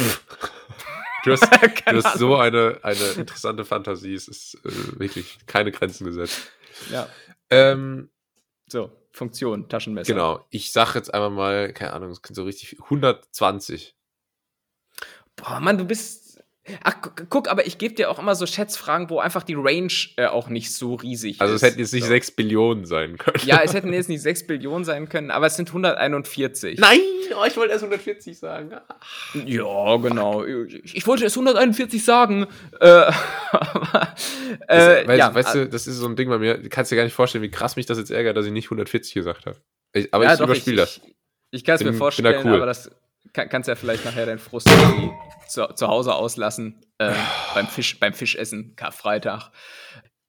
[1.24, 4.16] Du hast, du hast so eine, eine interessante Fantasie.
[4.16, 6.52] Es ist äh, wirklich keine Grenzen gesetzt.
[6.92, 7.08] Ja.
[7.52, 8.10] Ähm,
[8.68, 10.12] so, Funktion, Taschenmesser.
[10.12, 10.44] Genau.
[10.50, 13.96] Ich sag jetzt einmal mal, keine Ahnung, es so richtig 120.
[15.36, 16.31] Boah, Mann, du bist
[16.84, 16.96] Ach,
[17.30, 20.48] guck, aber ich gebe dir auch immer so Schätzfragen, wo einfach die Range äh, auch
[20.48, 21.64] nicht so riesig also ist.
[21.64, 22.10] Also es hätten jetzt nicht so.
[22.10, 23.42] 6 Billionen sein können.
[23.46, 26.80] Ja, es hätten jetzt nicht 6 Billionen sein können, aber es sind 141.
[26.80, 27.00] Nein,
[27.36, 28.76] oh, ich wollte erst 140 sagen.
[29.46, 30.44] Ja, genau.
[30.44, 32.46] Ich, ich wollte erst 141 sagen.
[32.80, 32.86] Äh,
[34.68, 36.96] äh, weißt, ja, weißt du, das ist so ein Ding bei mir, du kannst dir
[36.96, 39.58] gar nicht vorstellen, wie krass mich das jetzt ärgert, dass ich nicht 140 gesagt habe.
[40.12, 40.98] Aber ja, ich überspiele das.
[40.98, 41.16] Ich,
[41.52, 42.56] ich kann es mir vorstellen, cool.
[42.56, 42.92] aber das
[43.34, 45.12] kann, kannst ja vielleicht nachher deinen Frust irgendwie
[45.48, 47.14] zu, zu Hause auslassen äh,
[47.54, 49.52] beim, Fisch, beim Fischessen, Karfreitag.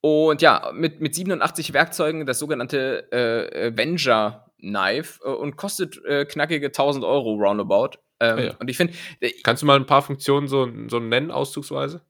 [0.00, 6.24] Und ja, mit, mit 87 Werkzeugen das sogenannte äh, Avenger Knife äh, und kostet äh,
[6.24, 7.98] knackige 1000 Euro roundabout.
[8.20, 8.55] Ähm, ja.
[8.59, 8.94] Und ich finde.
[9.20, 12.03] Äh, Kannst du mal ein paar Funktionen so, so nennen, auszugsweise?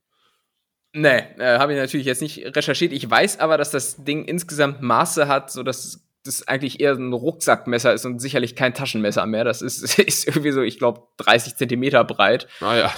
[0.95, 2.93] Nee, äh, habe ich natürlich jetzt nicht recherchiert.
[2.93, 7.93] Ich weiß aber, dass das Ding insgesamt Maße hat, sodass das eigentlich eher ein Rucksackmesser
[7.93, 9.43] ist und sicherlich kein Taschenmesser mehr.
[9.43, 12.47] Das ist, ist irgendwie so, ich glaube, 30 Zentimeter breit.
[12.61, 12.93] Ah ja.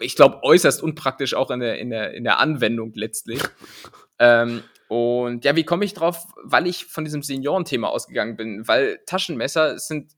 [0.00, 3.40] Ich glaube, äußerst unpraktisch auch in der, in der, in der Anwendung letztlich.
[4.18, 6.26] ähm, und ja, wie komme ich drauf?
[6.42, 8.66] Weil ich von diesem Seniorenthema ausgegangen bin.
[8.66, 10.12] Weil Taschenmesser sind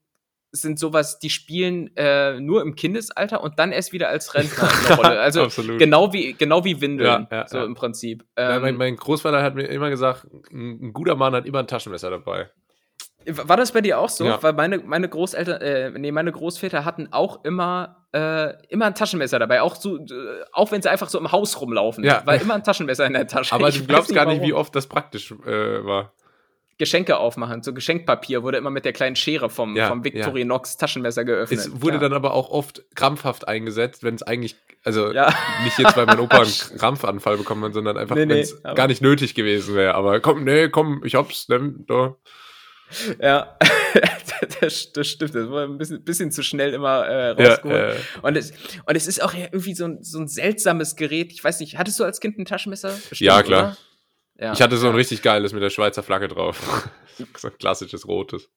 [0.52, 4.96] sind sowas, die spielen äh, nur im Kindesalter und dann erst wieder als Rentner eine
[4.96, 5.20] Rolle.
[5.20, 5.48] Also
[5.78, 7.64] genau wie genau wie Windeln, ja, ja, so ja.
[7.64, 8.24] im Prinzip.
[8.36, 12.10] Ähm, mein, mein, Großvater hat mir immer gesagt, ein guter Mann hat immer ein Taschenmesser
[12.10, 12.50] dabei.
[13.26, 14.24] War das bei dir auch so?
[14.40, 19.38] Weil meine, meine Großeltern, äh, nee, meine Großväter hatten auch immer, äh, immer ein Taschenmesser
[19.38, 22.04] dabei, auch so, äh, auch wenn sie einfach so im Haus rumlaufen.
[22.04, 22.26] Ja.
[22.26, 23.54] War immer ein Taschenmesser in der Tasche.
[23.54, 26.12] Aber ich du glaubst gar nicht, wie oft das praktisch äh, war.
[26.82, 27.62] Geschenke aufmachen.
[27.62, 30.78] So Geschenkpapier wurde immer mit der kleinen Schere vom, ja, vom Victorinox ja.
[30.80, 31.60] Taschenmesser geöffnet.
[31.60, 32.00] Es wurde ja.
[32.00, 35.32] dann aber auch oft krampfhaft eingesetzt, wenn es eigentlich, also ja.
[35.64, 38.74] nicht jetzt, weil mein Opa einen Krampfanfall bekommen hat, sondern einfach, nee, wenn es nee,
[38.74, 39.94] gar nicht nötig gewesen wäre.
[39.94, 42.16] Aber komm, nee, komm, ich hab's, nimm, da.
[43.20, 43.56] Ja,
[44.60, 45.36] das, das, stimmt.
[45.36, 47.78] Das war ein bisschen, bisschen zu schnell immer äh, rausgeholt.
[47.78, 47.96] Ja, äh.
[48.22, 48.52] und, es,
[48.84, 51.32] und es ist auch irgendwie so ein, so ein seltsames Gerät.
[51.32, 52.98] Ich weiß nicht, hattest du als Kind ein Taschenmesser?
[53.08, 53.62] Bestimmt, ja, klar.
[53.62, 53.76] Oder?
[54.42, 56.90] Ja, ich hatte so ein richtig geiles mit der Schweizer Flagge drauf.
[57.36, 58.50] so ein klassisches rotes.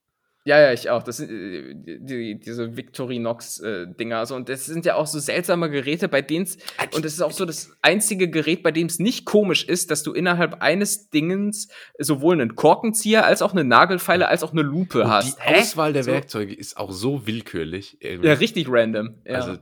[0.43, 1.03] Ja, ja, ich auch.
[1.03, 4.21] Das sind äh, die, diese Victorinox-Dinger.
[4.21, 4.35] Äh, so.
[4.35, 6.57] Und das sind ja auch so seltsame Geräte, bei denen es.
[6.95, 10.01] Und das ist auch so das einzige Gerät, bei dem es nicht komisch ist, dass
[10.01, 11.67] du innerhalb eines Dingens
[11.99, 15.37] sowohl einen Korkenzieher als auch eine Nagelfeile als auch eine Lupe und hast.
[15.37, 15.59] Die Hä?
[15.59, 16.11] Auswahl der so.
[16.11, 17.97] Werkzeuge ist auch so willkürlich.
[17.99, 18.27] Irgendwie.
[18.27, 19.21] Ja, richtig random.
[19.23, 19.35] Ja.
[19.35, 19.57] Also,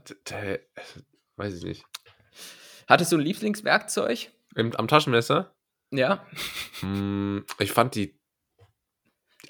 [1.36, 1.84] weiß ich nicht.
[2.86, 4.30] Hattest du ein Lieblingswerkzeug?
[4.54, 5.54] Im, am Taschenmesser?
[5.96, 6.26] Ja.
[6.80, 8.18] Hm, ich fand die,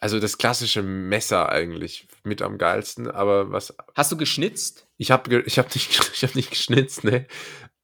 [0.00, 3.74] also das klassische Messer eigentlich mit am geilsten, aber was.
[3.94, 4.86] Hast du geschnitzt?
[4.96, 7.26] Ich habe ich hab nicht, hab nicht geschnitzt, ne.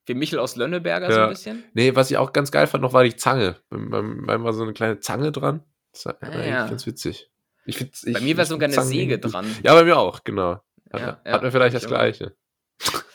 [0.07, 1.15] Wie Michel aus Lönneberger ja.
[1.15, 1.65] so ein bisschen?
[1.75, 3.57] Nee, was ich auch ganz geil fand noch, war die Zange.
[3.69, 5.63] Bei mir war so eine kleine Zange dran.
[5.93, 6.67] Das war ah, ja.
[6.67, 7.31] ganz witzig.
[7.67, 9.47] Ich find, ich, bei mir war sogar eine Säge dran.
[9.63, 10.61] Ja, bei mir auch, genau.
[10.93, 12.35] Hat, ja, hat mir vielleicht das Gleiche.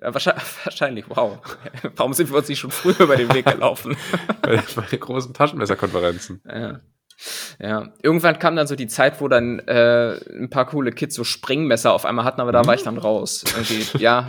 [0.00, 1.38] Ja, wahrscheinlich, wahrscheinlich, wow.
[1.96, 3.96] Warum sind wir uns nicht schon früher über den Weg gelaufen?
[4.42, 6.42] Bei, den großen Taschenmesserkonferenzen.
[6.46, 6.80] Ja.
[7.58, 11.24] Ja, irgendwann kam dann so die Zeit, wo dann äh, ein paar coole Kids so
[11.24, 13.42] Springmesser auf einmal hatten, aber da war ich dann raus.
[13.56, 14.28] Irgendwie, ja,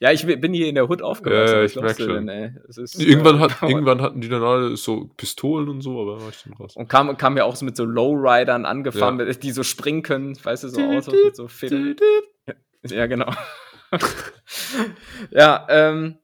[0.00, 1.54] ja, ich bin hier in der Hood aufgewachsen.
[1.54, 2.26] Ja, ich merke schon.
[2.26, 6.28] Denn, ist, irgendwann, hat, irgendwann hatten die dann alle so Pistolen und so, aber war
[6.28, 6.74] ich dann raus.
[6.74, 9.32] Und kam, kam ja auch so mit so Lowridern angefahren, ja.
[9.32, 11.96] die so springen können, weißt du, so Autos mit so Federn.
[12.88, 13.30] Ja, genau.
[15.30, 16.18] ja, ähm,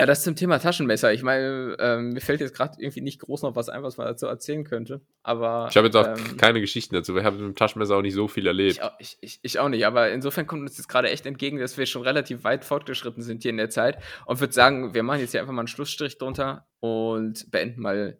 [0.00, 1.12] ja, das zum Thema Taschenmesser.
[1.12, 4.06] Ich meine, ähm, mir fällt jetzt gerade irgendwie nicht groß noch was ein, was man
[4.06, 5.00] dazu erzählen könnte.
[5.22, 7.14] Aber ich habe jetzt auch ähm, keine Geschichten dazu.
[7.14, 8.80] Wir haben mit dem Taschenmesser auch nicht so viel erlebt.
[8.98, 9.84] Ich, ich, ich auch nicht.
[9.84, 13.42] Aber insofern kommt uns jetzt gerade echt entgegen, dass wir schon relativ weit fortgeschritten sind
[13.42, 13.98] hier in der Zeit.
[14.26, 18.16] Und würde sagen, wir machen jetzt hier einfach mal einen Schlussstrich drunter und beenden mal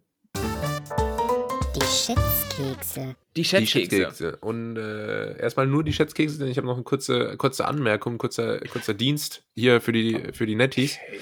[1.91, 3.15] Schätzkekse.
[3.35, 3.89] Die Schätzkekse.
[3.89, 4.37] Die Schätzkekse.
[4.37, 8.59] Und äh, erstmal nur die Schätzkekse, denn ich habe noch eine kurze, kurze Anmerkung, kurzer,
[8.59, 10.97] kurzer Dienst hier für die, für die Netties.
[10.97, 11.19] Okay.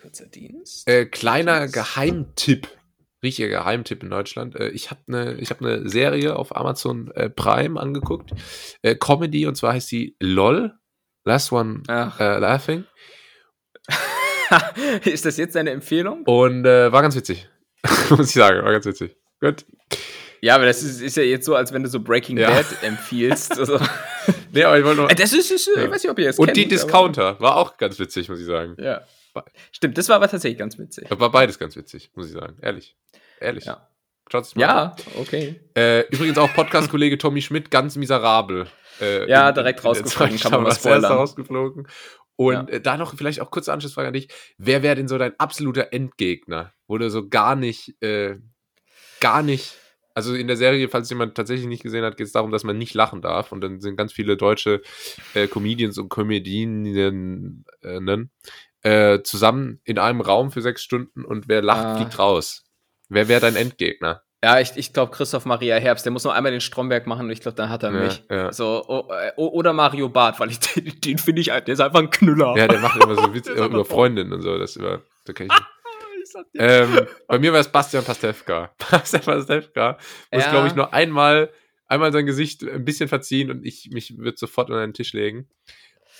[0.00, 0.88] Kurzer Dienst.
[0.88, 1.74] Äh, kleiner Dienst.
[1.74, 2.68] Geheimtipp.
[3.22, 4.56] Richtiger Geheimtipp in Deutschland.
[4.56, 8.30] Äh, ich habe eine hab ne Serie auf Amazon äh, Prime angeguckt.
[8.80, 10.72] Äh, Comedy und zwar heißt sie LOL.
[11.24, 12.84] Last One äh, Laughing.
[15.04, 16.22] Ist das jetzt deine Empfehlung?
[16.24, 17.48] Und äh, war ganz witzig.
[18.10, 19.16] Muss ich sagen, war ganz witzig.
[19.40, 19.66] Gut.
[20.40, 22.50] Ja, aber das ist, ist, ja jetzt so, als wenn du so Breaking ja.
[22.50, 23.58] Bad empfiehlst.
[23.58, 23.78] Also.
[24.52, 25.10] nee, aber ich wollte nur.
[25.10, 25.84] Äh, das ist, ist ja.
[25.84, 28.40] ich weiß nicht, ob ihr es Und kennt, die Discounter war auch ganz witzig, muss
[28.40, 28.76] ich sagen.
[28.78, 29.02] Ja.
[29.72, 31.06] Stimmt, das war aber tatsächlich ganz witzig.
[31.10, 32.56] War beides ganz witzig, muss ich sagen.
[32.60, 32.96] Ehrlich.
[33.40, 33.66] Ehrlich.
[33.66, 33.88] Ja.
[34.30, 35.58] Schaut's mal ja, okay.
[35.74, 38.66] Äh, übrigens auch Podcast-Kollege Tommy Schmidt, ganz miserabel.
[39.00, 41.88] Äh, ja, direkt rausgeflogen, kann man was rausgeflogen.
[42.36, 42.76] Und ja.
[42.76, 44.28] äh, da noch vielleicht auch kurze Anschlussfrage an dich.
[44.58, 46.72] Wer wäre denn so dein absoluter Endgegner?
[46.86, 48.36] Wo du so gar nicht, äh,
[49.20, 49.76] gar nicht
[50.18, 52.76] also in der Serie, falls jemand tatsächlich nicht gesehen hat, geht es darum, dass man
[52.76, 53.52] nicht lachen darf.
[53.52, 54.82] Und dann sind ganz viele deutsche
[55.34, 57.64] äh, Comedians und Comedienen
[58.82, 61.96] äh, zusammen in einem Raum für sechs Stunden und wer lacht, ah.
[61.96, 62.64] fliegt raus.
[63.08, 64.22] Wer wäre dein Endgegner?
[64.42, 67.30] Ja, ich, ich glaube Christoph Maria Herbst, der muss noch einmal den Stromberg machen und
[67.30, 68.24] ich glaube, dann hat er mich.
[68.28, 68.52] Ja.
[68.52, 72.00] So, oh, oh, oder Mario Barth, weil ich den, den finde ich, der ist einfach
[72.00, 72.56] ein Knüller.
[72.56, 75.52] Ja, der macht immer so Witze über Freundinnen und so, das über, da kann ich
[76.54, 78.72] ähm, bei mir war es Bastian Pastewka.
[78.90, 79.98] Bastian Pastewka
[80.32, 80.50] muss, ja.
[80.50, 81.50] glaube ich, nur einmal,
[81.86, 85.48] einmal sein Gesicht ein bisschen verziehen und ich mich würde sofort an den Tisch legen.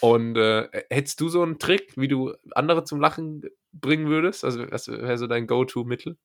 [0.00, 3.42] Und äh, hättest du so einen Trick, wie du andere zum Lachen
[3.72, 4.44] bringen würdest?
[4.44, 6.16] Also, was wäre so dein Go-To-Mittel?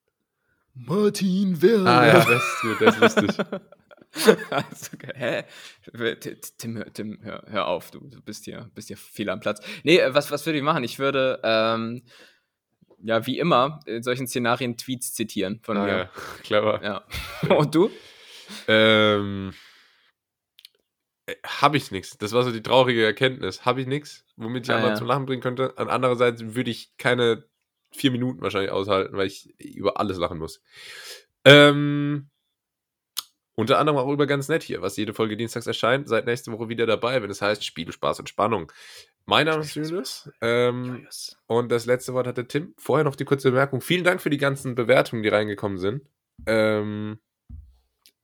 [0.73, 1.89] Martin Werner.
[1.89, 3.45] Ah ja, das ist gut, das ist lustig.
[4.49, 5.43] also, hä?
[6.57, 9.61] Tim, Tim hör, hör, auf, du, bist hier, bist hier fehl am Platz.
[9.83, 10.83] Nee, äh, was, was würde ich machen?
[10.83, 12.03] Ich würde, ähm,
[13.03, 15.97] ja, wie immer, in solchen Szenarien Tweets zitieren von ah, mir.
[15.97, 16.09] Ja,
[16.43, 16.81] clever.
[16.83, 17.03] Ja.
[17.55, 17.91] Und du?
[18.67, 19.53] Ähm,
[21.25, 22.17] äh, habe ich nichts.
[22.17, 23.65] Das war so die traurige Erkenntnis.
[23.65, 24.97] Habe ich nichts, womit ich ah, andere ja.
[24.97, 25.73] zum Lachen bringen könnte.
[25.77, 27.45] An andererseits würde ich keine
[27.91, 30.61] vier Minuten wahrscheinlich aushalten, weil ich über alles lachen muss.
[31.45, 32.29] Ähm,
[33.55, 36.07] unter anderem auch über ganz nett hier, was jede Folge dienstags erscheint.
[36.07, 38.71] Seit nächste Woche wieder dabei, wenn es heißt Spiel, Spaß und Spannung.
[39.25, 40.29] Mein Name ist Julius.
[40.41, 41.07] Ähm,
[41.47, 42.73] und das letzte Wort hatte Tim.
[42.77, 43.81] Vorher noch die kurze Bemerkung.
[43.81, 46.01] Vielen Dank für die ganzen Bewertungen, die reingekommen sind.
[46.45, 47.19] Ähm,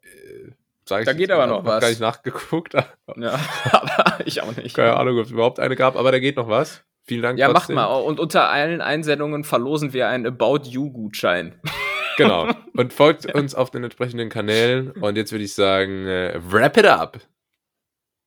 [0.01, 0.51] äh,
[0.85, 1.81] da ich geht aber noch was.
[1.81, 2.73] Gar nicht nachgeguckt.
[2.73, 3.39] ja,
[3.71, 4.75] aber ich auch nicht.
[4.75, 6.83] Keine Ahnung, ob es überhaupt eine gab, aber da geht noch was.
[7.05, 7.39] Vielen Dank.
[7.39, 7.75] Ja, trotzdem.
[7.75, 7.95] macht mal.
[7.95, 11.59] Und unter allen Einsendungen verlosen wir einen About You-Gutschein.
[12.17, 12.49] genau.
[12.75, 14.91] Und folgt uns auf den entsprechenden Kanälen.
[14.91, 17.19] Und jetzt würde ich sagen, äh, wrap it up.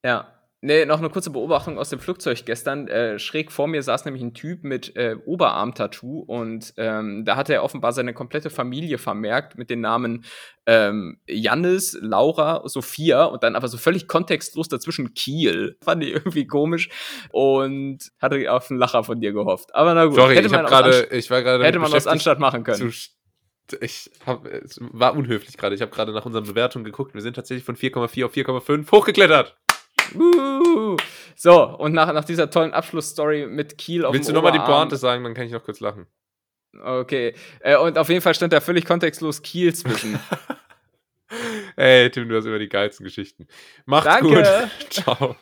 [0.04, 0.26] Ja.
[0.64, 2.86] Nee, noch eine kurze Beobachtung aus dem Flugzeug gestern.
[2.86, 7.52] Äh, schräg vor mir saß nämlich ein Typ mit äh, Oberarm-Tattoo und ähm, da hatte
[7.52, 10.24] er offenbar seine komplette Familie vermerkt mit den Namen
[10.66, 15.76] ähm, Jannis, Laura, Sophia und dann aber so völlig kontextlos dazwischen Kiel.
[15.84, 16.90] Fand ich irgendwie komisch
[17.32, 19.74] und hatte auf einen Lacher von dir gehofft.
[19.74, 22.38] Aber na gut, Sorry, hätte ich, man grade, ich war gerade hätte man aus Anstatt
[22.38, 22.92] machen können.
[23.80, 25.74] ich hab, es war unhöflich gerade.
[25.74, 27.14] Ich habe gerade nach unseren Bewertungen geguckt.
[27.14, 29.56] Wir sind tatsächlich von 4,4 auf 4,5 hochgeklettert.
[31.36, 34.96] So, und nach, nach dieser tollen Abschlussstory mit Kiel auf Willst du nochmal die Pointe
[34.96, 36.06] sagen, dann kann ich noch kurz lachen.
[36.80, 37.34] Okay.
[37.60, 40.18] Äh, und auf jeden Fall stand da völlig kontextlos Kiel zwischen.
[41.76, 43.46] Ey, Tim, du hast immer die geilsten Geschichten.
[43.86, 44.28] Macht's Danke.
[44.28, 44.90] gut.
[44.90, 45.36] Ciao.